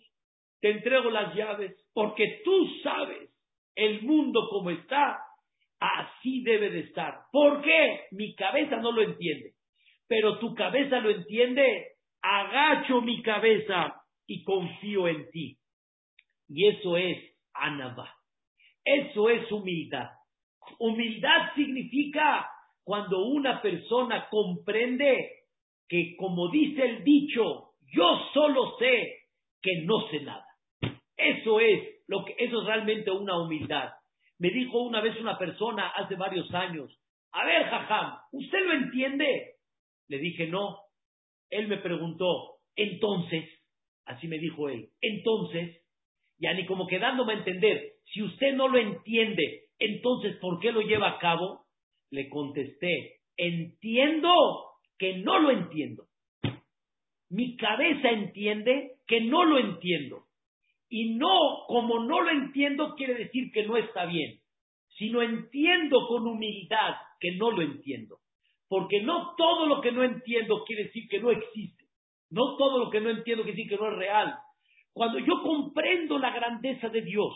te 0.61 0.69
entrego 0.69 1.09
las 1.09 1.33
llaves, 1.33 1.75
porque 1.93 2.41
tú 2.43 2.67
sabes 2.83 3.29
el 3.75 4.03
mundo 4.03 4.47
como 4.51 4.69
está 4.69 5.19
Así 5.83 6.43
debe 6.43 6.69
de 6.69 6.79
estar. 6.79 7.13
¿Por 7.29 7.61
qué? 7.61 8.05
Mi 8.11 8.33
cabeza 8.35 8.77
no 8.77 8.93
lo 8.93 9.01
entiende. 9.01 9.51
Pero 10.07 10.39
tu 10.39 10.55
cabeza 10.55 10.99
lo 10.99 11.09
entiende. 11.09 11.87
Agacho 12.21 13.01
mi 13.01 13.21
cabeza 13.21 14.01
y 14.25 14.45
confío 14.45 15.09
en 15.09 15.29
ti. 15.31 15.57
Y 16.47 16.67
eso 16.69 16.95
es 16.95 17.17
anaba. 17.53 18.13
Eso 18.83 19.29
es 19.29 19.51
humildad. 19.51 20.09
Humildad 20.79 21.53
significa 21.55 22.47
cuando 22.83 23.25
una 23.25 23.61
persona 23.61 24.27
comprende 24.29 25.29
que, 25.87 26.15
como 26.17 26.49
dice 26.49 26.83
el 26.83 27.03
dicho, 27.03 27.71
yo 27.93 28.29
solo 28.33 28.77
sé 28.77 29.13
que 29.61 29.81
no 29.83 30.07
sé 30.09 30.21
nada. 30.21 30.45
Eso 31.15 31.59
es 31.59 32.03
lo 32.07 32.25
que 32.25 32.35
eso 32.37 32.61
es 32.61 32.67
realmente 32.67 33.11
una 33.11 33.39
humildad. 33.41 33.91
Me 34.39 34.49
dijo 34.49 34.81
una 34.81 35.01
vez 35.01 35.19
una 35.19 35.37
persona 35.37 35.87
hace 35.89 36.15
varios 36.15 36.53
años, 36.53 36.91
a 37.31 37.45
ver, 37.45 37.63
Jajam, 37.65 38.17
¿usted 38.31 38.59
lo 38.65 38.73
entiende? 38.73 39.55
Le 40.07 40.17
dije, 40.19 40.47
no. 40.47 40.79
Él 41.49 41.67
me 41.67 41.77
preguntó, 41.77 42.57
entonces, 42.75 43.49
así 44.05 44.27
me 44.27 44.39
dijo 44.39 44.69
él, 44.69 44.89
entonces, 45.01 45.82
ya 46.39 46.53
ni 46.53 46.65
como 46.65 46.87
quedándome 46.87 47.33
a 47.33 47.37
entender, 47.37 47.93
si 48.05 48.21
usted 48.21 48.53
no 48.53 48.67
lo 48.67 48.77
entiende, 48.77 49.63
entonces, 49.79 50.37
¿por 50.37 50.59
qué 50.59 50.71
lo 50.71 50.81
lleva 50.81 51.09
a 51.09 51.19
cabo? 51.19 51.65
Le 52.11 52.29
contesté, 52.29 53.21
entiendo 53.37 54.29
que 54.97 55.17
no 55.17 55.39
lo 55.39 55.51
entiendo. 55.51 56.05
Mi 57.29 57.57
cabeza 57.57 58.09
entiende 58.09 58.97
que 59.07 59.21
no 59.21 59.43
lo 59.43 59.59
entiendo. 59.59 60.25
Y 60.89 61.15
no, 61.15 61.65
como 61.67 62.03
no 62.03 62.21
lo 62.21 62.29
entiendo, 62.29 62.93
quiere 62.95 63.15
decir 63.15 63.51
que 63.51 63.63
no 63.63 63.77
está 63.77 64.05
bien, 64.05 64.39
sino 64.97 65.23
entiendo 65.23 66.07
con 66.07 66.27
humildad 66.27 66.95
que 67.19 67.31
no 67.31 67.51
lo 67.51 67.63
entiendo. 67.63 68.19
Porque 68.67 69.01
no 69.01 69.33
todo 69.35 69.65
lo 69.65 69.81
que 69.81 69.91
no 69.91 70.03
entiendo 70.03 70.63
quiere 70.65 70.83
decir 70.85 71.07
que 71.09 71.19
no 71.19 71.31
existe. 71.31 71.85
No 72.29 72.57
todo 72.57 72.77
lo 72.85 72.89
que 72.91 73.01
no 73.01 73.09
entiendo 73.09 73.43
quiere 73.43 73.57
decir 73.57 73.69
que 73.69 73.83
no 73.83 73.91
es 73.91 73.97
real. 73.97 74.35
Cuando 74.93 75.19
yo 75.19 75.41
comprendo 75.41 76.19
la 76.19 76.31
grandeza 76.31 76.89
de 76.89 77.01
Dios, 77.01 77.33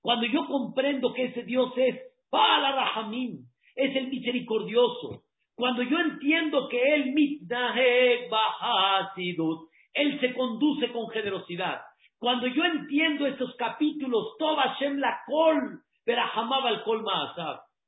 cuando 0.00 0.26
yo 0.26 0.46
comprendo 0.46 1.12
que 1.14 1.26
ese 1.26 1.44
Dios 1.44 1.72
es 1.76 1.98
Pala 2.30 2.72
Rahamim, 2.72 3.38
es 3.74 3.96
el 3.96 4.08
misericordioso, 4.08 5.24
cuando 5.54 5.82
yo 5.82 5.98
entiendo 5.98 6.68
que 6.68 6.94
Él 6.94 7.14
Él 9.94 10.20
se 10.20 10.34
conduce 10.34 10.92
con 10.92 11.08
generosidad, 11.10 11.80
cuando 12.18 12.46
yo 12.46 12.64
entiendo 12.64 13.26
estos 13.26 13.54
capítulos, 13.56 14.36
Toba 14.38 14.76
Shem 14.78 14.98
la 14.98 15.20
Kol, 15.26 15.80
jamaba 16.28 16.70
el 16.70 16.82
Kol 16.82 17.04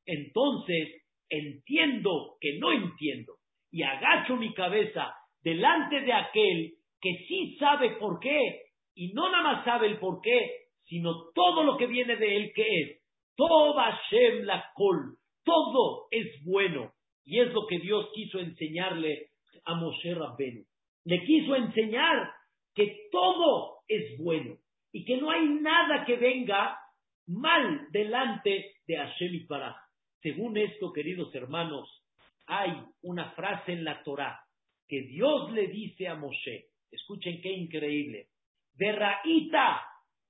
entonces 0.06 1.02
entiendo 1.28 2.36
que 2.40 2.58
no 2.58 2.72
entiendo 2.72 3.34
y 3.70 3.82
agacho 3.82 4.36
mi 4.36 4.52
cabeza 4.54 5.14
delante 5.42 6.00
de 6.00 6.12
aquel 6.12 6.74
que 7.04 7.26
sí 7.28 7.56
sabe 7.58 7.96
por 8.00 8.18
qué 8.18 8.62
y 8.94 9.12
no 9.12 9.30
nada 9.30 9.42
más 9.42 9.64
sabe 9.66 9.88
el 9.88 9.98
por 9.98 10.22
qué, 10.22 10.68
sino 10.86 11.30
todo 11.34 11.62
lo 11.62 11.76
que 11.76 11.86
viene 11.86 12.16
de 12.16 12.36
él 12.36 12.52
que 12.54 12.62
es 12.62 13.02
Toba 13.36 14.00
Shem 14.10 14.44
la 14.44 14.64
Kol, 14.74 15.18
todo 15.44 16.06
es 16.10 16.42
bueno. 16.44 16.92
Y 17.26 17.40
es 17.40 17.52
lo 17.52 17.66
que 17.66 17.78
Dios 17.78 18.08
quiso 18.14 18.38
enseñarle 18.38 19.28
a 19.64 19.74
Moshe 19.74 20.14
Rabbenu. 20.14 20.64
Le 21.04 21.24
quiso 21.24 21.56
enseñar 21.56 22.30
que 22.74 23.08
todo 23.10 23.80
es 23.86 24.18
bueno 24.18 24.56
y 24.92 25.04
que 25.04 25.18
no 25.18 25.30
hay 25.30 25.46
nada 25.46 26.04
que 26.06 26.16
venga 26.16 26.78
mal 27.26 27.86
delante 27.90 28.76
de 28.86 28.96
Hashem 28.96 29.34
y 29.34 29.46
Pará. 29.46 29.76
Según 30.22 30.56
esto, 30.56 30.92
queridos 30.92 31.34
hermanos, 31.34 32.02
hay 32.46 32.72
una 33.02 33.32
frase 33.32 33.72
en 33.72 33.84
la 33.84 34.02
Torah 34.02 34.40
que 34.88 35.02
Dios 35.02 35.50
le 35.52 35.66
dice 35.68 36.08
a 36.08 36.14
Moshe. 36.14 36.66
Escuchen 36.94 37.40
qué 37.42 37.52
increíble. 37.52 38.28
Berraita 38.76 39.82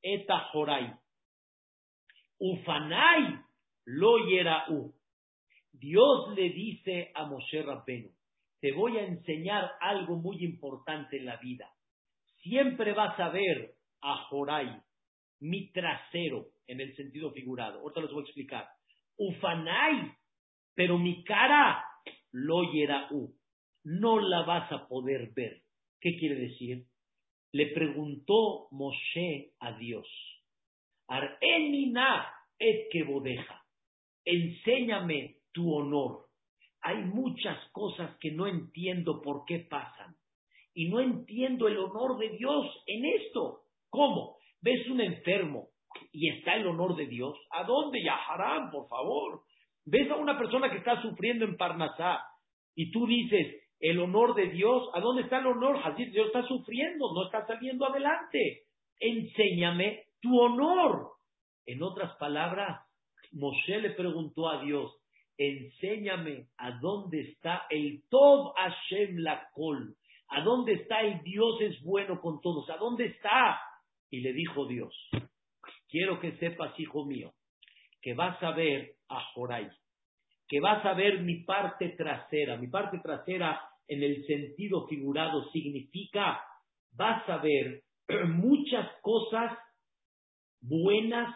eta 0.02 0.38
jorai. 0.52 0.92
Ufanai 2.38 3.38
lo 3.86 4.16
u. 4.70 4.94
Dios 5.72 6.34
le 6.36 6.50
dice 6.50 7.10
a 7.14 7.26
Moshe 7.26 7.62
Rabbenu, 7.62 8.10
te 8.60 8.72
voy 8.72 8.96
a 8.96 9.04
enseñar 9.04 9.72
algo 9.80 10.16
muy 10.16 10.42
importante 10.44 11.18
en 11.18 11.26
la 11.26 11.36
vida. 11.36 11.68
Siempre 12.42 12.92
vas 12.92 13.18
a 13.18 13.28
ver 13.30 13.74
a 14.00 14.16
Jorai, 14.28 14.80
mi 15.40 15.72
trasero, 15.72 16.46
en 16.66 16.80
el 16.80 16.94
sentido 16.96 17.32
figurado. 17.32 17.80
Ahorita 17.80 18.00
les 18.02 18.10
voy 18.10 18.22
a 18.22 18.24
explicar. 18.24 18.68
Ufanai, 19.18 20.14
pero 20.74 20.98
mi 20.98 21.24
cara, 21.24 21.84
lo 22.32 22.62
u. 23.10 23.34
No 23.84 24.18
la 24.20 24.42
vas 24.42 24.70
a 24.72 24.88
poder 24.88 25.32
ver. 25.34 25.63
¿Qué 26.04 26.18
quiere 26.18 26.34
decir? 26.34 26.84
Le 27.52 27.68
preguntó 27.68 28.68
Moshe 28.72 29.54
a 29.58 29.72
Dios. 29.78 30.06
Ar'enina 31.08 32.30
et 32.58 32.90
que 32.92 33.04
bodeja. 33.04 33.64
Enséñame 34.22 35.36
tu 35.52 35.72
honor. 35.74 36.26
Hay 36.82 36.98
muchas 37.04 37.56
cosas 37.72 38.18
que 38.18 38.32
no 38.32 38.46
entiendo 38.46 39.22
por 39.22 39.46
qué 39.46 39.60
pasan. 39.60 40.14
Y 40.74 40.90
no 40.90 41.00
entiendo 41.00 41.68
el 41.68 41.78
honor 41.78 42.18
de 42.18 42.36
Dios 42.36 42.66
en 42.86 43.06
esto. 43.06 43.62
¿Cómo? 43.88 44.36
¿Ves 44.60 44.86
un 44.90 45.00
enfermo 45.00 45.70
y 46.12 46.28
está 46.28 46.56
el 46.56 46.66
honor 46.66 46.96
de 46.96 47.06
Dios? 47.06 47.34
¿A 47.50 47.64
dónde? 47.64 48.02
Yaharán, 48.02 48.70
por 48.70 48.90
favor. 48.90 49.40
¿Ves 49.86 50.10
a 50.10 50.16
una 50.16 50.36
persona 50.36 50.70
que 50.70 50.76
está 50.76 51.00
sufriendo 51.00 51.46
en 51.46 51.56
Parnasá 51.56 52.20
y 52.74 52.90
tú 52.90 53.06
dices, 53.06 53.63
el 53.80 54.00
honor 54.00 54.34
de 54.34 54.48
Dios, 54.50 54.88
¿a 54.94 55.00
dónde 55.00 55.22
está 55.22 55.38
el 55.38 55.46
honor? 55.46 55.78
Dios 55.96 56.26
está 56.26 56.46
sufriendo, 56.46 57.12
no 57.12 57.26
está 57.26 57.46
saliendo 57.46 57.86
adelante. 57.86 58.62
Enséñame 58.98 60.04
tu 60.20 60.38
honor. 60.40 61.12
En 61.66 61.82
otras 61.82 62.16
palabras, 62.16 62.80
Moshe 63.32 63.78
le 63.78 63.90
preguntó 63.90 64.48
a 64.48 64.62
Dios, 64.62 64.94
enséñame 65.36 66.46
a 66.58 66.72
dónde 66.80 67.20
está 67.22 67.66
el 67.70 68.02
Tov 68.08 68.54
Hashem 68.54 69.18
Lakol, 69.18 69.96
a 70.28 70.42
dónde 70.42 70.74
está 70.74 71.00
el 71.00 71.22
Dios 71.22 71.60
es 71.60 71.82
bueno 71.82 72.20
con 72.20 72.40
todos, 72.40 72.68
a 72.70 72.76
dónde 72.76 73.06
está. 73.06 73.60
Y 74.10 74.20
le 74.20 74.32
dijo 74.32 74.66
Dios, 74.66 74.94
quiero 75.88 76.20
que 76.20 76.36
sepas, 76.36 76.78
hijo 76.78 77.04
mío, 77.04 77.32
que 78.00 78.14
vas 78.14 78.40
a 78.42 78.52
ver 78.52 78.94
a 79.08 79.20
Joray, 79.32 79.68
que 80.48 80.60
vas 80.60 80.84
a 80.84 80.94
ver 80.94 81.20
mi 81.20 81.44
parte 81.44 81.90
trasera. 81.90 82.56
Mi 82.56 82.68
parte 82.68 82.98
trasera 82.98 83.60
en 83.88 84.02
el 84.02 84.26
sentido 84.26 84.86
figurado 84.86 85.50
significa, 85.50 86.42
vas 86.92 87.28
a 87.28 87.38
ver 87.38 87.82
muchas 88.28 88.88
cosas 89.02 89.56
buenas 90.60 91.34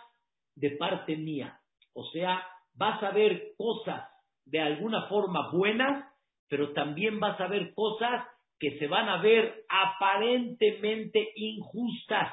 de 0.55 0.71
parte 0.73 1.17
mía. 1.17 1.59
O 1.95 2.05
sea, 2.11 2.43
vas 2.75 3.03
a 3.03 3.11
ver 3.11 3.53
cosas 3.57 4.09
de 4.45 4.61
alguna 4.61 5.09
forma 5.09 5.51
buenas, 5.53 6.05
pero 6.49 6.73
también 6.73 7.21
vas 7.21 7.39
a 7.41 7.49
ver 7.49 7.75
cosas 7.75 8.27
que 8.59 8.79
se 8.79 8.87
van 8.87 9.09
a 9.09 9.21
ver 9.21 9.65
aparentemente 9.69 11.33
injustas. 11.37 12.33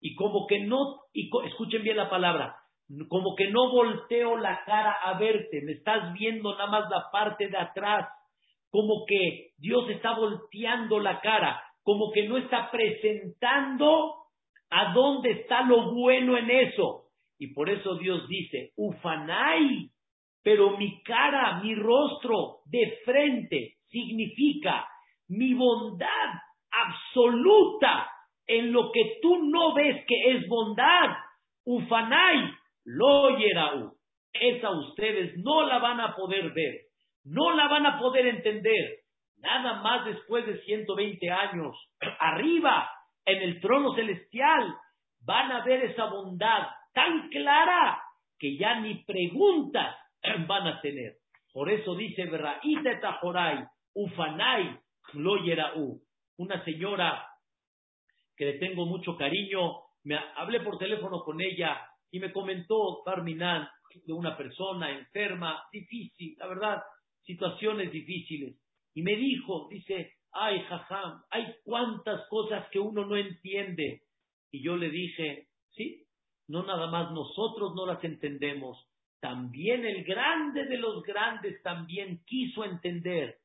Y 0.00 0.14
como 0.14 0.46
que 0.46 0.60
no, 0.60 1.00
escuchen 1.12 1.82
bien 1.82 1.96
la 1.96 2.10
palabra, 2.10 2.56
como 3.08 3.34
que 3.34 3.48
no 3.50 3.70
volteo 3.70 4.36
la 4.36 4.62
cara 4.64 4.92
a 5.04 5.18
verte, 5.18 5.62
me 5.62 5.72
estás 5.72 6.12
viendo 6.12 6.52
nada 6.52 6.70
más 6.70 6.90
la 6.90 7.10
parte 7.10 7.48
de 7.48 7.56
atrás, 7.56 8.08
como 8.70 9.04
que 9.06 9.52
Dios 9.58 9.88
está 9.90 10.16
volteando 10.16 11.00
la 11.00 11.20
cara, 11.20 11.62
como 11.82 12.12
que 12.12 12.28
no 12.28 12.36
está 12.36 12.70
presentando 12.70 14.14
a 14.70 14.92
dónde 14.92 15.30
está 15.30 15.62
lo 15.62 15.92
bueno 15.94 16.36
en 16.36 16.50
eso. 16.50 17.04
Y 17.38 17.52
por 17.54 17.70
eso 17.70 17.96
Dios 17.96 18.26
dice, 18.28 18.72
ufanai, 18.76 19.90
pero 20.42 20.76
mi 20.76 21.02
cara, 21.02 21.60
mi 21.62 21.74
rostro 21.74 22.60
de 22.66 22.98
frente 23.04 23.76
significa 23.88 24.86
mi 25.28 25.54
bondad 25.54 26.08
absoluta 26.70 28.10
en 28.46 28.72
lo 28.72 28.90
que 28.92 29.18
tú 29.22 29.38
no 29.44 29.74
ves 29.74 30.04
que 30.06 30.32
es 30.32 30.48
bondad. 30.48 31.16
Ufanai, 31.64 32.50
lo 32.84 33.38
yerau. 33.38 33.92
Esa 34.32 34.70
ustedes 34.70 35.36
no 35.38 35.66
la 35.66 35.78
van 35.78 36.00
a 36.00 36.16
poder 36.16 36.52
ver, 36.52 36.74
no 37.24 37.52
la 37.54 37.68
van 37.68 37.86
a 37.86 37.98
poder 37.98 38.26
entender. 38.26 38.98
Nada 39.38 39.82
más 39.82 40.04
después 40.06 40.46
de 40.46 40.60
120 40.62 41.30
años, 41.30 41.76
arriba, 42.18 42.90
en 43.24 43.42
el 43.42 43.60
trono 43.60 43.94
celestial, 43.94 44.74
van 45.20 45.52
a 45.52 45.64
ver 45.64 45.84
esa 45.84 46.06
bondad 46.06 46.66
tan 46.92 47.28
clara 47.28 48.02
que 48.38 48.56
ya 48.56 48.80
ni 48.80 49.04
preguntas 49.04 49.96
van 50.46 50.66
a 50.66 50.80
tener. 50.80 51.16
Por 51.52 51.70
eso 51.70 51.94
dice, 51.94 52.28
Tajorai, 53.00 53.64
Ufanai, 53.94 54.76
lo 55.12 55.36
yerau. 55.44 56.00
Una 56.36 56.64
señora 56.64 57.24
que 58.36 58.46
le 58.46 58.52
tengo 58.54 58.86
mucho 58.86 59.16
cariño, 59.16 59.76
me 60.02 60.18
hablé 60.36 60.60
por 60.60 60.78
teléfono 60.78 61.22
con 61.22 61.40
ella 61.40 61.80
y 62.14 62.20
me 62.20 62.32
comentó 62.32 63.02
Barminan 63.04 63.68
de 64.06 64.12
una 64.12 64.36
persona 64.36 64.96
enferma, 64.96 65.64
difícil, 65.72 66.36
la 66.38 66.46
verdad, 66.46 66.80
situaciones 67.24 67.90
difíciles. 67.90 68.56
Y 68.94 69.02
me 69.02 69.16
dijo, 69.16 69.66
dice, 69.68 70.12
ay, 70.30 70.60
jajam, 70.60 71.24
hay 71.28 71.56
cuantas 71.64 72.24
cosas 72.28 72.68
que 72.70 72.78
uno 72.78 73.04
no 73.04 73.16
entiende. 73.16 74.02
Y 74.52 74.62
yo 74.62 74.76
le 74.76 74.90
dije, 74.90 75.48
sí, 75.72 76.06
no 76.46 76.62
nada 76.62 76.86
más 76.88 77.10
nosotros 77.10 77.74
no 77.74 77.84
las 77.84 78.04
entendemos, 78.04 78.78
también 79.18 79.84
el 79.84 80.04
grande 80.04 80.66
de 80.66 80.78
los 80.78 81.02
grandes 81.02 81.60
también 81.64 82.22
quiso 82.26 82.64
entender 82.64 83.38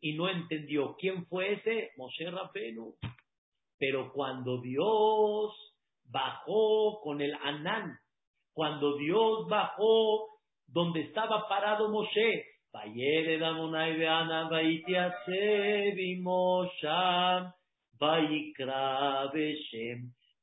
y 0.00 0.14
no 0.14 0.28
entendió. 0.28 0.96
¿Quién 0.98 1.24
fue 1.26 1.52
ese? 1.52 1.92
Moshe 1.96 2.28
Rabenu. 2.28 2.96
Pero 3.78 4.12
cuando 4.12 4.60
Dios 4.60 5.52
bajó 6.10 7.00
con 7.00 7.20
el 7.20 7.32
Anán, 7.44 7.96
cuando 8.58 8.96
Dios 8.96 9.46
bajó 9.48 10.30
donde 10.66 11.02
estaba 11.02 11.48
parado 11.48 11.90
Moshe, 11.90 12.44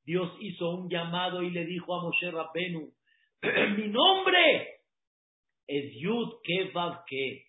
Dios 0.06 0.32
hizo 0.40 0.70
un 0.70 0.90
llamado 0.90 1.44
y 1.44 1.50
le 1.50 1.66
dijo 1.66 1.94
a 1.94 2.04
Moshe 2.04 2.32
Rabbenu, 2.32 2.90
mi 3.78 3.90
nombre 3.90 4.80
es 5.68 6.00
Yud 6.00 6.36
Kevav 6.42 7.04
Ke. 7.06 7.48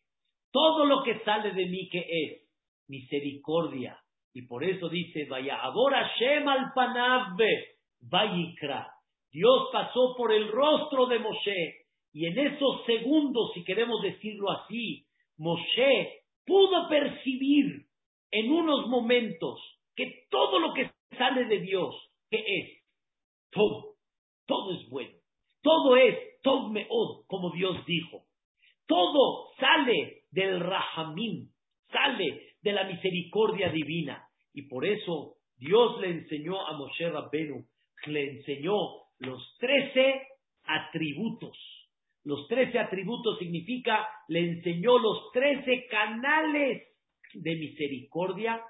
Todo 0.50 0.84
lo 0.84 1.04
que 1.04 1.20
sale 1.20 1.52
de 1.52 1.66
mí 1.66 1.88
que 1.88 2.00
es 2.00 2.42
misericordia. 2.88 3.96
Y 4.34 4.48
por 4.48 4.64
eso 4.64 4.88
dice, 4.88 5.26
vaya, 5.26 5.58
ahora 5.60 6.10
Shem 6.18 6.48
al 6.48 6.72
panavbe, 6.74 7.76
vayikra. 8.00 8.95
Dios 9.36 9.68
pasó 9.70 10.14
por 10.16 10.32
el 10.32 10.48
rostro 10.48 11.04
de 11.08 11.18
Moshe 11.18 11.84
y 12.14 12.24
en 12.24 12.38
esos 12.38 12.86
segundos, 12.86 13.50
si 13.52 13.64
queremos 13.64 14.00
decirlo 14.00 14.50
así, 14.50 15.04
Moshe 15.36 16.22
pudo 16.46 16.88
percibir 16.88 17.84
en 18.30 18.50
unos 18.50 18.86
momentos 18.88 19.60
que 19.94 20.24
todo 20.30 20.58
lo 20.58 20.72
que 20.72 20.90
sale 21.18 21.44
de 21.44 21.60
Dios, 21.60 21.94
que 22.30 22.38
es 22.38 22.82
todo, 23.50 23.96
todo 24.46 24.72
es 24.72 24.88
bueno, 24.88 25.18
todo 25.60 25.98
es 25.98 26.40
Tov 26.42 26.70
Meod, 26.70 27.26
como 27.26 27.50
Dios 27.50 27.84
dijo, 27.84 28.22
todo 28.86 29.50
sale 29.60 30.22
del 30.30 30.60
Rahamim, 30.60 31.50
sale 31.92 32.54
de 32.62 32.72
la 32.72 32.84
misericordia 32.84 33.68
divina, 33.68 34.30
y 34.54 34.62
por 34.62 34.86
eso 34.86 35.34
Dios 35.58 36.00
le 36.00 36.08
enseñó 36.08 36.66
a 36.66 36.78
Moshe 36.78 37.10
Rabbenu, 37.10 37.66
le 38.06 38.38
enseñó 38.38 39.05
los 39.18 39.56
trece 39.58 40.26
atributos 40.64 41.56
los 42.26 42.48
trece 42.48 42.80
atributos 42.80 43.38
significa, 43.38 44.04
le 44.26 44.40
enseñó 44.40 44.98
los 44.98 45.30
trece 45.32 45.86
canales 45.86 46.82
de 47.34 47.54
misericordia, 47.54 48.60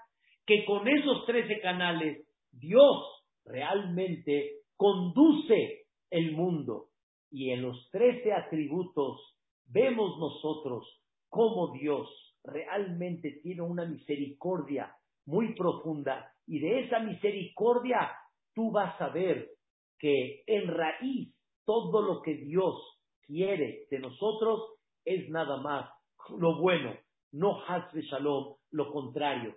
que 0.45 0.67
con 0.67 0.87
esos 0.87 1.25
trece 1.25 1.59
canales 1.61 2.29
Dios 2.53 3.25
realmente 3.47 4.59
conduce 4.77 5.87
el 6.11 6.33
mundo. 6.33 6.89
Y 7.31 7.49
en 7.49 7.63
los 7.63 7.89
trece 7.91 8.31
atributos 8.35 9.23
vemos 9.69 10.19
nosotros 10.19 10.87
cómo 11.31 11.73
Dios 11.73 12.11
realmente 12.45 13.41
tiene 13.43 13.63
una 13.63 13.87
misericordia 13.87 14.95
muy 15.25 15.55
profunda 15.55 16.31
y 16.47 16.59
de 16.59 16.81
esa 16.81 16.99
misericordia 16.99 18.13
tú 18.55 18.71
vas 18.71 19.01
a 19.01 19.09
ver 19.09 19.56
que 19.99 20.43
en 20.47 20.69
raíz 20.69 21.35
todo 21.65 22.03
lo 22.03 22.23
que 22.23 22.35
Dios 22.35 22.77
quiere 23.23 23.87
de 23.91 23.99
nosotros 23.99 24.61
es 25.05 25.29
nada 25.31 25.57
más 25.59 25.91
lo 26.39 26.61
bueno, 26.61 26.97
no 27.33 27.63
de 27.93 28.03
shalom, 28.03 28.57
lo 28.71 28.93
contrario. 28.93 29.57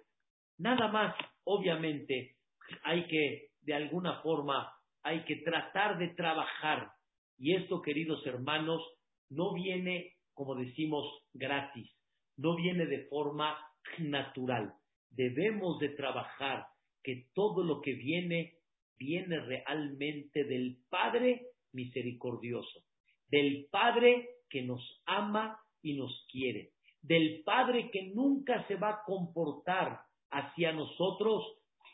Nada 0.57 0.87
más, 0.89 1.15
obviamente, 1.45 2.35
hay 2.83 3.07
que, 3.07 3.49
de 3.61 3.73
alguna 3.73 4.21
forma, 4.21 4.71
hay 5.03 5.23
que 5.25 5.37
tratar 5.37 5.97
de 5.97 6.09
trabajar. 6.09 6.91
Y 7.37 7.55
esto, 7.55 7.81
queridos 7.81 8.25
hermanos, 8.25 8.81
no 9.29 9.53
viene, 9.53 10.13
como 10.33 10.55
decimos, 10.55 11.05
gratis, 11.33 11.89
no 12.37 12.55
viene 12.55 12.85
de 12.85 13.05
forma 13.07 13.57
natural. 13.99 14.73
Debemos 15.09 15.79
de 15.79 15.89
trabajar 15.89 16.65
que 17.03 17.27
todo 17.33 17.63
lo 17.63 17.81
que 17.81 17.93
viene, 17.93 18.58
viene 18.99 19.39
realmente 19.39 20.43
del 20.43 20.77
Padre 20.89 21.47
misericordioso, 21.71 22.81
del 23.27 23.67
Padre 23.71 24.27
que 24.49 24.61
nos 24.61 24.81
ama 25.05 25.59
y 25.81 25.95
nos 25.95 26.27
quiere, 26.31 26.71
del 27.01 27.41
Padre 27.43 27.89
que 27.91 28.11
nunca 28.13 28.67
se 28.67 28.75
va 28.75 28.89
a 28.89 29.03
comportar 29.05 30.01
hacia 30.31 30.73
nosotros 30.73 31.43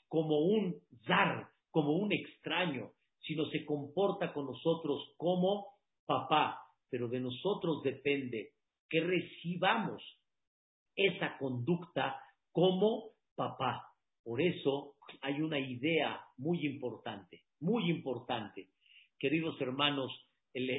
como 0.08 0.40
un 0.40 0.82
zar, 1.06 1.50
como 1.72 1.94
un 1.94 2.12
extraño, 2.12 2.92
sino 3.22 3.46
se 3.46 3.66
comporta 3.66 4.34
con 4.34 4.46
nosotros 4.46 5.14
como 5.18 5.68
papá. 6.06 6.62
Pero 6.90 7.08
de 7.08 7.20
nosotros 7.20 7.82
depende 7.84 8.52
que 8.90 9.02
recibamos 9.02 10.02
esa 10.96 11.38
conducta 11.38 12.22
como 12.52 13.12
papá. 13.36 13.95
Por 14.26 14.42
eso 14.42 14.96
hay 15.22 15.40
una 15.40 15.60
idea 15.60 16.20
muy 16.38 16.66
importante, 16.66 17.44
muy 17.60 17.92
importante. 17.92 18.72
Queridos 19.20 19.62
hermanos, 19.62 20.12
el, 20.52 20.72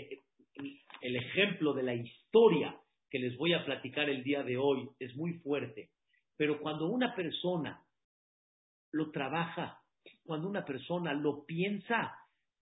ejemplo 1.00 1.72
de 1.72 1.84
la 1.84 1.94
historia 1.94 2.76
que 3.08 3.20
les 3.20 3.36
voy 3.36 3.52
a 3.52 3.64
platicar 3.64 4.10
el 4.10 4.24
día 4.24 4.42
de 4.42 4.56
hoy 4.56 4.88
es 4.98 5.14
muy 5.14 5.34
fuerte, 5.34 5.90
pero 6.36 6.60
cuando 6.60 6.86
una 6.86 7.14
persona 7.14 7.80
lo 8.90 9.12
trabaja, 9.12 9.80
cuando 10.24 10.48
una 10.48 10.64
persona 10.64 11.14
lo 11.14 11.46
piensa, 11.46 12.18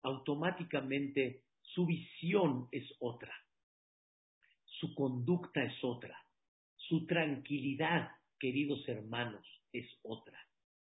automáticamente 0.01 1.43
su 1.61 1.85
visión 1.85 2.67
es 2.71 2.91
otra, 2.99 3.35
su 4.65 4.95
conducta 4.95 5.63
es 5.63 5.83
otra, 5.83 6.17
su 6.77 7.05
tranquilidad, 7.05 8.09
queridos 8.39 8.89
hermanos, 8.89 9.45
es 9.71 9.87
otra, 10.01 10.39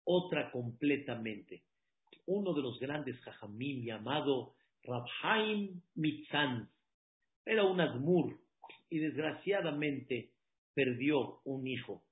otra 0.04 0.50
completamente. 0.50 1.62
Uno 2.26 2.54
de 2.54 2.62
los 2.62 2.78
grandes 2.78 3.18
jajamim 3.20 3.84
llamado 3.84 4.54
Rabhaim 4.82 5.80
Mitzan 5.94 6.70
era 7.44 7.64
un 7.64 7.80
admur 7.80 8.38
y 8.90 8.98
desgraciadamente 8.98 10.30
perdió 10.74 11.40
un 11.44 11.66
hijo. 11.66 12.02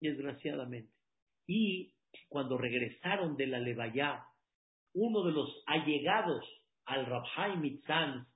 Desgraciadamente. 0.00 0.92
Y 1.46 1.94
cuando 2.28 2.56
regresaron 2.56 3.36
de 3.36 3.46
la 3.46 3.58
Levaya, 3.58 4.24
uno 4.94 5.24
de 5.24 5.32
los 5.32 5.62
allegados 5.66 6.44
al 6.84 7.06
Rabhai 7.06 7.56
Mitzan 7.58 8.26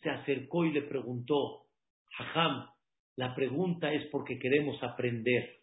se 0.00 0.10
acercó 0.10 0.64
y 0.64 0.72
le 0.72 0.82
preguntó, 0.82 1.66
Jajam, 2.16 2.68
la 3.16 3.34
pregunta 3.34 3.92
es 3.92 4.06
porque 4.10 4.38
queremos 4.38 4.82
aprender. 4.82 5.61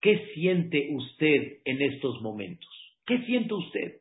¿Qué 0.00 0.32
siente 0.34 0.88
usted 0.92 1.58
en 1.64 1.82
estos 1.82 2.20
momentos? 2.22 2.68
¿Qué 3.06 3.18
siente 3.26 3.54
usted? 3.54 4.00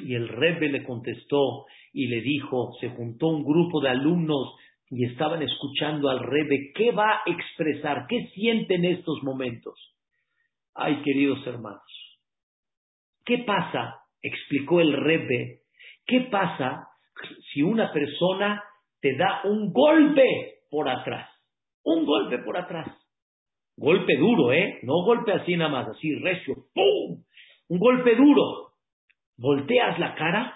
Y 0.00 0.14
el 0.14 0.28
Rebbe 0.28 0.68
le 0.68 0.84
contestó 0.84 1.66
y 1.92 2.06
le 2.06 2.20
dijo, 2.20 2.72
se 2.80 2.88
juntó 2.90 3.28
un 3.28 3.44
grupo 3.44 3.80
de 3.80 3.90
alumnos 3.90 4.54
y 4.90 5.04
estaban 5.04 5.42
escuchando 5.42 6.08
al 6.08 6.20
Rebe, 6.20 6.72
¿qué 6.74 6.92
va 6.92 7.10
a 7.10 7.22
expresar? 7.26 8.06
¿Qué 8.08 8.28
siente 8.34 8.74
en 8.74 8.86
estos 8.86 9.22
momentos? 9.22 9.74
Ay, 10.74 11.02
queridos 11.02 11.46
hermanos, 11.46 11.82
¿qué 13.24 13.38
pasa? 13.38 13.96
Explicó 14.22 14.80
el 14.80 14.92
Rebe, 14.92 15.62
¿qué 16.06 16.22
pasa 16.30 16.88
si 17.52 17.62
una 17.62 17.92
persona 17.92 18.62
te 19.00 19.16
da 19.16 19.42
un 19.44 19.72
golpe 19.72 20.60
por 20.70 20.88
atrás? 20.88 21.28
Un 21.84 22.04
golpe 22.04 22.38
por 22.38 22.56
atrás. 22.56 22.97
Golpe 23.78 24.16
duro, 24.16 24.52
¿eh? 24.52 24.80
No 24.82 25.04
golpe 25.04 25.32
así 25.32 25.56
nada 25.56 25.70
más, 25.70 25.88
así 25.88 26.14
recio. 26.16 26.54
¡Pum! 26.74 27.24
Un 27.68 27.78
golpe 27.78 28.14
duro. 28.16 28.72
Volteas 29.36 29.98
la 29.98 30.14
cara 30.14 30.54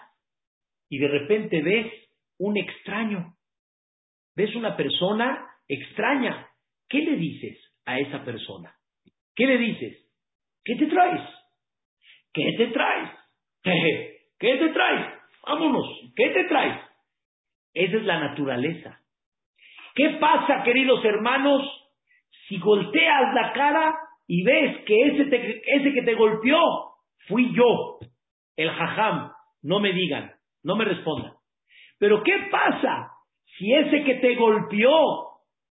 y 0.88 0.98
de 0.98 1.08
repente 1.08 1.62
ves 1.62 1.92
un 2.38 2.56
extraño 2.56 3.34
ves 4.34 4.54
una 4.54 4.76
persona 4.76 5.46
extraña, 5.68 6.48
¿qué 6.88 6.98
le 6.98 7.16
dices 7.16 7.58
a 7.84 7.98
esa 7.98 8.24
persona? 8.24 8.74
¿Qué 9.34 9.46
le 9.46 9.58
dices? 9.58 9.98
¿Qué 10.64 10.76
te 10.76 10.86
traes? 10.86 11.28
¿Qué 12.32 12.44
te 12.56 12.66
traes? 12.68 13.10
¿Qué 14.38 14.56
te 14.56 14.68
traes? 14.70 15.06
Vámonos, 15.46 15.86
¿qué 16.16 16.28
te 16.30 16.44
traes? 16.44 16.80
Esa 17.74 17.96
es 17.96 18.04
la 18.04 18.20
naturaleza. 18.20 19.00
¿Qué 19.94 20.10
pasa, 20.20 20.62
queridos 20.64 21.04
hermanos, 21.04 21.62
si 22.52 22.58
golpeas 22.58 23.34
la 23.34 23.50
cara 23.54 23.94
y 24.26 24.42
ves 24.42 24.84
que 24.84 24.94
ese, 25.06 25.62
ese 25.64 25.92
que 25.94 26.02
te 26.02 26.14
golpeó 26.14 26.60
fui 27.26 27.54
yo, 27.54 27.98
el 28.56 28.70
jajam? 28.70 29.32
No 29.62 29.80
me 29.80 29.92
digan, 29.94 30.32
no 30.62 30.76
me 30.76 30.84
respondan. 30.84 31.32
Pero 31.98 32.22
¿qué 32.22 32.48
pasa 32.50 33.10
si 33.56 33.72
ese 33.72 34.04
que 34.04 34.16
te 34.16 34.34
golpeó 34.34 34.90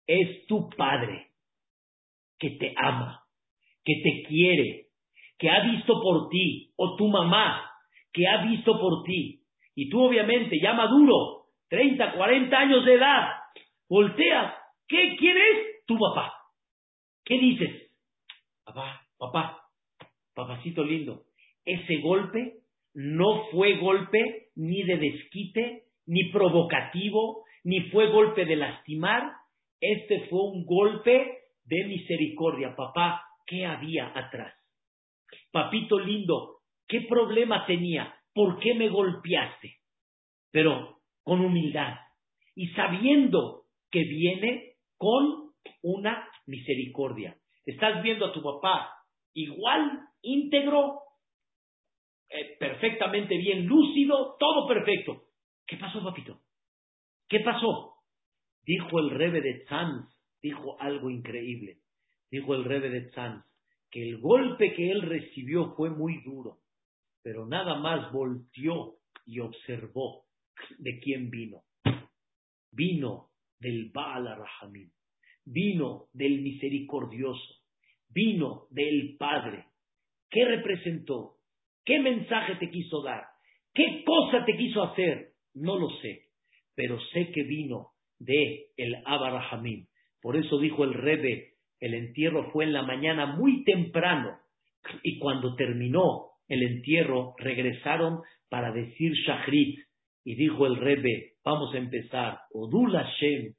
es 0.05 0.45
tu 0.47 0.69
padre, 0.71 1.27
que 2.37 2.49
te 2.51 2.73
ama, 2.75 3.23
que 3.85 3.93
te 4.03 4.27
quiere, 4.27 4.87
que 5.37 5.49
ha 5.49 5.61
visto 5.61 5.93
por 6.01 6.27
ti, 6.27 6.73
o 6.75 6.97
tu 6.97 7.07
mamá, 7.07 7.71
que 8.11 8.27
ha 8.27 8.43
visto 8.43 8.77
por 8.81 9.03
ti, 9.03 9.43
y 9.75 9.89
tú 9.89 10.01
obviamente 10.01 10.59
ya 10.61 10.73
maduro, 10.73 11.45
30, 11.69 12.15
40 12.15 12.57
años 12.57 12.83
de 12.83 12.95
edad, 12.95 13.29
volteas, 13.87 14.53
¿qué 14.89 15.15
quieres? 15.17 15.85
Tu 15.87 15.97
papá. 15.97 16.34
¿Qué 17.25 17.39
dices? 17.39 17.91
Papá, 18.63 19.01
papá, 19.17 19.63
papacito 20.33 20.83
lindo, 20.83 21.23
ese 21.65 21.97
golpe 21.97 22.59
no 22.93 23.47
fue 23.51 23.77
golpe 23.77 24.49
ni 24.55 24.83
de 24.83 24.97
desquite, 24.97 25.83
ni 26.05 26.31
provocativo, 26.31 27.43
ni 27.63 27.81
fue 27.89 28.11
golpe 28.11 28.45
de 28.45 28.55
lastimar, 28.55 29.23
este 29.81 30.27
fue 30.29 30.39
un 30.51 30.65
golpe 30.65 31.39
de 31.65 31.85
misericordia. 31.85 32.75
Papá, 32.75 33.23
¿qué 33.45 33.65
había 33.65 34.11
atrás? 34.15 34.53
Papito 35.51 35.99
lindo, 35.99 36.59
¿qué 36.87 37.01
problema 37.01 37.65
tenía? 37.65 38.15
¿Por 38.33 38.59
qué 38.59 38.75
me 38.75 38.89
golpeaste? 38.89 39.77
Pero 40.51 40.99
con 41.23 41.41
humildad 41.41 41.95
y 42.55 42.67
sabiendo 42.69 43.63
que 43.91 44.03
viene 44.03 44.75
con 44.97 45.44
una 45.81 46.27
misericordia. 46.45 47.37
Estás 47.65 48.01
viendo 48.03 48.25
a 48.25 48.33
tu 48.33 48.41
papá 48.41 48.91
igual, 49.33 50.07
íntegro, 50.21 51.01
eh, 52.29 52.57
perfectamente 52.59 53.37
bien, 53.37 53.65
lúcido, 53.65 54.35
todo 54.39 54.67
perfecto. 54.67 55.23
¿Qué 55.67 55.77
pasó, 55.77 56.03
papito? 56.03 56.41
¿Qué 57.27 57.39
pasó? 57.39 57.95
Dijo 58.63 58.99
el 58.99 59.11
rebe 59.11 59.41
de 59.41 59.65
Tzanz, 59.65 60.07
dijo 60.41 60.79
algo 60.79 61.09
increíble. 61.09 61.79
Dijo 62.31 62.55
el 62.55 62.63
rebe 62.63 62.89
de 62.89 63.01
Tzanz, 63.11 63.45
que 63.91 64.01
el 64.01 64.19
golpe 64.19 64.73
que 64.73 64.91
él 64.91 65.01
recibió 65.03 65.73
fue 65.75 65.89
muy 65.89 66.21
duro, 66.23 66.59
pero 67.21 67.45
nada 67.45 67.79
más 67.79 68.11
volteó 68.11 68.95
y 69.25 69.39
observó 69.39 70.25
de 70.79 70.99
quién 70.99 71.29
vino. 71.29 71.63
Vino 72.71 73.29
del 73.59 73.91
Baal 73.91 74.25
Rahamim, 74.25 74.91
vino 75.45 76.07
del 76.13 76.41
misericordioso, 76.41 77.55
vino 78.09 78.67
del 78.71 79.15
Padre. 79.17 79.65
¿Qué 80.29 80.45
representó? 80.45 81.35
¿Qué 81.83 81.99
mensaje 81.99 82.55
te 82.55 82.69
quiso 82.69 83.01
dar? 83.01 83.23
¿Qué 83.73 84.03
cosa 84.05 84.43
te 84.45 84.57
quiso 84.57 84.83
hacer? 84.83 85.33
No 85.53 85.77
lo 85.77 85.89
sé 86.01 86.25
pero 86.75 86.99
sé 87.13 87.31
que 87.31 87.43
vino 87.43 87.91
de 88.19 88.67
el 88.77 88.95
Abarahamim. 89.05 89.87
Por 90.21 90.35
eso 90.35 90.59
dijo 90.59 90.83
el 90.83 90.93
Rebe, 90.93 91.53
el 91.79 91.93
entierro 91.93 92.51
fue 92.51 92.65
en 92.65 92.73
la 92.73 92.83
mañana 92.83 93.25
muy 93.25 93.63
temprano 93.63 94.37
y 95.03 95.17
cuando 95.19 95.55
terminó 95.55 96.27
el 96.47 96.61
entierro 96.63 97.33
regresaron 97.37 98.21
para 98.49 98.71
decir 98.71 99.13
Shachrit 99.13 99.79
y 100.23 100.35
dijo 100.35 100.67
el 100.67 100.77
Rebe, 100.77 101.33
vamos 101.43 101.73
a 101.73 101.77
empezar, 101.77 102.39
Odul 102.51 102.91
Hashem, 102.91 103.53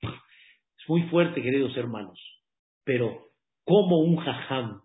Es 0.00 0.88
muy 0.88 1.02
fuerte, 1.10 1.42
queridos 1.42 1.76
hermanos. 1.76 2.18
Pero, 2.84 3.28
¿cómo 3.64 3.98
un 3.98 4.16
jajam 4.16 4.80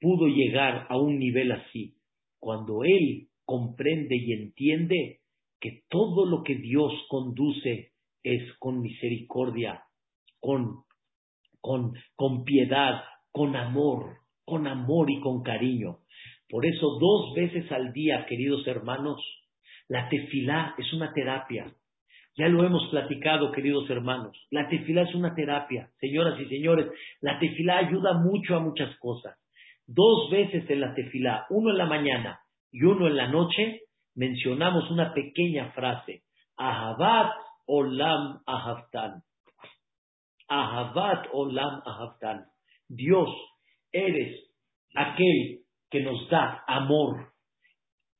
pudo 0.00 0.26
llegar 0.26 0.86
a 0.88 0.96
un 0.96 1.18
nivel 1.18 1.52
así? 1.52 1.98
Cuando 2.40 2.82
él 2.82 3.28
comprende 3.44 4.16
y 4.16 4.32
entiende 4.32 5.20
que 5.60 5.82
todo 5.90 6.24
lo 6.24 6.42
que 6.42 6.54
Dios 6.54 6.92
conduce 7.10 7.92
es 8.22 8.54
con 8.58 8.80
misericordia, 8.80 9.84
con, 10.40 10.84
con, 11.60 11.92
con 12.14 12.44
piedad, 12.44 13.04
con 13.32 13.54
amor, 13.54 14.16
con 14.46 14.66
amor 14.66 15.10
y 15.10 15.20
con 15.20 15.42
cariño. 15.42 15.98
Por 16.48 16.64
eso 16.64 16.98
dos 16.98 17.34
veces 17.34 17.70
al 17.70 17.92
día, 17.92 18.24
queridos 18.26 18.66
hermanos, 18.66 19.20
la 19.88 20.08
tefilá 20.08 20.74
es 20.78 20.92
una 20.92 21.12
terapia. 21.12 21.72
Ya 22.36 22.48
lo 22.48 22.64
hemos 22.64 22.88
platicado, 22.90 23.50
queridos 23.50 23.88
hermanos. 23.88 24.36
La 24.50 24.68
tefilá 24.68 25.02
es 25.02 25.14
una 25.14 25.34
terapia. 25.34 25.90
Señoras 25.98 26.38
y 26.38 26.46
señores, 26.46 26.86
la 27.20 27.38
tefilá 27.38 27.78
ayuda 27.78 28.14
mucho 28.18 28.56
a 28.56 28.60
muchas 28.60 28.94
cosas. 28.98 29.38
Dos 29.86 30.30
veces 30.30 30.68
en 30.68 30.80
la 30.80 30.94
tefilá, 30.94 31.46
uno 31.48 31.70
en 31.70 31.78
la 31.78 31.86
mañana 31.86 32.40
y 32.70 32.82
uno 32.82 33.06
en 33.06 33.16
la 33.16 33.28
noche, 33.28 33.82
mencionamos 34.14 34.90
una 34.90 35.14
pequeña 35.14 35.70
frase. 35.72 36.24
Ahabat 36.56 37.32
olam 37.66 38.40
ahavtan. 38.46 39.22
Ahabat 40.48 41.28
olam 41.32 41.80
ahavtan. 41.86 42.44
Dios, 42.88 43.28
eres 43.92 44.50
aquel 44.94 45.60
que 45.90 46.00
nos 46.00 46.28
da 46.28 46.64
amor. 46.66 47.32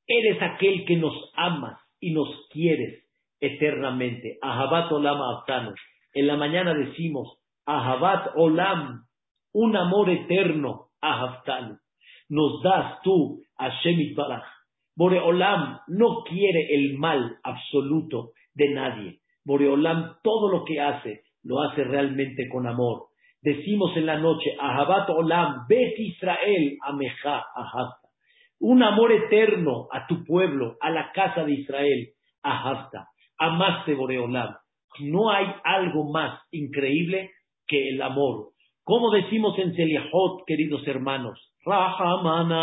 Eres 0.07 0.41
aquel 0.41 0.85
que 0.85 0.95
nos 0.95 1.13
amas 1.35 1.79
y 1.99 2.13
nos 2.13 2.29
quieres 2.51 3.03
eternamente. 3.39 4.37
Ahabat 4.41 4.91
olam 4.91 5.21
ahavtan. 5.21 5.73
En 6.13 6.27
la 6.27 6.37
mañana 6.37 6.73
decimos, 6.73 7.37
Ahabat 7.65 8.31
olam, 8.35 9.05
un 9.53 9.75
amor 9.75 10.09
eterno, 10.09 10.87
ahavtan. 11.01 11.79
Nos 12.29 12.61
das 12.63 13.01
tú, 13.03 13.41
Hashem 13.57 14.15
Baraj. 14.15 14.43
Boreolam 14.95 15.79
no 15.87 16.23
quiere 16.23 16.73
el 16.73 16.97
mal 16.97 17.37
absoluto 17.43 18.31
de 18.55 18.69
nadie. 18.69 19.19
Boreolam 19.45 20.17
todo 20.23 20.49
lo 20.49 20.65
que 20.65 20.81
hace 20.81 21.21
lo 21.43 21.61
hace 21.61 21.83
realmente 21.83 22.49
con 22.49 22.67
amor. 22.67 23.07
Decimos 23.41 23.95
en 23.95 24.05
la 24.05 24.17
noche, 24.17 24.55
Ahabat 24.59 25.09
Olam, 25.09 25.67
Bet 25.69 25.97
Israel, 25.97 26.77
Ameja, 26.81 27.45
Ahasta. 27.55 28.06
Un 28.59 28.81
amor 28.83 29.11
eterno 29.11 29.87
a 29.91 30.07
tu 30.07 30.23
pueblo, 30.23 30.77
a 30.81 30.89
la 30.89 31.11
casa 31.11 31.43
de 31.43 31.53
Israel, 31.53 32.09
Ahasta. 32.43 33.07
Amaste 33.37 33.93
Boreolam. 33.93 34.55
No 34.99 35.29
hay 35.29 35.45
algo 35.63 36.11
más 36.11 36.41
increíble 36.51 37.29
que 37.67 37.89
el 37.89 38.01
amor. 38.01 38.49
Como 38.83 39.11
decimos 39.11 39.59
en 39.59 39.75
Seliahot, 39.75 40.45
queridos 40.47 40.87
hermanos, 40.87 41.53
Rahamana, 41.65 42.55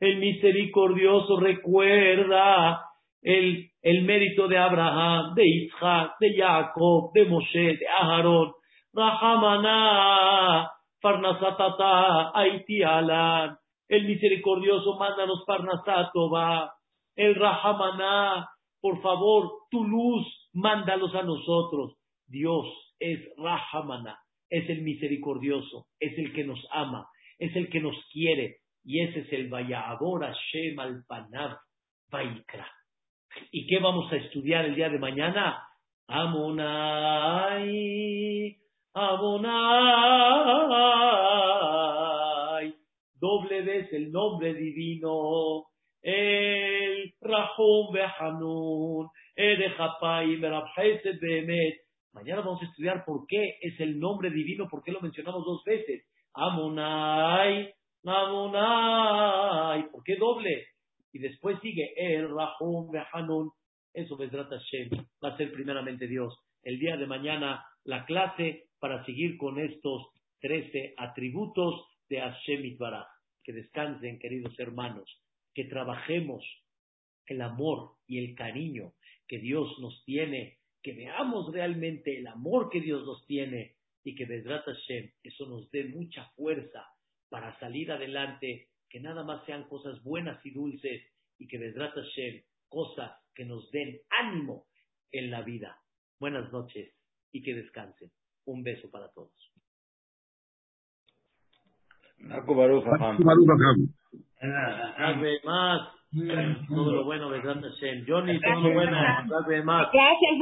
el 0.00 0.18
misericordioso 0.18 1.38
recuerda 1.38 2.82
el, 3.22 3.70
el 3.80 4.02
mérito 4.02 4.48
de 4.48 4.58
Abraham, 4.58 5.34
de 5.34 5.46
Isaac, 5.46 6.16
de 6.18 6.34
Jacob, 6.36 7.12
de 7.14 7.24
Moshe, 7.26 7.76
de 7.78 7.86
Aarón. 7.88 8.52
Rahamana, 8.92 10.68
Farnasatata, 11.00 12.32
Aiti 12.34 12.82
Alan. 12.82 13.56
El 13.92 14.06
misericordioso, 14.06 14.96
mándanos 14.98 15.44
Parnasatova. 15.46 16.72
El 17.14 17.34
Rahamana, 17.34 18.48
por 18.80 19.02
favor, 19.02 19.66
tu 19.70 19.84
luz, 19.84 20.26
mándalos 20.54 21.14
a 21.14 21.22
nosotros. 21.22 21.98
Dios 22.26 22.64
es 22.98 23.20
Rahamana, 23.36 24.18
es 24.48 24.66
el 24.70 24.80
misericordioso, 24.80 25.88
es 26.00 26.16
el 26.16 26.32
que 26.32 26.44
nos 26.44 26.58
ama, 26.70 27.06
es 27.38 27.54
el 27.54 27.68
que 27.68 27.82
nos 27.82 27.94
quiere. 28.10 28.60
Y 28.82 29.02
ese 29.02 29.18
es 29.20 29.32
el 29.34 29.50
Vayabor 29.50 30.24
Hashem 30.24 30.80
al 30.80 31.04
Panav 31.06 31.58
Vaikra. 32.10 32.66
¿Y 33.50 33.66
qué 33.66 33.78
vamos 33.78 34.10
a 34.10 34.16
estudiar 34.16 34.64
el 34.64 34.74
día 34.74 34.88
de 34.88 34.98
mañana? 34.98 35.68
Amonai, 36.06 37.46
Amonai. 38.94 40.32
Doble 43.22 43.62
vez 43.62 43.92
el 43.92 44.10
nombre 44.10 44.52
divino. 44.52 45.66
El 46.02 47.14
Rahum 47.20 47.92
Behanun. 47.92 49.08
El 49.36 49.62
Behemet. 51.20 51.82
Mañana 52.12 52.40
vamos 52.40 52.60
a 52.62 52.64
estudiar 52.64 53.04
por 53.04 53.24
qué 53.28 53.58
es 53.60 53.78
el 53.78 54.00
nombre 54.00 54.28
divino, 54.28 54.66
por 54.68 54.82
qué 54.82 54.90
lo 54.90 55.00
mencionamos 55.00 55.44
dos 55.44 55.62
veces. 55.64 56.04
Amonai, 56.34 57.72
Amonai. 58.04 59.88
¿Por 59.92 60.02
qué 60.02 60.16
doble? 60.16 60.66
Y 61.12 61.20
después 61.20 61.60
sigue 61.60 61.94
el 61.96 62.28
Rahum 62.28 62.90
Behanun. 62.90 63.52
Eso 63.94 64.16
Hashem 64.16 64.90
va 65.24 65.28
a 65.28 65.36
ser 65.36 65.52
primeramente 65.52 66.08
Dios. 66.08 66.36
El 66.64 66.76
día 66.80 66.96
de 66.96 67.06
mañana 67.06 67.64
la 67.84 68.04
clase 68.04 68.64
para 68.80 69.04
seguir 69.04 69.36
con 69.38 69.60
estos 69.60 70.08
trece 70.40 70.94
atributos 70.98 71.86
de 72.12 72.20
Hashem 72.20 72.64
Itbaraj. 72.66 73.08
Que 73.42 73.52
descansen, 73.52 74.18
queridos 74.18 74.54
hermanos. 74.60 75.08
Que 75.54 75.64
trabajemos 75.64 76.44
el 77.26 77.40
amor 77.40 77.96
y 78.06 78.18
el 78.18 78.34
cariño 78.34 78.92
que 79.26 79.38
Dios 79.38 79.78
nos 79.80 80.04
tiene. 80.04 80.58
Que 80.82 80.92
veamos 80.92 81.50
realmente 81.52 82.18
el 82.18 82.26
amor 82.26 82.68
que 82.70 82.80
Dios 82.80 83.04
nos 83.06 83.26
tiene. 83.26 83.76
Y 84.04 84.14
que 84.14 84.26
Bedrat 84.26 84.64
Hashem 84.66 85.10
eso 85.22 85.46
nos 85.46 85.70
dé 85.70 85.84
mucha 85.84 86.28
fuerza 86.36 86.84
para 87.30 87.58
salir 87.60 87.90
adelante, 87.90 88.68
que 88.90 89.00
nada 89.00 89.24
más 89.24 89.46
sean 89.46 89.66
cosas 89.68 90.02
buenas 90.02 90.44
y 90.44 90.50
dulces 90.50 91.02
y 91.38 91.46
que 91.46 91.56
Vedrat 91.56 91.94
Hashem, 91.94 92.42
cosas 92.68 93.12
que 93.34 93.44
nos 93.44 93.70
den 93.70 94.00
ánimo 94.10 94.66
en 95.12 95.30
la 95.30 95.42
vida. 95.42 95.80
Buenas 96.18 96.52
noches 96.52 96.92
y 97.30 97.42
que 97.42 97.54
descansen. 97.54 98.10
Un 98.44 98.62
beso 98.62 98.90
para 98.90 99.08
todos. 99.12 99.51
Más. 105.44 105.80
Todo 106.68 106.92
lo 106.92 107.04
bueno, 107.04 107.30
Vedrat 107.30 107.62
Hashem. 107.62 108.04
Johnny, 108.06 108.38
todo 108.40 108.60
lo 108.60 108.74
bueno. 108.74 108.96
más. 109.64 109.88
Gracias. 109.92 110.34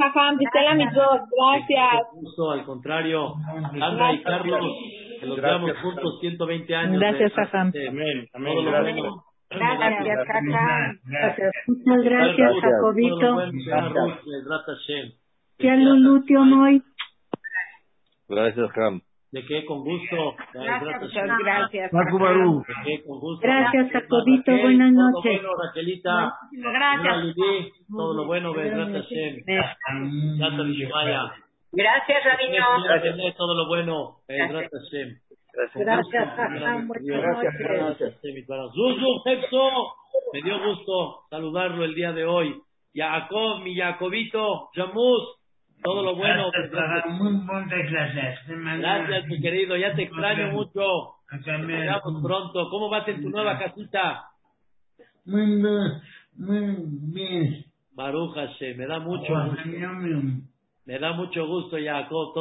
Gracias. 1.29 2.51
al 2.51 2.65
contrario. 2.65 3.35
Sandra 3.79 4.13
y 4.13 4.23
Carlos. 4.23 4.65
Que 5.19 5.25
los 5.27 5.41
veamos 5.41 5.71
juntos 5.81 6.19
120 6.19 6.75
años. 6.75 6.99
Gracias. 6.99 7.31
Amén. 7.53 8.27
Amén. 8.33 8.65
Gracias. 8.65 8.97
Gracias, 9.51 10.25
Gracias. 11.03 11.53
Muchas 11.67 12.03
gracias, 12.03 12.53
Jacobito. 12.61 13.37
Gracias, 18.29 18.71
Jam. 18.71 19.01
De 19.31 19.45
qué, 19.45 19.65
con 19.65 19.83
gusto. 19.85 20.35
Gracias, 20.53 20.99
gracias. 21.39 21.91
Gracias, 23.41 23.91
Jacobito. 23.93 24.51
Buenas 24.51 24.91
noches. 24.91 25.41
Todo 25.41 25.53
lo 25.53 25.55
bueno, 25.55 25.55
Raquelita. 25.63 26.33
Gracias. 26.51 27.15
Todo 27.89 28.13
lo 28.13 28.25
bueno, 28.25 28.53
Gracias, 28.53 29.07
Gracias, 31.71 31.71
Gracias, 31.71 32.25
Rabiño. 32.25 33.33
Todo 33.37 33.55
lo 33.55 33.67
bueno, 33.69 34.17
Gracias, 34.27 34.69
Hashem. 34.69 35.15
Gracias. 35.53 35.85
Gracias, 35.85 36.35
Gracias, 37.01 37.53
gracias. 37.57 38.19
me 40.33 40.41
dio 40.41 40.59
gusto 40.65 41.21
saludarlo 41.29 41.85
el 41.85 41.95
día 41.95 42.11
de 42.11 42.25
hoy. 42.25 42.61
Jacob, 42.93 43.61
mi 43.63 43.75
Jacobito, 43.75 44.69
Jamus, 44.73 45.40
todo 45.83 46.03
lo 46.03 46.15
bueno. 46.15 46.51
Gracias, 48.79 49.25
mi 49.27 49.41
querido, 49.41 49.75
ya 49.77 49.93
te 49.95 50.03
extraño 50.03 50.51
mucho. 50.51 50.81
Nos 51.31 51.45
vemos 51.45 52.21
pronto. 52.23 52.69
¿Cómo 52.69 52.89
vas 52.89 53.07
en 53.07 53.21
tu 53.21 53.29
nueva 53.29 53.57
casita? 53.57 54.25
Muy 55.25 55.45
bien, 55.45 56.01
muy 56.37 56.75
bien. 57.13 57.65
Baruch 57.93 58.35
me 58.77 58.85
da 58.87 58.99
mucho, 58.99 59.33
me 60.85 60.99
da 60.99 61.13
mucho 61.13 61.45
gusto, 61.47 61.77
Jacob. 61.83 62.29